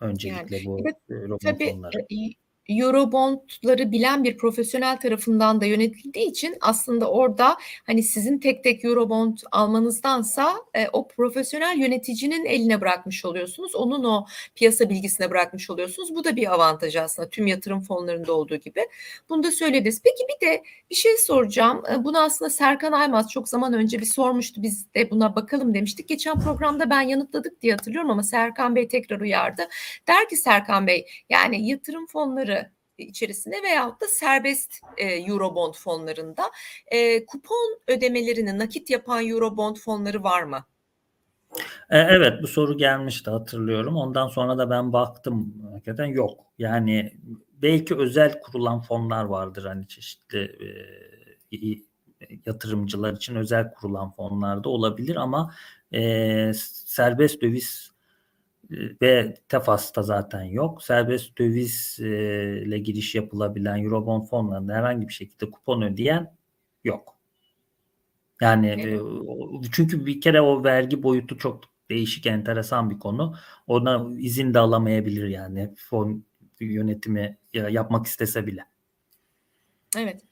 öncelikle 0.00 0.56
Yani, 0.56 0.66
bu 0.66 0.80
evet, 0.80 0.96
Eurobond 1.10 1.38
Tabii 1.40 1.64
e, 1.64 2.39
Eurobondları 2.70 3.92
bilen 3.92 4.24
bir 4.24 4.36
profesyonel 4.36 5.00
tarafından 5.00 5.60
da 5.60 5.66
yönetildiği 5.66 6.30
için 6.30 6.56
aslında 6.60 7.10
orada 7.10 7.56
hani 7.86 8.02
sizin 8.02 8.38
tek 8.38 8.64
tek 8.64 8.84
Eurobond 8.84 9.38
almanızdansa 9.52 10.54
e, 10.74 10.88
o 10.92 11.08
profesyonel 11.08 11.78
yöneticinin 11.78 12.44
eline 12.44 12.80
bırakmış 12.80 13.24
oluyorsunuz. 13.24 13.74
Onun 13.74 14.04
o 14.04 14.26
piyasa 14.54 14.90
bilgisine 14.90 15.30
bırakmış 15.30 15.70
oluyorsunuz. 15.70 16.14
Bu 16.14 16.24
da 16.24 16.36
bir 16.36 16.52
avantaj 16.54 16.96
aslında 16.96 17.28
tüm 17.30 17.46
yatırım 17.46 17.80
fonlarında 17.80 18.32
olduğu 18.32 18.56
gibi. 18.56 18.80
Bunu 19.28 19.42
da 19.42 19.50
söylediniz. 19.50 20.02
Peki 20.04 20.24
bir 20.28 20.46
de 20.46 20.62
bir 20.90 20.94
şey 20.94 21.16
soracağım. 21.16 21.82
E, 21.92 22.04
Bunu 22.04 22.18
aslında 22.20 22.50
Serkan 22.50 22.92
Aymaz 22.92 23.30
çok 23.30 23.48
zaman 23.48 23.72
önce 23.72 23.98
bir 23.98 24.06
sormuştu. 24.06 24.62
Biz 24.62 24.94
de 24.94 25.10
buna 25.10 25.36
bakalım 25.36 25.74
demiştik. 25.74 26.08
Geçen 26.08 26.40
programda 26.40 26.90
ben 26.90 27.00
yanıtladık 27.00 27.62
diye 27.62 27.72
hatırlıyorum 27.72 28.10
ama 28.10 28.22
Serkan 28.22 28.76
Bey 28.76 28.88
tekrar 28.88 29.20
uyardı. 29.20 29.68
Der 30.08 30.28
ki 30.28 30.36
Serkan 30.36 30.86
Bey 30.86 31.06
yani 31.30 31.68
yatırım 31.68 32.06
fonları 32.06 32.59
içerisinde 33.02 33.62
veyahut 33.62 34.00
da 34.00 34.06
serbest 34.06 34.80
e, 34.96 35.06
Eurobond 35.06 35.74
fonlarında 35.74 36.42
e, 36.86 37.26
kupon 37.26 37.78
ödemelerini 37.86 38.58
nakit 38.58 38.90
yapan 38.90 39.28
Eurobond 39.28 39.76
fonları 39.76 40.22
var 40.22 40.42
mı? 40.42 40.64
E, 41.90 41.98
Evet 41.98 42.42
bu 42.42 42.46
soru 42.46 42.78
gelmişti 42.78 43.30
hatırlıyorum. 43.30 43.96
Ondan 43.96 44.28
sonra 44.28 44.58
da 44.58 44.70
ben 44.70 44.92
baktım 44.92 45.54
hakikaten 45.72 46.06
yok. 46.06 46.40
Yani 46.58 47.12
belki 47.62 47.94
özel 47.96 48.40
kurulan 48.40 48.80
fonlar 48.80 49.24
vardır 49.24 49.64
hani 49.64 49.88
çeşitli 49.88 50.38
e, 51.52 51.56
yatırımcılar 52.46 53.12
için 53.12 53.34
özel 53.34 53.74
kurulan 53.74 54.10
fonlarda 54.10 54.68
olabilir 54.68 55.16
ama 55.16 55.54
e, 55.92 56.52
serbest 56.84 57.42
döviz 57.42 57.90
ve 59.02 59.34
TEFAS'ta 59.48 60.02
zaten 60.02 60.42
yok. 60.42 60.82
Serbest 60.82 61.38
dövizle 61.38 62.78
giriş 62.78 63.14
yapılabilen 63.14 63.84
Eurobond 63.84 64.26
fonlarında 64.26 64.74
herhangi 64.74 65.08
bir 65.08 65.12
şekilde 65.12 65.50
kupon 65.50 65.82
ödeyen 65.82 66.36
yok. 66.84 67.16
Yani 68.40 68.68
e, 68.68 69.00
o- 69.00 69.62
çünkü 69.72 70.06
bir 70.06 70.20
kere 70.20 70.40
o 70.40 70.64
vergi 70.64 71.02
boyutu 71.02 71.38
çok 71.38 71.64
değişik, 71.90 72.26
enteresan 72.26 72.90
bir 72.90 72.98
konu. 72.98 73.34
Ona 73.66 74.08
izin 74.18 74.54
de 74.54 74.58
alamayabilir 74.58 75.28
yani 75.28 75.74
fon 75.76 76.24
yönetimi 76.60 77.38
ya- 77.52 77.68
yapmak 77.68 78.06
istese 78.06 78.46
bile. 78.46 78.64
Evet. 79.96 80.22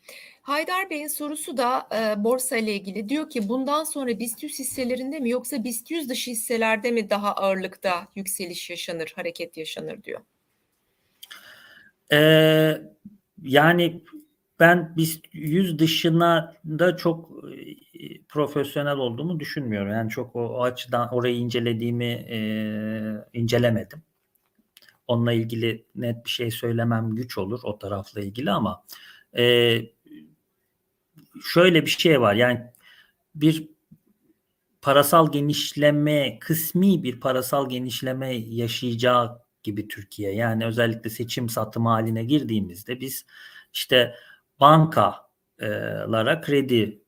Haydar 0.43 0.91
Bey'in 0.91 1.07
sorusu 1.07 1.57
da 1.57 1.89
e, 1.95 2.25
borsa 2.25 2.57
ile 2.57 2.75
ilgili. 2.75 3.09
Diyor 3.09 3.31
ki 3.31 3.49
bundan 3.49 3.85
sonra 3.85 4.19
BIST 4.19 4.43
100 4.43 4.59
hisselerinde 4.59 5.21
mi 5.21 5.31
yoksa 5.31 5.65
BIST 5.65 5.91
100 5.91 6.09
dışı 6.09 6.31
hisselerde 6.31 6.91
mi 6.91 7.11
daha 7.11 7.33
ağırlıkta 7.33 8.09
yükseliş 8.17 8.71
yaşanır, 8.71 9.13
hareket 9.17 9.57
yaşanır 9.57 10.03
diyor. 10.03 10.21
Ee, 12.13 12.83
yani 13.43 14.03
ben 14.61 14.95
biz 14.97 15.21
yüz 15.33 15.79
dışına 15.79 16.55
da 16.67 16.97
çok 16.97 17.31
e, 17.95 18.23
profesyonel 18.29 18.97
olduğumu 18.97 19.41
düşünmüyorum. 19.41 19.93
Yani 19.93 20.11
çok 20.11 20.37
o, 20.37 20.41
o 20.41 20.63
açıdan 20.63 21.15
orayı 21.15 21.37
incelediğimi 21.37 22.05
e, 22.05 22.39
incelemedim. 23.33 24.03
Onunla 25.09 25.33
ilgili 25.33 25.85
net 25.95 26.25
bir 26.25 26.31
şey 26.31 26.51
söylemem 26.51 27.15
güç 27.15 27.39
olur 27.39 27.61
o 27.63 27.79
tarafla 27.79 28.21
ilgili 28.21 28.51
ama 28.51 28.85
e, 29.39 29.81
şöyle 31.53 31.83
bir 31.83 31.91
şey 31.91 32.21
var. 32.21 32.35
Yani 32.35 32.61
bir 33.35 33.69
parasal 34.83 35.33
genişleme, 35.33 36.39
kısmi 36.39 37.03
bir 37.03 37.21
parasal 37.21 37.69
genişleme 37.69 38.35
yaşayacağı 38.35 39.43
gibi 39.63 39.89
Türkiye. 39.89 40.35
Yani 40.35 40.67
özellikle 40.67 41.11
seçim 41.11 41.49
satım 41.49 41.87
haline 41.87 42.25
girdiğimizde 42.25 43.01
biz 43.01 43.27
işte 43.73 44.15
bankalara 44.61 46.41
kredi 46.41 47.03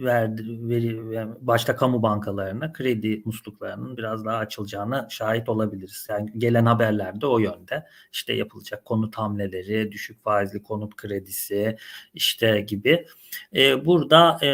verdi, 0.00 0.68
veri, 0.68 1.00
başta 1.40 1.76
kamu 1.76 2.02
bankalarına 2.02 2.72
kredi 2.72 3.22
musluklarının 3.24 3.96
biraz 3.96 4.24
daha 4.24 4.36
açılacağına 4.36 5.08
şahit 5.10 5.48
olabiliriz. 5.48 6.06
Yani 6.10 6.32
gelen 6.38 6.66
haberler 6.66 7.20
de 7.20 7.26
o 7.26 7.38
yönde. 7.38 7.86
İşte 8.12 8.32
yapılacak 8.32 8.84
konut 8.84 9.18
hamleleri, 9.18 9.92
düşük 9.92 10.24
faizli 10.24 10.62
konut 10.62 10.96
kredisi 10.96 11.76
işte 12.14 12.60
gibi. 12.60 13.06
Ee, 13.56 13.84
burada 13.84 14.44
e, 14.46 14.50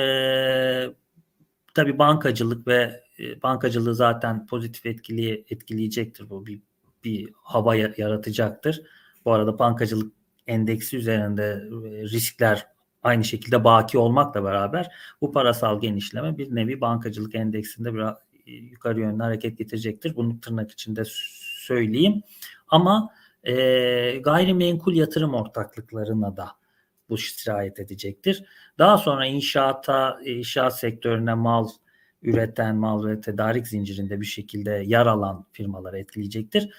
tabii 1.74 1.98
bankacılık 1.98 2.66
ve 2.66 3.02
e, 3.18 3.42
bankacılığı 3.42 3.94
zaten 3.94 4.46
pozitif 4.46 4.86
etkili 4.86 5.44
etkileyecektir 5.50 6.30
bu 6.30 6.46
bir 6.46 6.62
bir 7.04 7.32
hava 7.42 7.76
yaratacaktır. 7.76 8.82
Bu 9.24 9.32
arada 9.32 9.58
bankacılık 9.58 10.12
endeksi 10.46 10.96
üzerinde 10.96 11.44
e, 11.44 12.02
riskler 12.02 12.75
aynı 13.06 13.24
şekilde 13.24 13.64
baki 13.64 13.98
olmakla 13.98 14.44
beraber 14.44 14.94
bu 15.20 15.32
parasal 15.32 15.80
genişleme 15.80 16.38
bir 16.38 16.54
nevi 16.54 16.80
bankacılık 16.80 17.34
endeksinde 17.34 17.94
biraz 17.94 18.16
e, 18.46 18.52
yukarı 18.52 19.00
yönlü 19.00 19.22
hareket 19.22 19.58
getirecektir. 19.58 20.16
Bunu 20.16 20.40
tırnak 20.40 20.70
içinde 20.70 21.02
söyleyeyim. 21.66 22.22
Ama 22.68 23.10
e, 23.44 23.54
gayrimenkul 24.18 24.94
yatırım 24.94 25.34
ortaklıklarına 25.34 26.36
da 26.36 26.48
bu 27.08 27.16
sirayet 27.16 27.80
edecektir. 27.80 28.44
Daha 28.78 28.98
sonra 28.98 29.26
inşaata, 29.26 30.20
inşaat 30.24 30.78
sektörüne 30.78 31.34
mal 31.34 31.68
üreten, 32.22 32.76
mal 32.76 33.06
ve 33.06 33.20
tedarik 33.20 33.66
zincirinde 33.68 34.20
bir 34.20 34.26
şekilde 34.26 34.70
yer 34.86 35.06
alan 35.06 35.46
firmaları 35.52 35.98
etkileyecektir 35.98 36.70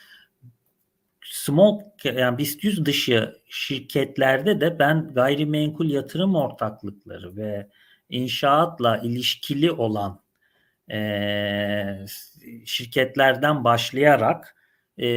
small 1.31 1.79
yani 2.03 2.37
BIST 2.37 2.63
100 2.63 2.85
dışı 2.85 3.41
şirketlerde 3.49 4.61
de 4.61 4.79
ben 4.79 5.13
gayrimenkul 5.13 5.89
yatırım 5.89 6.35
ortaklıkları 6.35 7.35
ve 7.35 7.67
inşaatla 8.09 8.97
ilişkili 8.97 9.71
olan 9.71 10.21
e, 10.91 12.05
şirketlerden 12.65 13.63
başlayarak 13.63 14.55
e, 14.97 15.07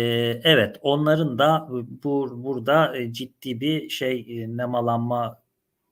evet 0.45 0.77
onların 0.83 1.39
da 1.39 1.69
bu 2.05 2.45
burada 2.45 2.95
ciddi 3.13 3.61
bir 3.61 3.89
şey 3.89 4.45
nemalanma 4.49 5.43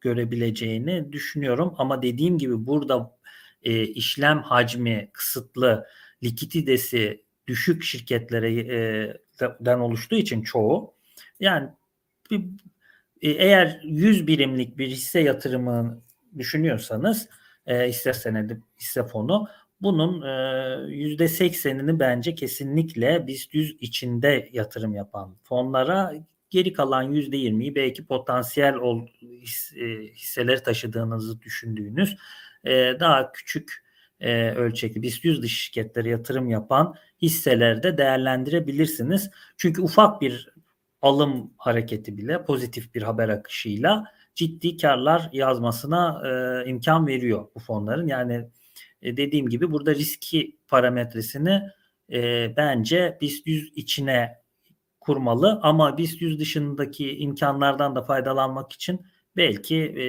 görebileceğini 0.00 1.12
düşünüyorum. 1.12 1.74
Ama 1.78 2.02
dediğim 2.02 2.38
gibi 2.38 2.66
burada 2.66 3.18
e, 3.62 3.82
işlem 3.82 4.42
hacmi 4.42 5.10
kısıtlı 5.12 5.86
likiditesi 6.22 7.24
düşük 7.46 7.82
şirketlere 7.82 8.60
e, 8.60 9.16
den 9.40 9.78
oluştuğu 9.78 10.16
için 10.16 10.42
çoğu 10.42 10.94
yani 11.40 11.68
bir, 12.30 12.40
e, 13.22 13.30
eğer 13.30 13.80
100 13.84 14.26
birimlik 14.26 14.78
bir 14.78 14.88
hisse 14.88 15.20
yatırımı 15.20 16.02
düşünüyorsanız 16.38 17.28
e, 17.66 17.88
hisse 17.88 18.12
senedi 18.12 18.60
hisse 18.80 19.02
fonu 19.02 19.48
bunun 19.80 20.14
yüzde 20.88 21.24
80'ini 21.24 21.98
bence 21.98 22.34
kesinlikle 22.34 23.26
BIST 23.26 23.54
100 23.54 23.76
içinde 23.80 24.48
yatırım 24.52 24.94
yapan 24.94 25.36
fonlara 25.42 26.14
geri 26.50 26.72
kalan 26.72 27.12
%20'yi 27.12 27.74
belki 27.74 28.06
potansiyel 28.06 28.74
ol, 28.74 29.06
hisseleri 30.14 30.62
taşıdığınızı 30.62 31.42
düşündüğünüz 31.42 32.16
daha 33.00 33.32
küçük 33.32 33.88
e, 34.20 34.50
ölçekli 34.50 35.02
BIST 35.02 35.24
100 35.24 35.42
dış 35.42 35.60
şirketlere 35.60 36.08
yatırım 36.08 36.50
yapan 36.50 36.94
hisselerde 37.22 37.98
değerlendirebilirsiniz. 37.98 39.30
Çünkü 39.56 39.82
ufak 39.82 40.20
bir 40.20 40.48
alım 41.02 41.52
hareketi 41.56 42.16
bile 42.16 42.44
pozitif 42.44 42.94
bir 42.94 43.02
haber 43.02 43.28
akışıyla 43.28 44.04
ciddi 44.34 44.76
karlar 44.76 45.30
yazmasına 45.32 46.22
e, 46.28 46.70
imkan 46.70 47.06
veriyor 47.06 47.48
bu 47.54 47.60
fonların. 47.60 48.06
Yani 48.06 48.48
e, 49.02 49.16
dediğim 49.16 49.48
gibi 49.48 49.72
burada 49.72 49.94
riski 49.94 50.58
parametresini 50.68 51.62
e, 52.12 52.52
bence 52.56 53.18
BIST 53.20 53.46
100 53.46 53.72
içine 53.76 54.38
kurmalı 55.00 55.60
ama 55.62 55.98
BIST 55.98 56.22
100 56.22 56.40
dışındaki 56.40 57.18
imkanlardan 57.18 57.94
da 57.94 58.02
faydalanmak 58.02 58.72
için 58.72 59.06
belki 59.36 59.76
e, 59.76 60.04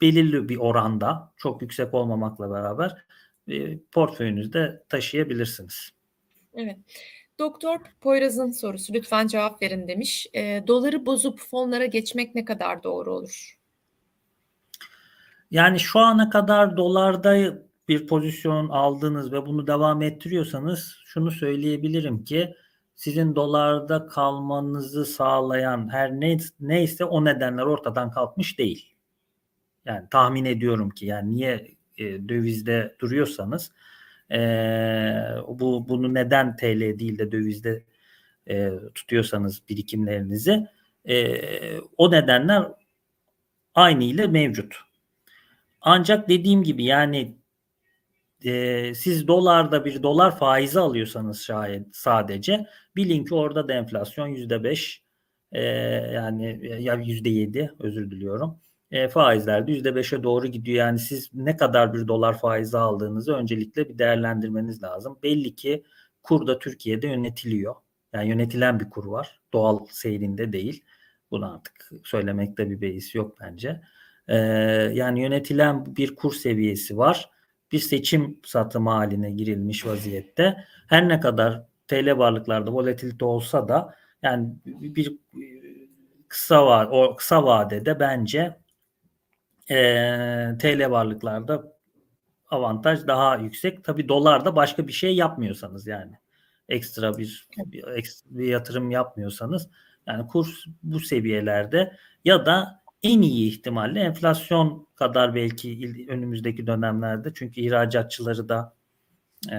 belirli 0.00 0.48
bir 0.48 0.56
oranda 0.56 1.32
çok 1.36 1.62
yüksek 1.62 1.94
olmamakla 1.94 2.50
beraber 2.50 3.04
e, 3.48 3.78
portföyünüzde 3.78 4.84
taşıyabilirsiniz. 4.88 5.99
Evet. 6.54 6.78
Doktor 7.38 7.78
Poyraz'ın 8.00 8.50
sorusu 8.50 8.92
lütfen 8.92 9.26
cevap 9.26 9.62
verin 9.62 9.88
demiş. 9.88 10.26
E, 10.34 10.64
doları 10.66 11.06
bozup 11.06 11.40
fonlara 11.40 11.86
geçmek 11.86 12.34
ne 12.34 12.44
kadar 12.44 12.82
doğru 12.82 13.14
olur? 13.14 13.58
Yani 15.50 15.80
şu 15.80 15.98
ana 15.98 16.30
kadar 16.30 16.76
dolarda 16.76 17.62
bir 17.88 18.06
pozisyon 18.06 18.68
aldınız 18.68 19.32
ve 19.32 19.46
bunu 19.46 19.66
devam 19.66 20.02
ettiriyorsanız 20.02 20.96
şunu 21.04 21.30
söyleyebilirim 21.30 22.24
ki 22.24 22.54
sizin 22.94 23.36
dolarda 23.36 24.06
kalmanızı 24.06 25.04
sağlayan 25.04 25.92
her 25.92 26.12
ne, 26.12 26.36
neyse 26.60 27.04
o 27.04 27.24
nedenler 27.24 27.62
ortadan 27.62 28.10
kalkmış 28.10 28.58
değil. 28.58 28.94
Yani 29.84 30.08
tahmin 30.10 30.44
ediyorum 30.44 30.90
ki 30.90 31.06
yani 31.06 31.34
niye 31.34 31.74
e, 31.98 32.28
dövizde 32.28 32.96
duruyorsanız 33.00 33.72
e, 34.32 34.38
bu 35.48 35.88
bunu 35.88 36.14
neden 36.14 36.56
TL 36.56 36.98
değil 36.98 37.18
de 37.18 37.32
dövizde 37.32 37.84
e, 38.48 38.70
tutuyorsanız 38.94 39.68
birikimlerinizi 39.68 40.66
e, 41.08 41.40
o 41.96 42.10
nedenler 42.10 42.64
aynı 43.74 44.04
ile 44.04 44.26
mevcut. 44.26 44.76
Ancak 45.80 46.28
dediğim 46.28 46.62
gibi 46.62 46.84
yani 46.84 47.36
e, 48.44 48.94
siz 48.94 49.28
dolarda 49.28 49.84
bir 49.84 50.02
dolar 50.02 50.38
faizi 50.38 50.80
alıyorsanız 50.80 51.42
şayet 51.42 51.86
sadece 51.92 52.66
bilin 52.96 53.24
ki 53.24 53.34
orada 53.34 53.68
da 53.68 53.72
enflasyon 53.72 54.26
yüzde 54.26 54.64
beş 54.64 55.02
e, 55.52 55.62
yani 56.14 56.60
ya 56.82 56.94
yüzde 56.94 57.28
yedi 57.28 57.72
özür 57.78 58.10
diliyorum 58.10 58.60
e, 58.90 59.08
faizler 59.08 59.66
de 59.66 59.72
%5'e 59.72 60.22
doğru 60.22 60.46
gidiyor. 60.46 60.78
Yani 60.78 60.98
siz 60.98 61.30
ne 61.34 61.56
kadar 61.56 61.94
bir 61.94 62.08
dolar 62.08 62.38
faizi 62.38 62.78
aldığınızı 62.78 63.34
öncelikle 63.34 63.88
bir 63.88 63.98
değerlendirmeniz 63.98 64.82
lazım. 64.82 65.18
Belli 65.22 65.54
ki 65.54 65.84
kur 66.22 66.46
da 66.46 66.58
Türkiye'de 66.58 67.06
yönetiliyor. 67.06 67.74
Yani 68.12 68.28
yönetilen 68.28 68.80
bir 68.80 68.90
kur 68.90 69.06
var. 69.06 69.40
Doğal 69.52 69.86
seyrinde 69.90 70.52
değil. 70.52 70.84
Bunu 71.30 71.54
artık 71.54 71.90
söylemekte 72.04 72.70
bir 72.70 72.80
beis 72.80 73.14
yok 73.14 73.36
bence. 73.40 73.80
Ee, 74.28 74.36
yani 74.94 75.22
yönetilen 75.22 75.96
bir 75.96 76.14
kur 76.14 76.32
seviyesi 76.34 76.98
var. 76.98 77.30
Bir 77.72 77.78
seçim 77.78 78.40
satımı 78.44 78.90
haline 78.90 79.30
girilmiş 79.30 79.86
vaziyette. 79.86 80.64
Her 80.88 81.08
ne 81.08 81.20
kadar 81.20 81.66
TL 81.88 82.18
varlıklarda 82.18 82.72
volatilite 82.72 83.24
olsa 83.24 83.68
da 83.68 83.94
yani 84.22 84.48
bir 84.64 85.18
kısa 86.28 86.66
va 86.66 86.88
o 86.90 87.16
kısa 87.16 87.44
vadede 87.44 88.00
bence 88.00 88.59
e, 89.70 89.76
TL 90.58 90.90
varlıklarda 90.90 91.76
avantaj 92.50 93.06
daha 93.06 93.36
yüksek. 93.36 93.84
Tabii 93.84 94.08
dolarda 94.08 94.56
başka 94.56 94.88
bir 94.88 94.92
şey 94.92 95.16
yapmıyorsanız 95.16 95.86
yani 95.86 96.12
ekstra 96.68 97.18
bir, 97.18 97.48
bir, 97.66 97.84
ekstra 97.84 98.38
bir 98.38 98.46
yatırım 98.46 98.90
yapmıyorsanız 98.90 99.68
yani 100.06 100.26
kur 100.26 100.64
bu 100.82 101.00
seviyelerde 101.00 101.96
ya 102.24 102.46
da 102.46 102.82
en 103.02 103.22
iyi 103.22 103.48
ihtimalle 103.48 104.00
enflasyon 104.00 104.86
kadar 104.94 105.34
belki 105.34 105.94
önümüzdeki 106.08 106.66
dönemlerde 106.66 107.32
çünkü 107.34 107.60
ihracatçıları 107.60 108.48
da 108.48 108.74
e, 109.52 109.56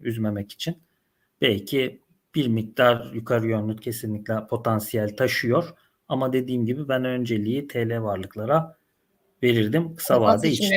üzmemek 0.00 0.52
için 0.52 0.82
belki 1.40 2.02
bir 2.34 2.48
miktar 2.48 3.12
yukarı 3.12 3.46
yönlü 3.46 3.76
kesinlikle 3.76 4.46
potansiyel 4.46 5.16
taşıyor. 5.16 5.74
Ama 6.08 6.32
dediğim 6.32 6.66
gibi 6.66 6.88
ben 6.88 7.04
önceliği 7.04 7.68
TL 7.68 8.02
varlıklara 8.02 8.77
verirdim 9.42 9.96
kısa 9.96 10.20
vade 10.20 10.48
için. 10.48 10.72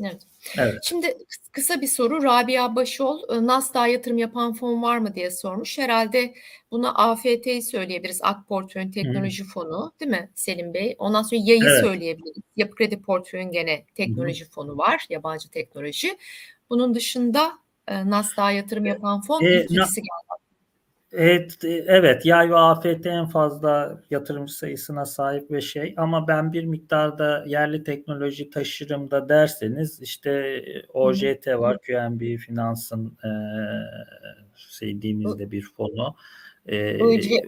Evet. 0.00 0.22
evet. 0.58 0.74
Şimdi 0.82 1.16
kısa 1.52 1.80
bir 1.80 1.86
soru 1.86 2.22
Rabia 2.22 2.76
Başol 2.76 3.46
Nasdaq 3.46 3.88
yatırım 3.92 4.18
yapan 4.18 4.52
fon 4.52 4.82
var 4.82 4.98
mı 4.98 5.14
diye 5.14 5.30
sormuş. 5.30 5.78
Herhalde 5.78 6.34
buna 6.70 6.94
AFT'yi 6.94 7.62
söyleyebiliriz. 7.62 8.20
Ak 8.22 8.48
Portföyün 8.48 8.90
Teknoloji 8.90 9.44
Hı. 9.44 9.48
Fonu 9.48 9.92
değil 10.00 10.10
mi 10.10 10.30
Selim 10.34 10.74
Bey? 10.74 10.96
Ondan 10.98 11.22
sonra 11.22 11.40
yayı 11.44 11.64
evet. 11.64 11.80
söyleyebiliriz. 11.80 12.42
Yapı 12.56 12.74
Kredi 12.74 13.02
Portföyün 13.02 13.50
gene 13.50 13.84
teknoloji 13.94 14.44
Hı. 14.44 14.50
fonu 14.50 14.78
var. 14.78 15.06
Yabancı 15.10 15.50
teknoloji. 15.50 16.18
Bunun 16.70 16.94
dışında 16.94 17.52
Nasdaq 17.88 18.56
yatırım 18.56 18.86
yapan 18.86 19.20
fon 19.20 19.42
e, 19.42 19.62
ikisi 19.62 20.02
geldi 20.02 20.31
Evet, 21.12 21.58
evet 21.64 22.26
yay 22.26 22.50
ve 22.50 22.56
AFT 22.56 23.06
en 23.06 23.26
fazla 23.26 24.00
yatırımcı 24.10 24.52
sayısına 24.54 25.04
sahip 25.04 25.50
ve 25.50 25.60
şey 25.60 25.94
ama 25.96 26.28
ben 26.28 26.52
bir 26.52 26.64
miktarda 26.64 27.44
yerli 27.46 27.84
teknoloji 27.84 28.50
taşırım 28.50 29.10
da 29.10 29.28
derseniz 29.28 30.02
işte 30.02 30.62
OJT 30.92 31.46
var 31.46 31.78
QNB 31.78 32.38
Finans'ın 32.38 33.18
e, 33.24 33.30
sevdiğimizde 34.56 35.50
bir 35.50 35.62
fonu. 35.62 36.14
E, 36.66 37.04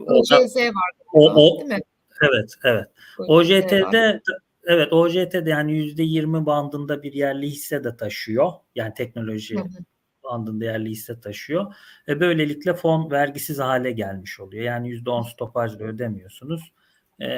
OCZ 0.06 0.56
var. 0.56 0.90
O, 1.12 1.30
o, 1.30 1.60
değil 1.60 1.68
mi? 1.68 1.80
Evet, 2.22 2.54
evet. 2.64 2.88
OJT'de 3.18 4.20
evet 4.64 4.92
OJT 4.92 5.32
de 5.32 5.50
yani 5.50 5.72
%20 5.72 6.46
bandında 6.46 7.02
bir 7.02 7.12
yerli 7.12 7.46
hisse 7.46 7.84
de 7.84 7.96
taşıyor. 7.96 8.52
Yani 8.74 8.94
teknoloji 8.94 9.54
Hı 9.54 9.60
hı. 9.60 9.84
Bandında 10.24 10.64
yerli 10.64 10.90
hisse 10.90 11.20
taşıyor. 11.20 11.74
Ve 12.08 12.20
böylelikle 12.20 12.74
fon 12.74 13.10
vergisiz 13.10 13.58
hale 13.58 13.90
gelmiş 13.90 14.40
oluyor. 14.40 14.64
Yani 14.64 14.88
%10 14.88 15.30
stopajla 15.30 15.84
ödemiyorsunuz. 15.84 16.72
Ee, 17.18 17.28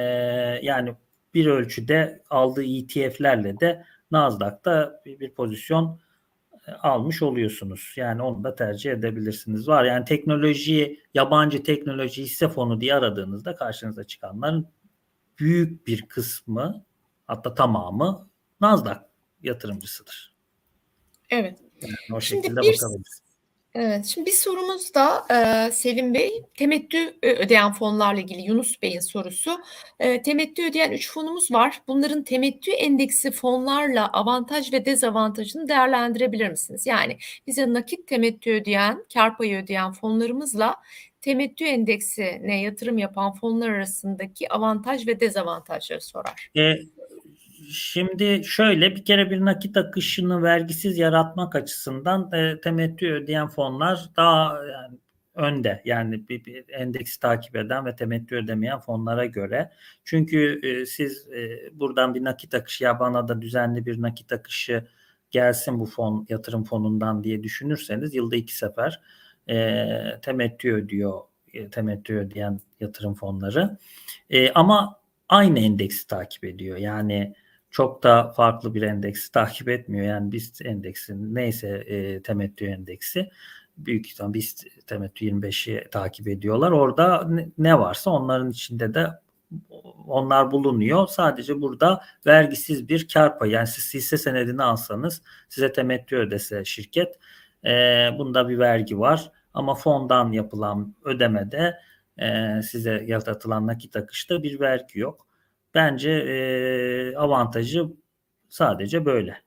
yani 0.62 0.95
bir 1.34 1.47
ölçüde 1.47 2.22
aldığı 2.30 2.64
ETF'lerle 2.64 3.61
de 3.61 3.84
Nasdaq'ta 4.11 5.03
bir, 5.07 5.34
pozisyon 5.34 6.01
e, 6.66 6.72
almış 6.72 7.22
oluyorsunuz. 7.22 7.95
Yani 7.97 8.22
onu 8.22 8.45
da 8.45 8.55
tercih 8.55 8.93
edebilirsiniz. 8.93 9.68
Var 9.68 9.84
yani 9.84 10.05
teknoloji, 10.05 11.01
yabancı 11.14 11.62
teknoloji 11.62 12.22
hisse 12.22 12.49
fonu 12.49 12.80
diye 12.80 12.95
aradığınızda 12.95 13.57
karşınıza 13.57 14.05
çıkanların 14.05 14.68
büyük 15.39 15.87
bir 15.87 16.03
kısmı 16.03 16.84
hatta 17.26 17.55
tamamı 17.55 18.28
Nasdaq 18.61 18.99
yatırımcısıdır. 19.43 20.37
Evet. 21.30 21.65
Yani 21.82 22.16
o 22.16 22.20
Şimdi 22.20 22.42
şekilde 22.42 22.60
bir. 22.60 22.78
Evet, 23.78 24.06
şimdi 24.06 24.26
bir 24.26 24.32
sorumuz 24.32 24.94
da 24.94 25.24
e, 25.30 25.70
Selim 25.72 26.14
Bey, 26.14 26.42
temettü 26.54 26.98
ö- 27.22 27.36
ödeyen 27.36 27.72
fonlarla 27.72 28.20
ilgili 28.20 28.42
Yunus 28.42 28.82
Bey'in 28.82 29.00
sorusu. 29.00 29.58
E, 30.00 30.22
temettü 30.22 30.66
ödeyen 30.66 30.92
3 30.92 31.10
fonumuz 31.12 31.52
var. 31.52 31.82
Bunların 31.88 32.24
temettü 32.24 32.70
endeksi 32.70 33.30
fonlarla 33.30 34.12
avantaj 34.12 34.72
ve 34.72 34.84
dezavantajını 34.84 35.68
değerlendirebilir 35.68 36.48
misiniz? 36.48 36.86
Yani 36.86 37.16
bize 37.46 37.72
nakit 37.72 38.06
temettü 38.08 38.50
ödeyen, 38.52 39.04
kar 39.14 39.36
payı 39.36 39.62
ödeyen 39.62 39.92
fonlarımızla 39.92 40.76
temettü 41.20 41.64
endeksine 41.64 42.60
yatırım 42.62 42.98
yapan 42.98 43.34
fonlar 43.34 43.68
arasındaki 43.68 44.52
avantaj 44.52 45.06
ve 45.06 45.20
dezavantajları 45.20 46.00
sorar. 46.00 46.50
E, 46.56 46.60
şimdi 47.70 48.42
şöyle 48.44 48.96
bir 48.96 49.04
kere 49.04 49.30
bir 49.30 49.40
nakit 49.40 49.76
akışını 49.76 50.42
vergisiz 50.42 50.98
yaratmak 50.98 51.56
açısından 51.56 52.32
e, 52.32 52.60
temettü 52.60 53.12
ödeyen 53.12 53.48
fonlar 53.48 54.10
daha 54.16 54.64
yani 54.64 54.98
önde 55.34 55.82
yani 55.84 56.28
bir, 56.28 56.44
bir 56.44 56.64
endeksi 56.68 57.20
takip 57.20 57.56
eden 57.56 57.86
ve 57.86 57.96
temettü 57.96 58.36
ödemeyen 58.36 58.80
fonlara 58.80 59.24
göre. 59.24 59.72
Çünkü 60.04 60.60
e, 60.62 60.86
siz 60.86 61.28
e, 61.28 61.70
buradan 61.72 62.14
bir 62.14 62.24
nakit 62.24 62.54
akışı 62.54 62.84
ya 62.84 63.00
bana 63.00 63.28
da 63.28 63.42
düzenli 63.42 63.86
bir 63.86 64.02
nakit 64.02 64.32
akışı 64.32 64.86
gelsin 65.30 65.80
bu 65.80 65.86
fon 65.86 66.26
yatırım 66.28 66.64
fonundan 66.64 67.24
diye 67.24 67.42
düşünürseniz 67.42 68.14
yılda 68.14 68.36
iki 68.36 68.56
sefer 68.56 69.00
e, 69.48 69.86
temettü 70.22 70.72
ödüyor 70.72 71.20
e, 71.54 71.70
temettü 71.70 72.14
ödeyen 72.16 72.60
yatırım 72.80 73.14
fonları. 73.14 73.78
E, 74.30 74.52
ama 74.52 75.00
aynı 75.28 75.58
endeksi 75.58 76.06
takip 76.06 76.44
ediyor. 76.44 76.76
Yani 76.76 77.34
çok 77.76 78.02
da 78.02 78.32
farklı 78.36 78.74
bir 78.74 78.82
endeksi 78.82 79.32
takip 79.32 79.68
etmiyor. 79.68 80.06
Yani 80.06 80.32
BIST 80.32 80.66
endeksin 80.66 81.34
neyse 81.34 81.68
e, 81.68 82.22
temettü 82.22 82.66
endeksi 82.66 83.30
büyük 83.76 84.06
ihtimal 84.06 84.34
BIST 84.34 84.66
temettü 84.86 85.24
25'i 85.24 85.90
takip 85.90 86.28
ediyorlar. 86.28 86.70
Orada 86.70 87.30
ne 87.58 87.78
varsa 87.78 88.10
onların 88.10 88.50
içinde 88.50 88.94
de 88.94 89.08
onlar 90.06 90.50
bulunuyor. 90.50 91.06
Sadece 91.06 91.60
burada 91.62 92.02
vergisiz 92.26 92.88
bir 92.88 93.08
kar 93.08 93.38
payı. 93.38 93.52
Yani 93.52 93.66
siz 93.66 93.94
hisse 93.94 94.18
senedini 94.18 94.62
alsanız 94.62 95.22
size 95.48 95.72
temettü 95.72 96.16
ödese 96.16 96.64
şirket 96.64 97.18
e, 97.64 97.70
bunda 98.18 98.48
bir 98.48 98.58
vergi 98.58 98.98
var. 98.98 99.32
Ama 99.54 99.74
fondan 99.74 100.32
yapılan 100.32 100.94
ödemede 101.04 101.78
e, 102.18 102.62
size 102.62 103.04
yaratılan 103.06 103.66
nakit 103.66 103.96
akışta 103.96 104.42
bir 104.42 104.60
vergi 104.60 104.98
yok. 105.00 105.25
Bence 105.76 106.10
e, 106.10 107.16
avantajı 107.16 107.86
sadece 108.48 109.04
böyle. 109.04 109.42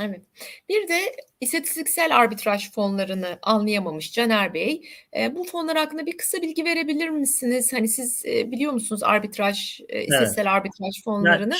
Evet. 0.00 0.20
Bir 0.68 0.88
de 0.88 1.16
istatistiksel 1.44 2.16
arbitraj 2.16 2.70
fonlarını 2.72 3.38
anlayamamış 3.42 4.12
Caner 4.12 4.54
Bey. 4.54 4.82
E, 5.16 5.36
bu 5.36 5.44
fonlar 5.44 5.76
hakkında 5.76 6.06
bir 6.06 6.16
kısa 6.16 6.42
bilgi 6.42 6.64
verebilir 6.64 7.08
misiniz? 7.08 7.72
Hani 7.72 7.88
siz 7.88 8.24
e, 8.26 8.50
biliyor 8.52 8.72
musunuz 8.72 9.02
arbitraj, 9.02 9.80
e, 9.88 10.02
istatistiksel 10.02 10.52
arbitraj 10.52 11.04
fonlarını? 11.04 11.54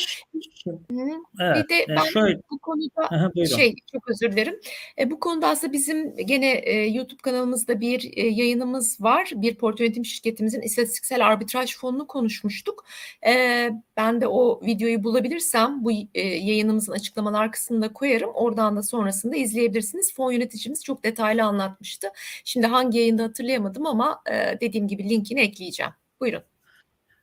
Evet, 1.41 1.65
Bir 1.65 1.69
de 1.69 1.87
ben 1.89 2.05
şöyle, 2.05 2.41
bu 2.51 2.59
konuda 2.59 3.03
Aha, 3.11 3.31
buyurun. 3.35 3.57
şey 3.57 3.75
çok 3.93 4.11
özür 4.11 4.33
dilerim. 4.33 4.61
E, 4.99 5.11
bu 5.11 5.21
konuda 5.21 5.49
aslında 5.49 5.73
bizim 5.73 6.17
gene 6.17 6.51
e, 6.51 6.87
YouTube 6.87 7.23
kanalımızda 7.23 7.81
bir 7.81 8.13
e, 8.17 8.27
yayınımız 8.27 9.01
var. 9.01 9.31
Bir 9.35 9.55
portföy 9.55 9.87
yönetim 9.87 10.05
şirketimizin 10.05 10.61
istatistiksel 10.63 11.27
arbitraj 11.27 11.77
fonunu 11.77 12.07
konuşmuştuk. 12.07 12.85
E, 13.27 13.71
ben 13.97 14.21
de 14.21 14.27
o 14.29 14.61
videoyu 14.67 15.05
bulabilirsem 15.05 15.85
bu 15.85 15.93
e, 16.15 16.21
yayınımızın 16.23 16.93
açıklamalar 16.93 17.53
kısmında 17.53 17.93
koyarım. 17.93 18.31
Oradan 18.35 18.77
da 18.77 18.83
sonrasında 18.83 19.37
izleyebilirsiniz. 19.37 19.74
Fon 20.15 20.33
yöneticimiz 20.33 20.85
çok 20.85 21.05
detaylı 21.05 21.45
anlatmıştı. 21.45 22.09
Şimdi 22.45 22.67
hangi 22.67 22.99
yayında 22.99 23.23
hatırlayamadım 23.23 23.87
ama 23.87 24.23
e, 24.33 24.61
dediğim 24.61 24.89
gibi 24.89 25.09
linkini 25.09 25.41
ekleyeceğim. 25.41 25.93
Buyurun. 26.21 26.43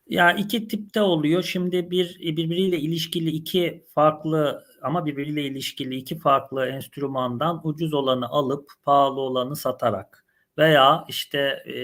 Ya 0.07 0.33
iki 0.33 0.67
tipte 0.67 1.01
oluyor. 1.01 1.43
Şimdi 1.43 1.91
bir 1.91 2.19
birbiriyle 2.19 2.79
ilişkili 2.79 3.29
iki 3.29 3.85
farklı 3.95 4.63
ama 4.81 5.05
birbiriyle 5.05 5.43
ilişkili 5.43 5.95
iki 5.95 6.19
farklı 6.19 6.65
enstrümandan 6.65 7.61
ucuz 7.63 7.93
olanı 7.93 8.27
alıp 8.27 8.71
pahalı 8.83 9.19
olanı 9.21 9.55
satarak 9.55 10.25
veya 10.57 11.05
işte 11.07 11.63
e, 11.67 11.75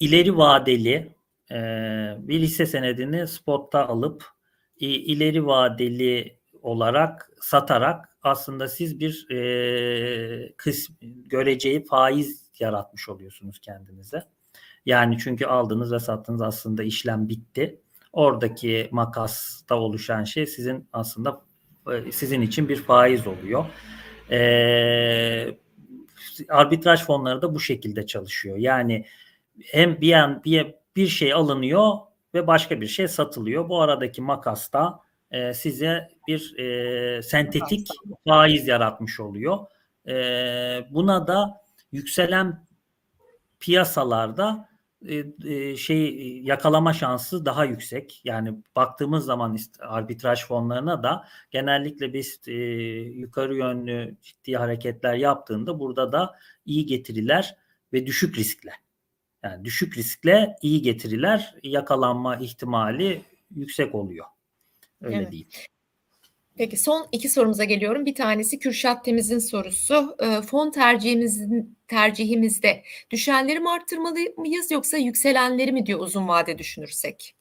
ileri 0.00 0.36
vadeli 0.36 1.14
e, 1.50 1.56
bir 2.18 2.40
hisse 2.40 2.66
senedini 2.66 3.28
spotta 3.28 3.88
alıp 3.88 4.24
e, 4.80 4.86
ileri 4.86 5.46
vadeli 5.46 6.38
olarak 6.66 7.30
satarak 7.40 8.16
aslında 8.22 8.68
siz 8.68 9.00
bir 9.00 9.30
e, 9.30 10.52
kısm, 10.56 10.92
göreceği 11.26 11.84
faiz 11.84 12.50
yaratmış 12.58 13.08
oluyorsunuz 13.08 13.58
kendinize. 13.58 14.22
Yani 14.86 15.18
çünkü 15.18 15.46
aldınız 15.46 15.92
ve 15.92 15.98
sattınız 15.98 16.42
aslında 16.42 16.82
işlem 16.82 17.28
bitti. 17.28 17.80
Oradaki 18.12 18.88
makasta 18.90 19.74
oluşan 19.74 20.24
şey 20.24 20.46
sizin 20.46 20.88
aslında 20.92 21.42
sizin 22.12 22.42
için 22.42 22.68
bir 22.68 22.76
faiz 22.76 23.26
oluyor. 23.26 23.64
Ee, 24.30 25.56
arbitraj 26.48 27.04
fonları 27.04 27.42
da 27.42 27.54
bu 27.54 27.60
şekilde 27.60 28.06
çalışıyor. 28.06 28.56
Yani 28.56 29.04
hem 29.64 30.00
bir 30.00 30.44
bir, 30.44 30.74
bir 30.96 31.06
şey 31.06 31.32
alınıyor 31.32 31.92
ve 32.34 32.46
başka 32.46 32.80
bir 32.80 32.86
şey 32.86 33.08
satılıyor. 33.08 33.68
Bu 33.68 33.82
aradaki 33.82 34.22
makasta 34.22 35.05
e, 35.30 35.54
size 35.54 36.08
bir 36.28 36.58
e, 36.58 37.22
sentetik 37.22 37.88
faiz 38.28 38.68
yaratmış 38.68 39.20
oluyor. 39.20 39.58
E, 40.08 40.14
buna 40.90 41.26
da 41.26 41.60
yükselen 41.92 42.66
piyasalarda 43.60 44.68
e, 45.44 45.76
şey 45.76 46.38
yakalama 46.42 46.92
şansı 46.92 47.44
daha 47.44 47.64
yüksek. 47.64 48.20
Yani 48.24 48.54
baktığımız 48.76 49.24
zaman 49.24 49.58
arbitraj 49.80 50.44
fonlarına 50.44 51.02
da 51.02 51.24
genellikle 51.50 52.12
biz 52.12 52.40
e, 52.46 52.52
yukarı 52.52 53.56
yönlü 53.56 54.16
ciddi 54.22 54.56
hareketler 54.56 55.14
yaptığında 55.14 55.80
burada 55.80 56.12
da 56.12 56.34
iyi 56.64 56.86
getiriler 56.86 57.56
ve 57.92 58.06
düşük 58.06 58.38
riskle. 58.38 58.72
Yani 59.42 59.64
düşük 59.64 59.96
riskle 59.96 60.56
iyi 60.62 60.82
getiriler 60.82 61.54
yakalanma 61.62 62.36
ihtimali 62.36 63.22
yüksek 63.50 63.94
oluyor. 63.94 64.26
Öyle 65.02 65.16
Evet. 65.16 65.32
değil. 65.32 65.46
Peki 66.56 66.76
son 66.76 67.06
iki 67.12 67.28
sorumuza 67.28 67.64
geliyorum. 67.64 68.06
Bir 68.06 68.14
tanesi 68.14 68.58
Kürşat 68.58 69.04
Temiz'in 69.04 69.38
sorusu. 69.38 70.16
E, 70.22 70.42
fon 70.42 70.70
tercihimizin 70.70 71.78
tercihimizde 71.88 72.82
düşenleri 73.10 73.60
mi 73.60 73.70
arttırmalı 73.70 74.18
mıyız 74.36 74.70
yoksa 74.70 74.96
yükselenleri 74.96 75.72
mi 75.72 75.86
diyor 75.86 76.00
uzun 76.00 76.28
vade 76.28 76.58
düşünürsek? 76.58 77.34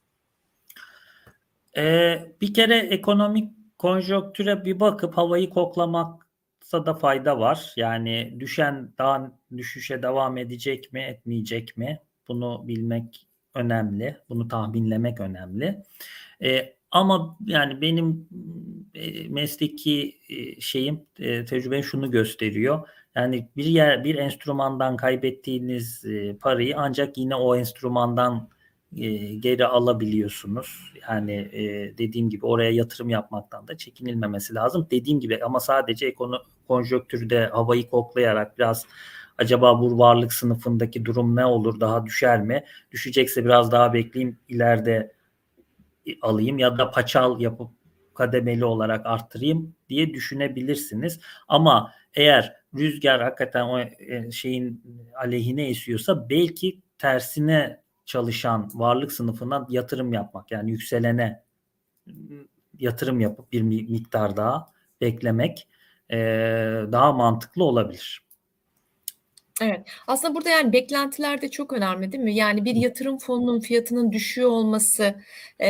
Ee, 1.78 2.32
bir 2.41 2.53
kere 2.53 2.78
ekonomik 2.78 3.51
konjonktüre 3.78 4.66
bir 4.66 4.80
bakıp 4.80 5.18
havayı 5.18 5.49
koklamaksa 5.49 6.86
da 6.86 6.93
fayda 6.93 7.39
var. 7.39 7.74
Yani 7.78 8.36
düşen 8.39 8.93
daha 8.97 9.32
düşüşe 9.58 10.01
devam 10.01 10.38
edecek 10.38 10.93
mi, 10.93 11.01
etmeyecek 11.01 11.78
mi? 11.78 11.99
Bunu 12.28 12.68
bilmek 12.68 13.28
önemli. 13.56 14.18
Bunu 14.30 14.47
tahminlemek 14.47 15.20
önemli. 15.20 15.84
Ee, 16.43 16.75
ama 16.96 17.38
yani 17.46 17.82
benim 17.82 18.28
e, 18.93 19.30
mesleki 19.30 20.18
e, 20.30 20.62
şeyim 20.62 21.02
e, 21.20 21.46
tecrübem 21.46 21.84
şunu 21.84 22.12
gösteriyor. 22.12 22.88
Yani 23.16 23.50
bir 23.58 23.66
yer 23.66 24.04
bir 24.04 24.16
enstrümandan 24.16 24.98
kaybettiğiniz 24.98 26.06
parayı 26.41 26.78
ancak 26.78 27.18
yine 27.18 27.36
o 27.36 27.56
enstrümandan 27.56 28.50
geri 29.39 29.66
alabiliyorsunuz. 29.66 30.93
Yani 31.10 31.50
dediğim 31.98 32.30
gibi 32.30 32.46
oraya 32.46 32.72
yatırım 32.72 33.10
yapmaktan 33.10 33.68
da 33.68 33.78
çekinilmemesi 33.78 34.54
lazım. 34.54 34.88
Dediğim 34.91 35.20
gibi 35.20 35.39
ama 35.43 35.60
sadece 35.60 36.08
ekono 36.08 36.38
konjonktürde 36.68 37.48
havayı 37.48 37.89
koklayarak 37.89 38.58
biraz 38.58 38.86
acaba 39.38 39.82
bu 39.82 40.00
varlık 40.00 40.34
sınıfındaki 40.34 41.06
durum 41.06 41.36
ne 41.36 41.46
olur 41.46 41.80
daha 41.80 42.06
düşer 42.06 42.41
mi? 42.41 42.64
Düşecekse 42.91 43.46
biraz 43.46 43.72
daha 43.72 43.93
bekleyeyim 43.93 44.38
ileride 44.48 45.16
alayım 46.22 46.60
ya 46.60 46.78
da 46.78 46.91
paçal 46.91 47.41
yapıp 47.41 47.72
kademeli 48.14 48.66
olarak 48.66 49.06
arttırayım 49.06 49.76
diye 49.89 50.14
düşünebilirsiniz. 50.14 51.20
Ama 51.47 51.91
eğer 52.14 52.56
rüzgar 52.76 53.22
hakikaten 53.22 53.66
o 53.66 53.80
e, 53.80 54.32
şeyin 54.32 54.84
aleyhine 55.16 55.70
esiyorsa 55.70 56.30
belki 56.30 56.82
tersine 56.97 57.82
çalışan 58.06 58.70
varlık 58.74 59.12
sınıfına 59.12 59.68
yatırım 59.70 60.14
yapmak 60.14 60.51
yani 60.51 60.72
yükselene 60.72 61.43
yatırım 62.80 63.20
yapıp 63.20 63.51
bir 63.51 63.62
miktar 63.62 64.38
daha 64.38 64.66
beklemek 65.01 65.68
e, 66.12 66.18
daha 66.91 67.14
mantıklı 67.14 67.64
olabilir. 67.64 68.25
Evet. 69.62 69.88
Aslında 70.08 70.36
burada 70.36 70.49
yani 70.49 70.74
beklentiler 70.74 71.41
de 71.41 71.51
çok 71.51 71.74
önemli 71.74 72.12
değil 72.12 72.24
mi? 72.24 72.36
Yani 72.36 72.66
bir 72.66 72.76
yatırım 72.76 73.18
fonunun 73.18 73.60
fiyatının 73.60 74.12
düşüyor 74.12 74.49
olması 74.49 75.16
e, 75.60 75.70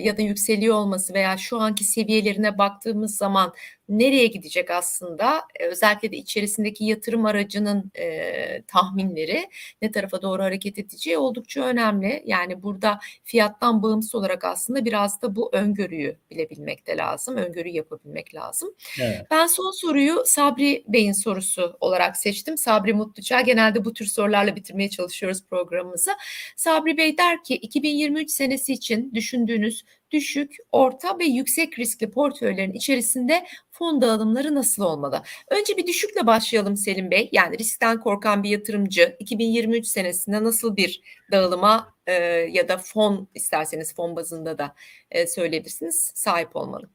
ya 0.00 0.16
da 0.16 0.22
yükseliyor 0.22 0.74
olması 0.76 1.14
veya 1.14 1.36
şu 1.38 1.60
anki 1.60 1.84
seviyelerine 1.84 2.58
baktığımız 2.58 3.16
zaman 3.16 3.52
nereye 3.98 4.26
gidecek 4.26 4.70
aslında? 4.70 5.42
E, 5.60 5.66
özellikle 5.66 6.12
de 6.12 6.16
içerisindeki 6.16 6.84
yatırım 6.84 7.26
aracının 7.26 7.92
e, 7.94 8.62
tahminleri 8.62 9.50
ne 9.82 9.92
tarafa 9.92 10.22
doğru 10.22 10.42
hareket 10.42 10.78
edeceği 10.78 11.18
oldukça 11.18 11.64
önemli. 11.64 12.22
Yani 12.26 12.62
burada 12.62 12.98
fiyattan 13.24 13.82
bağımsız 13.82 14.14
olarak 14.14 14.44
aslında 14.44 14.84
biraz 14.84 15.22
da 15.22 15.36
bu 15.36 15.50
öngörüyü 15.52 16.16
bilebilmek 16.30 16.86
de 16.86 16.96
lazım. 16.96 17.36
Öngörü 17.36 17.68
yapabilmek 17.68 18.34
lazım. 18.34 18.74
Evet. 19.00 19.26
Ben 19.30 19.46
son 19.46 19.70
soruyu 19.70 20.22
Sabri 20.26 20.84
Bey'in 20.88 21.12
sorusu 21.12 21.76
olarak 21.80 22.16
seçtim. 22.16 22.58
Sabri 22.58 22.94
Mutluçağ. 22.94 23.40
Genelde 23.40 23.84
bu 23.84 23.92
tür 23.92 24.06
sorularla 24.06 24.56
bitirmeye 24.56 24.90
çalışıyoruz 24.90 25.44
programımızı. 25.50 26.10
Sabri 26.56 26.96
Bey 26.96 27.18
der 27.18 27.44
ki 27.44 27.54
2023 27.54 28.30
senesi 28.30 28.72
için 28.72 29.14
düşündüğünüz 29.14 29.84
düşük, 30.12 30.56
orta 30.72 31.18
ve 31.18 31.24
yüksek 31.24 31.78
riskli 31.78 32.10
portföylerin 32.10 32.72
içerisinde 32.72 33.44
fon 33.70 34.00
dağılımları 34.00 34.54
nasıl 34.54 34.82
olmalı? 34.82 35.22
Önce 35.50 35.76
bir 35.76 35.86
düşükle 35.86 36.26
başlayalım 36.26 36.76
Selim 36.76 37.10
Bey. 37.10 37.28
Yani 37.32 37.58
riskten 37.58 38.00
korkan 38.00 38.42
bir 38.42 38.50
yatırımcı 38.50 39.16
2023 39.18 39.86
senesinde 39.86 40.44
nasıl 40.44 40.76
bir 40.76 41.00
dağılıma 41.32 41.94
e, 42.06 42.12
ya 42.52 42.68
da 42.68 42.78
fon 42.78 43.28
isterseniz 43.34 43.94
fon 43.94 44.16
bazında 44.16 44.58
da 44.58 44.74
e, 45.10 45.26
söyleyebilirsiniz 45.26 46.12
sahip 46.14 46.56
olmalı. 46.56 46.90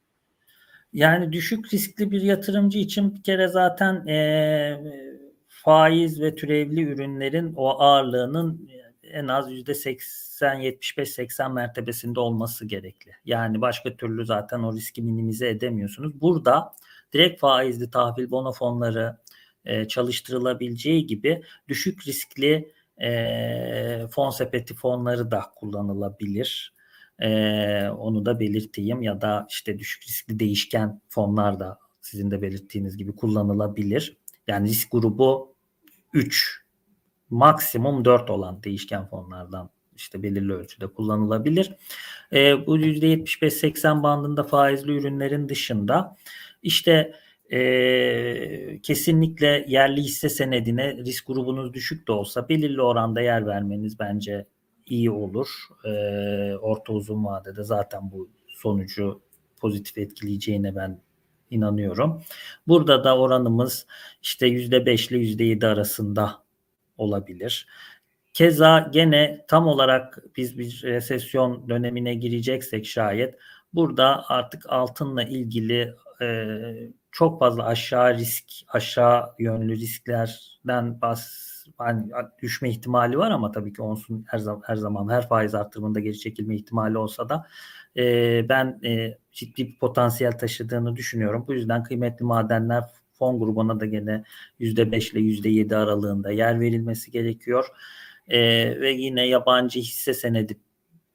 Yani 0.94 1.34
düşük 1.34 1.74
riskli 1.74 2.12
bir 2.12 2.22
yatırımcı 2.22 2.80
için 2.80 3.16
bir 3.16 3.24
kere 3.24 3.48
zaten 3.48 4.08
e, 4.08 4.82
faiz 5.48 6.22
ve 6.22 6.36
türevli 6.36 6.82
ürünlerin 6.82 7.54
o 7.56 7.70
ağırlığının 7.70 8.70
en 9.12 9.28
az 9.28 9.52
yüzde 9.52 9.74
80, 9.74 10.54
75, 10.54 11.10
80 11.10 11.54
mertebesinde 11.54 12.20
olması 12.20 12.66
gerekli. 12.66 13.12
Yani 13.26 13.62
başka 13.62 13.98
türlü 13.98 14.26
zaten 14.26 14.60
o 14.60 14.74
riski 14.74 15.02
minimize 15.02 15.50
edemiyorsunuz. 15.50 16.22
Burada 16.22 16.74
direkt 17.14 17.40
faizli 17.40 17.92
tahvil 17.92 18.32
bono 18.32 18.52
fonları 18.52 19.18
e, 19.66 19.88
çalıştırılabileceği 19.88 21.08
gibi 21.08 21.44
düşük 21.68 22.08
riskli 22.08 22.72
e, 23.02 24.08
fon 24.12 24.30
sepeti 24.30 24.74
fonları 24.74 25.32
da 25.32 25.44
kullanılabilir. 25.56 26.74
E, 27.20 27.30
onu 27.90 28.26
da 28.26 28.40
belirteyim 28.40 29.02
ya 29.02 29.22
da 29.22 29.48
işte 29.50 29.80
düşük 29.80 30.04
riskli 30.08 30.40
değişken 30.40 31.02
fonlar 31.10 31.60
da 31.60 31.80
sizin 32.02 32.32
de 32.32 32.42
belirttiğiniz 32.42 32.98
gibi 32.98 33.16
kullanılabilir. 33.16 34.18
Yani 34.48 34.70
risk 34.70 34.92
grubu 34.92 35.56
3 36.14 36.67
maksimum 37.30 38.06
4 38.06 38.30
olan 38.30 38.64
değişken 38.64 39.06
fonlardan 39.06 39.70
işte 39.96 40.24
belirli 40.24 40.54
ölçüde 40.54 40.88
kullanılabilir. 40.88 41.72
E, 42.34 42.68
bu 42.68 42.78
%75-80 42.78 44.04
bandında 44.04 44.44
faizli 44.44 44.92
ürünlerin 44.92 45.50
dışında 45.50 46.16
işte 46.64 47.14
e, 47.52 48.80
kesinlikle 48.84 49.66
yerli 49.68 50.02
hisse 50.02 50.30
senedine 50.30 50.98
risk 50.98 51.28
grubunuz 51.28 51.74
düşük 51.74 52.08
de 52.08 52.12
olsa 52.12 52.50
belirli 52.50 52.82
oranda 52.82 53.22
yer 53.22 53.46
vermeniz 53.46 54.00
bence 54.00 54.46
iyi 54.86 55.12
olur. 55.12 55.48
E, 55.86 55.90
orta 56.56 56.94
uzun 56.94 57.26
vadede 57.26 57.64
zaten 57.64 58.12
bu 58.12 58.30
sonucu 58.48 59.22
pozitif 59.60 59.98
etkileyeceğine 59.98 60.76
ben 60.76 61.02
inanıyorum. 61.50 62.22
Burada 62.68 63.04
da 63.04 63.18
oranımız 63.18 63.88
işte 64.22 64.48
%5 64.48 65.10
ile 65.10 65.18
%7 65.18 65.68
arasında 65.68 66.47
olabilir. 66.98 67.68
Keza 68.34 68.90
gene 68.92 69.46
tam 69.48 69.68
olarak 69.68 70.24
biz 70.38 70.58
bir 70.58 70.82
resesyon 70.84 71.70
dönemine 71.70 72.16
gireceksek 72.16 72.86
şayet 72.86 73.36
burada 73.74 74.30
artık 74.30 74.66
altınla 74.70 75.24
ilgili 75.24 75.94
e, 76.22 76.58
çok 77.12 77.40
fazla 77.40 77.66
aşağı 77.66 78.18
risk, 78.18 78.46
aşağı 78.68 79.34
yönlü 79.40 79.76
risklerden 79.76 81.02
bas, 81.02 81.48
yani 81.80 82.12
düşme 82.42 82.70
ihtimali 82.70 83.18
var 83.18 83.32
ama 83.32 83.52
tabii 83.52 83.74
ki 83.74 83.82
onsun 83.82 84.26
her 84.28 84.38
zaman 84.38 84.62
her 84.66 84.76
zaman 84.76 85.10
her 85.10 85.28
faiz 85.28 85.56
artırımında 85.56 86.00
geri 86.00 86.20
çekilme 86.20 86.56
ihtimali 86.56 86.98
olsa 86.98 87.30
da 87.30 87.48
e, 87.98 88.46
ben 88.50 88.80
e, 88.84 89.18
ciddi 89.32 89.68
bir 89.68 89.80
potansiyel 89.80 90.32
taşıdığını 90.32 90.96
düşünüyorum. 90.96 91.46
Bu 91.48 91.54
yüzden 91.54 91.84
kıymetli 91.84 92.26
madenler 92.26 92.84
fon 93.18 93.40
grubuna 93.40 93.80
da 93.80 93.86
gene 93.86 94.24
%5 94.60 95.12
ile 95.12 95.20
%7 95.20 95.76
aralığında 95.76 96.32
yer 96.32 96.60
verilmesi 96.60 97.12
gerekiyor. 97.12 97.66
E, 98.28 98.40
ve 98.82 98.92
yine 98.92 99.28
yabancı 99.28 99.80
hisse 99.80 100.14
senedi 100.14 100.58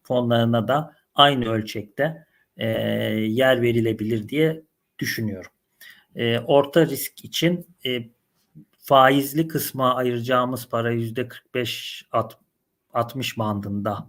fonlarına 0.02 0.68
da 0.68 0.94
aynı 1.14 1.48
ölçekte 1.48 2.26
e, 2.56 2.66
yer 3.20 3.62
verilebilir 3.62 4.28
diye 4.28 4.62
düşünüyorum. 4.98 5.50
E, 6.14 6.38
orta 6.38 6.86
risk 6.86 7.24
için 7.24 7.66
e, 7.86 8.08
faizli 8.78 9.48
kısma 9.48 9.94
ayıracağımız 9.94 10.68
para 10.68 10.90
yüzde 10.90 11.28
45-60 11.52 13.38
bandında 13.38 14.08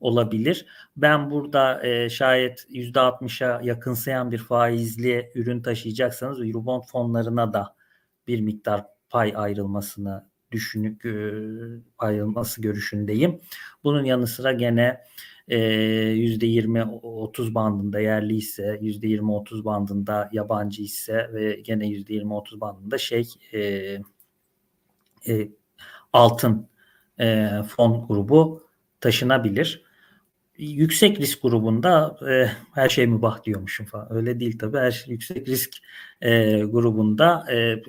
olabilir. 0.00 0.66
Ben 0.96 1.30
burada 1.30 1.86
e, 1.86 2.08
şayet 2.10 2.66
yüzde 2.68 2.98
60'a 2.98 3.60
yakınsayan 3.62 4.30
bir 4.30 4.38
faizli 4.38 5.32
ürün 5.34 5.62
taşıyacaksanız 5.62 6.40
Eurobond 6.40 6.82
fonlarına 6.82 7.52
da 7.52 7.74
bir 8.26 8.40
miktar 8.40 8.84
pay 9.10 9.32
ayrılmasını 9.36 10.28
düşünüp 10.52 11.06
e, 11.06 11.32
ayrılması 11.98 12.62
görüşündeyim. 12.62 13.40
Bunun 13.84 14.04
yanı 14.04 14.26
sıra 14.26 14.52
gene 14.52 15.00
yüzde 16.14 16.46
20-30 16.46 17.54
bandında 17.54 18.00
yerli 18.00 18.36
ise 18.36 18.78
yüzde 18.82 19.06
20-30 19.06 19.64
bandında 19.64 20.28
yabancı 20.32 20.82
ise 20.82 21.30
ve 21.32 21.60
gene 21.60 21.86
yüzde 21.86 22.14
20-30 22.14 22.60
bandında 22.60 22.98
şey 22.98 23.34
e, 23.52 23.60
e, 25.28 25.48
altın 26.12 26.68
e, 27.20 27.48
fon 27.68 28.06
grubu 28.08 28.67
taşınabilir. 29.00 29.82
Yüksek 30.58 31.20
risk 31.20 31.42
grubunda 31.42 32.18
e, 32.30 32.50
her 32.74 32.88
şey 32.88 33.06
mübah 33.06 33.44
diyormuşum 33.44 33.86
falan. 33.86 34.12
Öyle 34.12 34.40
değil 34.40 34.58
tabii. 34.58 34.78
Her 34.78 34.90
şey, 34.90 35.12
yüksek 35.12 35.48
risk 35.48 35.70
e, 36.20 36.60
grubunda 36.60 37.46
e, 37.52 37.82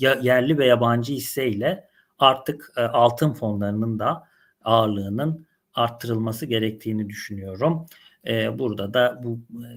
yerli 0.00 0.58
ve 0.58 0.66
yabancı 0.66 1.12
hisseyle 1.12 1.88
artık 2.18 2.72
e, 2.76 2.80
altın 2.80 3.32
fonlarının 3.32 3.98
da 3.98 4.28
ağırlığının 4.64 5.46
arttırılması 5.74 6.46
gerektiğini 6.46 7.08
düşünüyorum. 7.08 7.86
E, 8.26 8.58
burada 8.58 8.94
da 8.94 9.20
bu 9.22 9.40
e, 9.64 9.68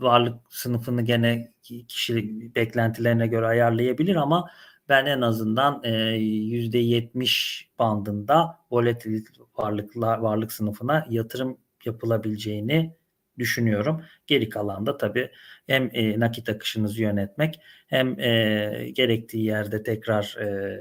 varlık 0.00 0.36
sınıfını 0.50 1.02
gene 1.02 1.52
kişi 1.88 2.54
beklentilerine 2.54 3.26
göre 3.26 3.46
ayarlayabilir 3.46 4.16
ama 4.16 4.50
ben 4.90 5.06
en 5.06 5.20
azından 5.20 5.82
yüzde 6.18 6.78
70 6.78 7.68
bandında 7.78 8.58
volatil 8.70 9.24
varlıklar 9.58 10.18
varlık 10.18 10.52
sınıfına 10.52 11.06
yatırım 11.10 11.58
yapılabileceğini 11.84 12.94
düşünüyorum. 13.38 14.02
Geri 14.26 14.48
kalan 14.48 14.86
da 14.86 14.96
tabii 14.96 15.30
hem 15.66 15.90
e, 15.92 16.20
nakit 16.20 16.48
akışınızı 16.48 17.02
yönetmek 17.02 17.60
hem 17.86 18.20
e, 18.20 18.90
gerektiği 18.92 19.44
yerde 19.44 19.82
tekrar 19.82 20.36
e, 20.40 20.78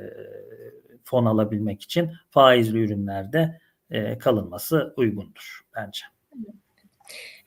fon 1.03 1.25
alabilmek 1.25 1.81
için 1.81 2.11
faizli 2.29 2.79
ürünlerde 2.79 3.59
e, 3.89 4.17
kalınması 4.17 4.93
uygundur 4.97 5.61
bence. 5.75 6.01
Eee, 6.35 6.53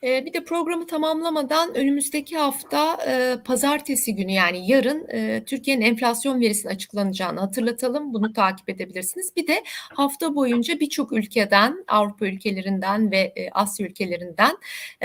bir 0.03 0.33
de 0.33 0.43
programı 0.43 0.87
tamamlamadan 0.87 1.75
önümüzdeki 1.75 2.37
hafta, 2.37 2.97
eee, 3.07 3.37
pazartesi 3.45 4.15
günü 4.15 4.31
yani 4.31 4.71
yarın, 4.71 5.07
eee, 5.13 5.43
Türkiye'nin 5.45 5.81
enflasyon 5.81 6.41
verisinin 6.41 6.73
açıklanacağını 6.73 7.39
hatırlatalım. 7.39 8.13
Bunu 8.13 8.33
takip 8.33 8.69
edebilirsiniz. 8.69 9.35
Bir 9.35 9.47
de 9.47 9.63
hafta 9.93 10.35
boyunca 10.35 10.79
birçok 10.79 11.11
ülkeden, 11.11 11.83
Avrupa 11.87 12.25
ülkelerinden 12.25 13.11
ve, 13.11 13.33
eee, 13.37 13.49
Asya 13.53 13.87
ülkelerinden, 13.87 14.57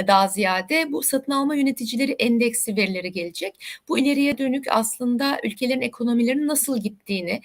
daha 0.06 0.28
ziyade 0.28 0.92
bu 0.92 1.02
satın 1.02 1.32
alma 1.32 1.54
yöneticileri 1.54 2.12
endeksi 2.12 2.76
verileri 2.76 3.12
gelecek. 3.12 3.54
Bu 3.88 3.98
ileriye 3.98 4.38
dönük 4.38 4.64
aslında 4.70 5.38
ülkelerin 5.44 5.80
ekonomilerinin 5.80 6.46
nasıl 6.48 6.78
gittiğini, 6.80 7.40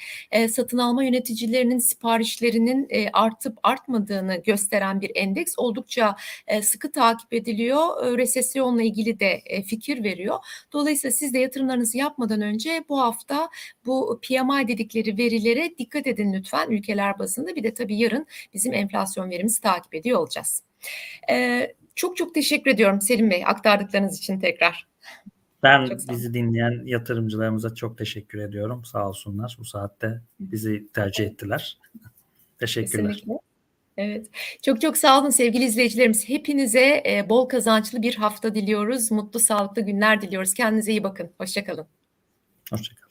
satın 0.49 0.78
alma 0.78 1.04
yöneticilerinin 1.04 1.80
siparişlerinin, 1.80 2.88
artıp 3.14 3.58
artmadığını 3.64 4.36
gösteren 4.36 5.01
bir 5.01 5.12
endeks. 5.16 5.54
Oldukça, 5.58 6.16
sıkı 6.62 6.91
takip 6.91 7.34
ediliyor. 7.44 8.06
Eee, 8.06 8.18
resesyonla 8.18 8.82
ilgili 8.82 9.20
de, 9.20 9.41
eee, 9.50 9.64
fikir 9.64 10.04
veriyor. 10.04 10.38
Dolayısıyla 10.74 11.12
siz 11.12 11.34
de 11.34 11.39
yatırımlarınızı 11.39 11.98
yapmadan 11.98 12.41
önce 12.41 12.84
bu 12.89 13.00
hafta 13.00 13.50
bu 13.86 14.20
PMI 14.22 14.68
dedikleri 14.68 15.18
verilere 15.18 15.78
dikkat 15.78 16.08
edin 16.08 16.34
lütfen 16.34 16.70
ülkeler 16.70 17.20
bazında. 17.20 17.56
Bir 17.56 17.64
de 17.64 17.74
tabii 17.74 17.98
yarın 17.98 18.28
bizim 18.54 18.74
enflasyon 18.74 19.30
verimizi 19.30 19.62
takip 19.62 19.96
ediyor 19.96 20.20
olacağız. 20.20 20.64
Eee, 21.30 21.76
çok 21.96 22.18
çok 22.18 22.34
teşekkür 22.34 22.72
ediyorum 22.72 23.02
Selim 23.02 23.30
Bey 23.30 23.44
aktardıklarınız 23.46 24.18
için 24.18 24.39
tekrar. 24.39 24.88
Ben 25.64 25.89
bizi 26.10 26.34
dinleyen 26.34 26.86
yatırımcılarımıza 26.86 27.76
çok 27.76 27.98
teşekkür 27.98 28.39
ediyorum. 28.39 28.86
Sağ 28.86 29.10
olsunlar. 29.10 29.56
Bu 29.60 29.66
saatte 29.66 30.22
bizi 30.39 30.88
tercih 30.94 31.26
ettiler. 31.26 31.78
Teşekkürler. 32.60 33.14
Kesinlikle. 33.14 33.53
Evet. 33.98 34.28
Çok 34.62 34.82
çok 34.82 34.98
sağ 34.98 35.22
olun 35.22 35.30
sevgili 35.30 35.64
izleyicilerimiz. 35.66 36.30
Hepinize, 36.30 37.02
eee, 37.06 37.30
bol 37.30 37.46
kazançlı 37.50 38.02
bir 38.02 38.16
hafta 38.16 38.56
diliyoruz. 38.56 39.12
Mutlu, 39.12 39.39
sağlıklı 39.39 39.82
günler 39.82 40.22
diliyoruz. 40.22 40.54
Kendinize 40.54 40.91
iyi 40.91 41.04
bakın. 41.04 41.32
Hoşça 41.38 41.64
kalın. 41.66 41.88
Hoşça 42.72 42.96
kalın. 42.96 43.03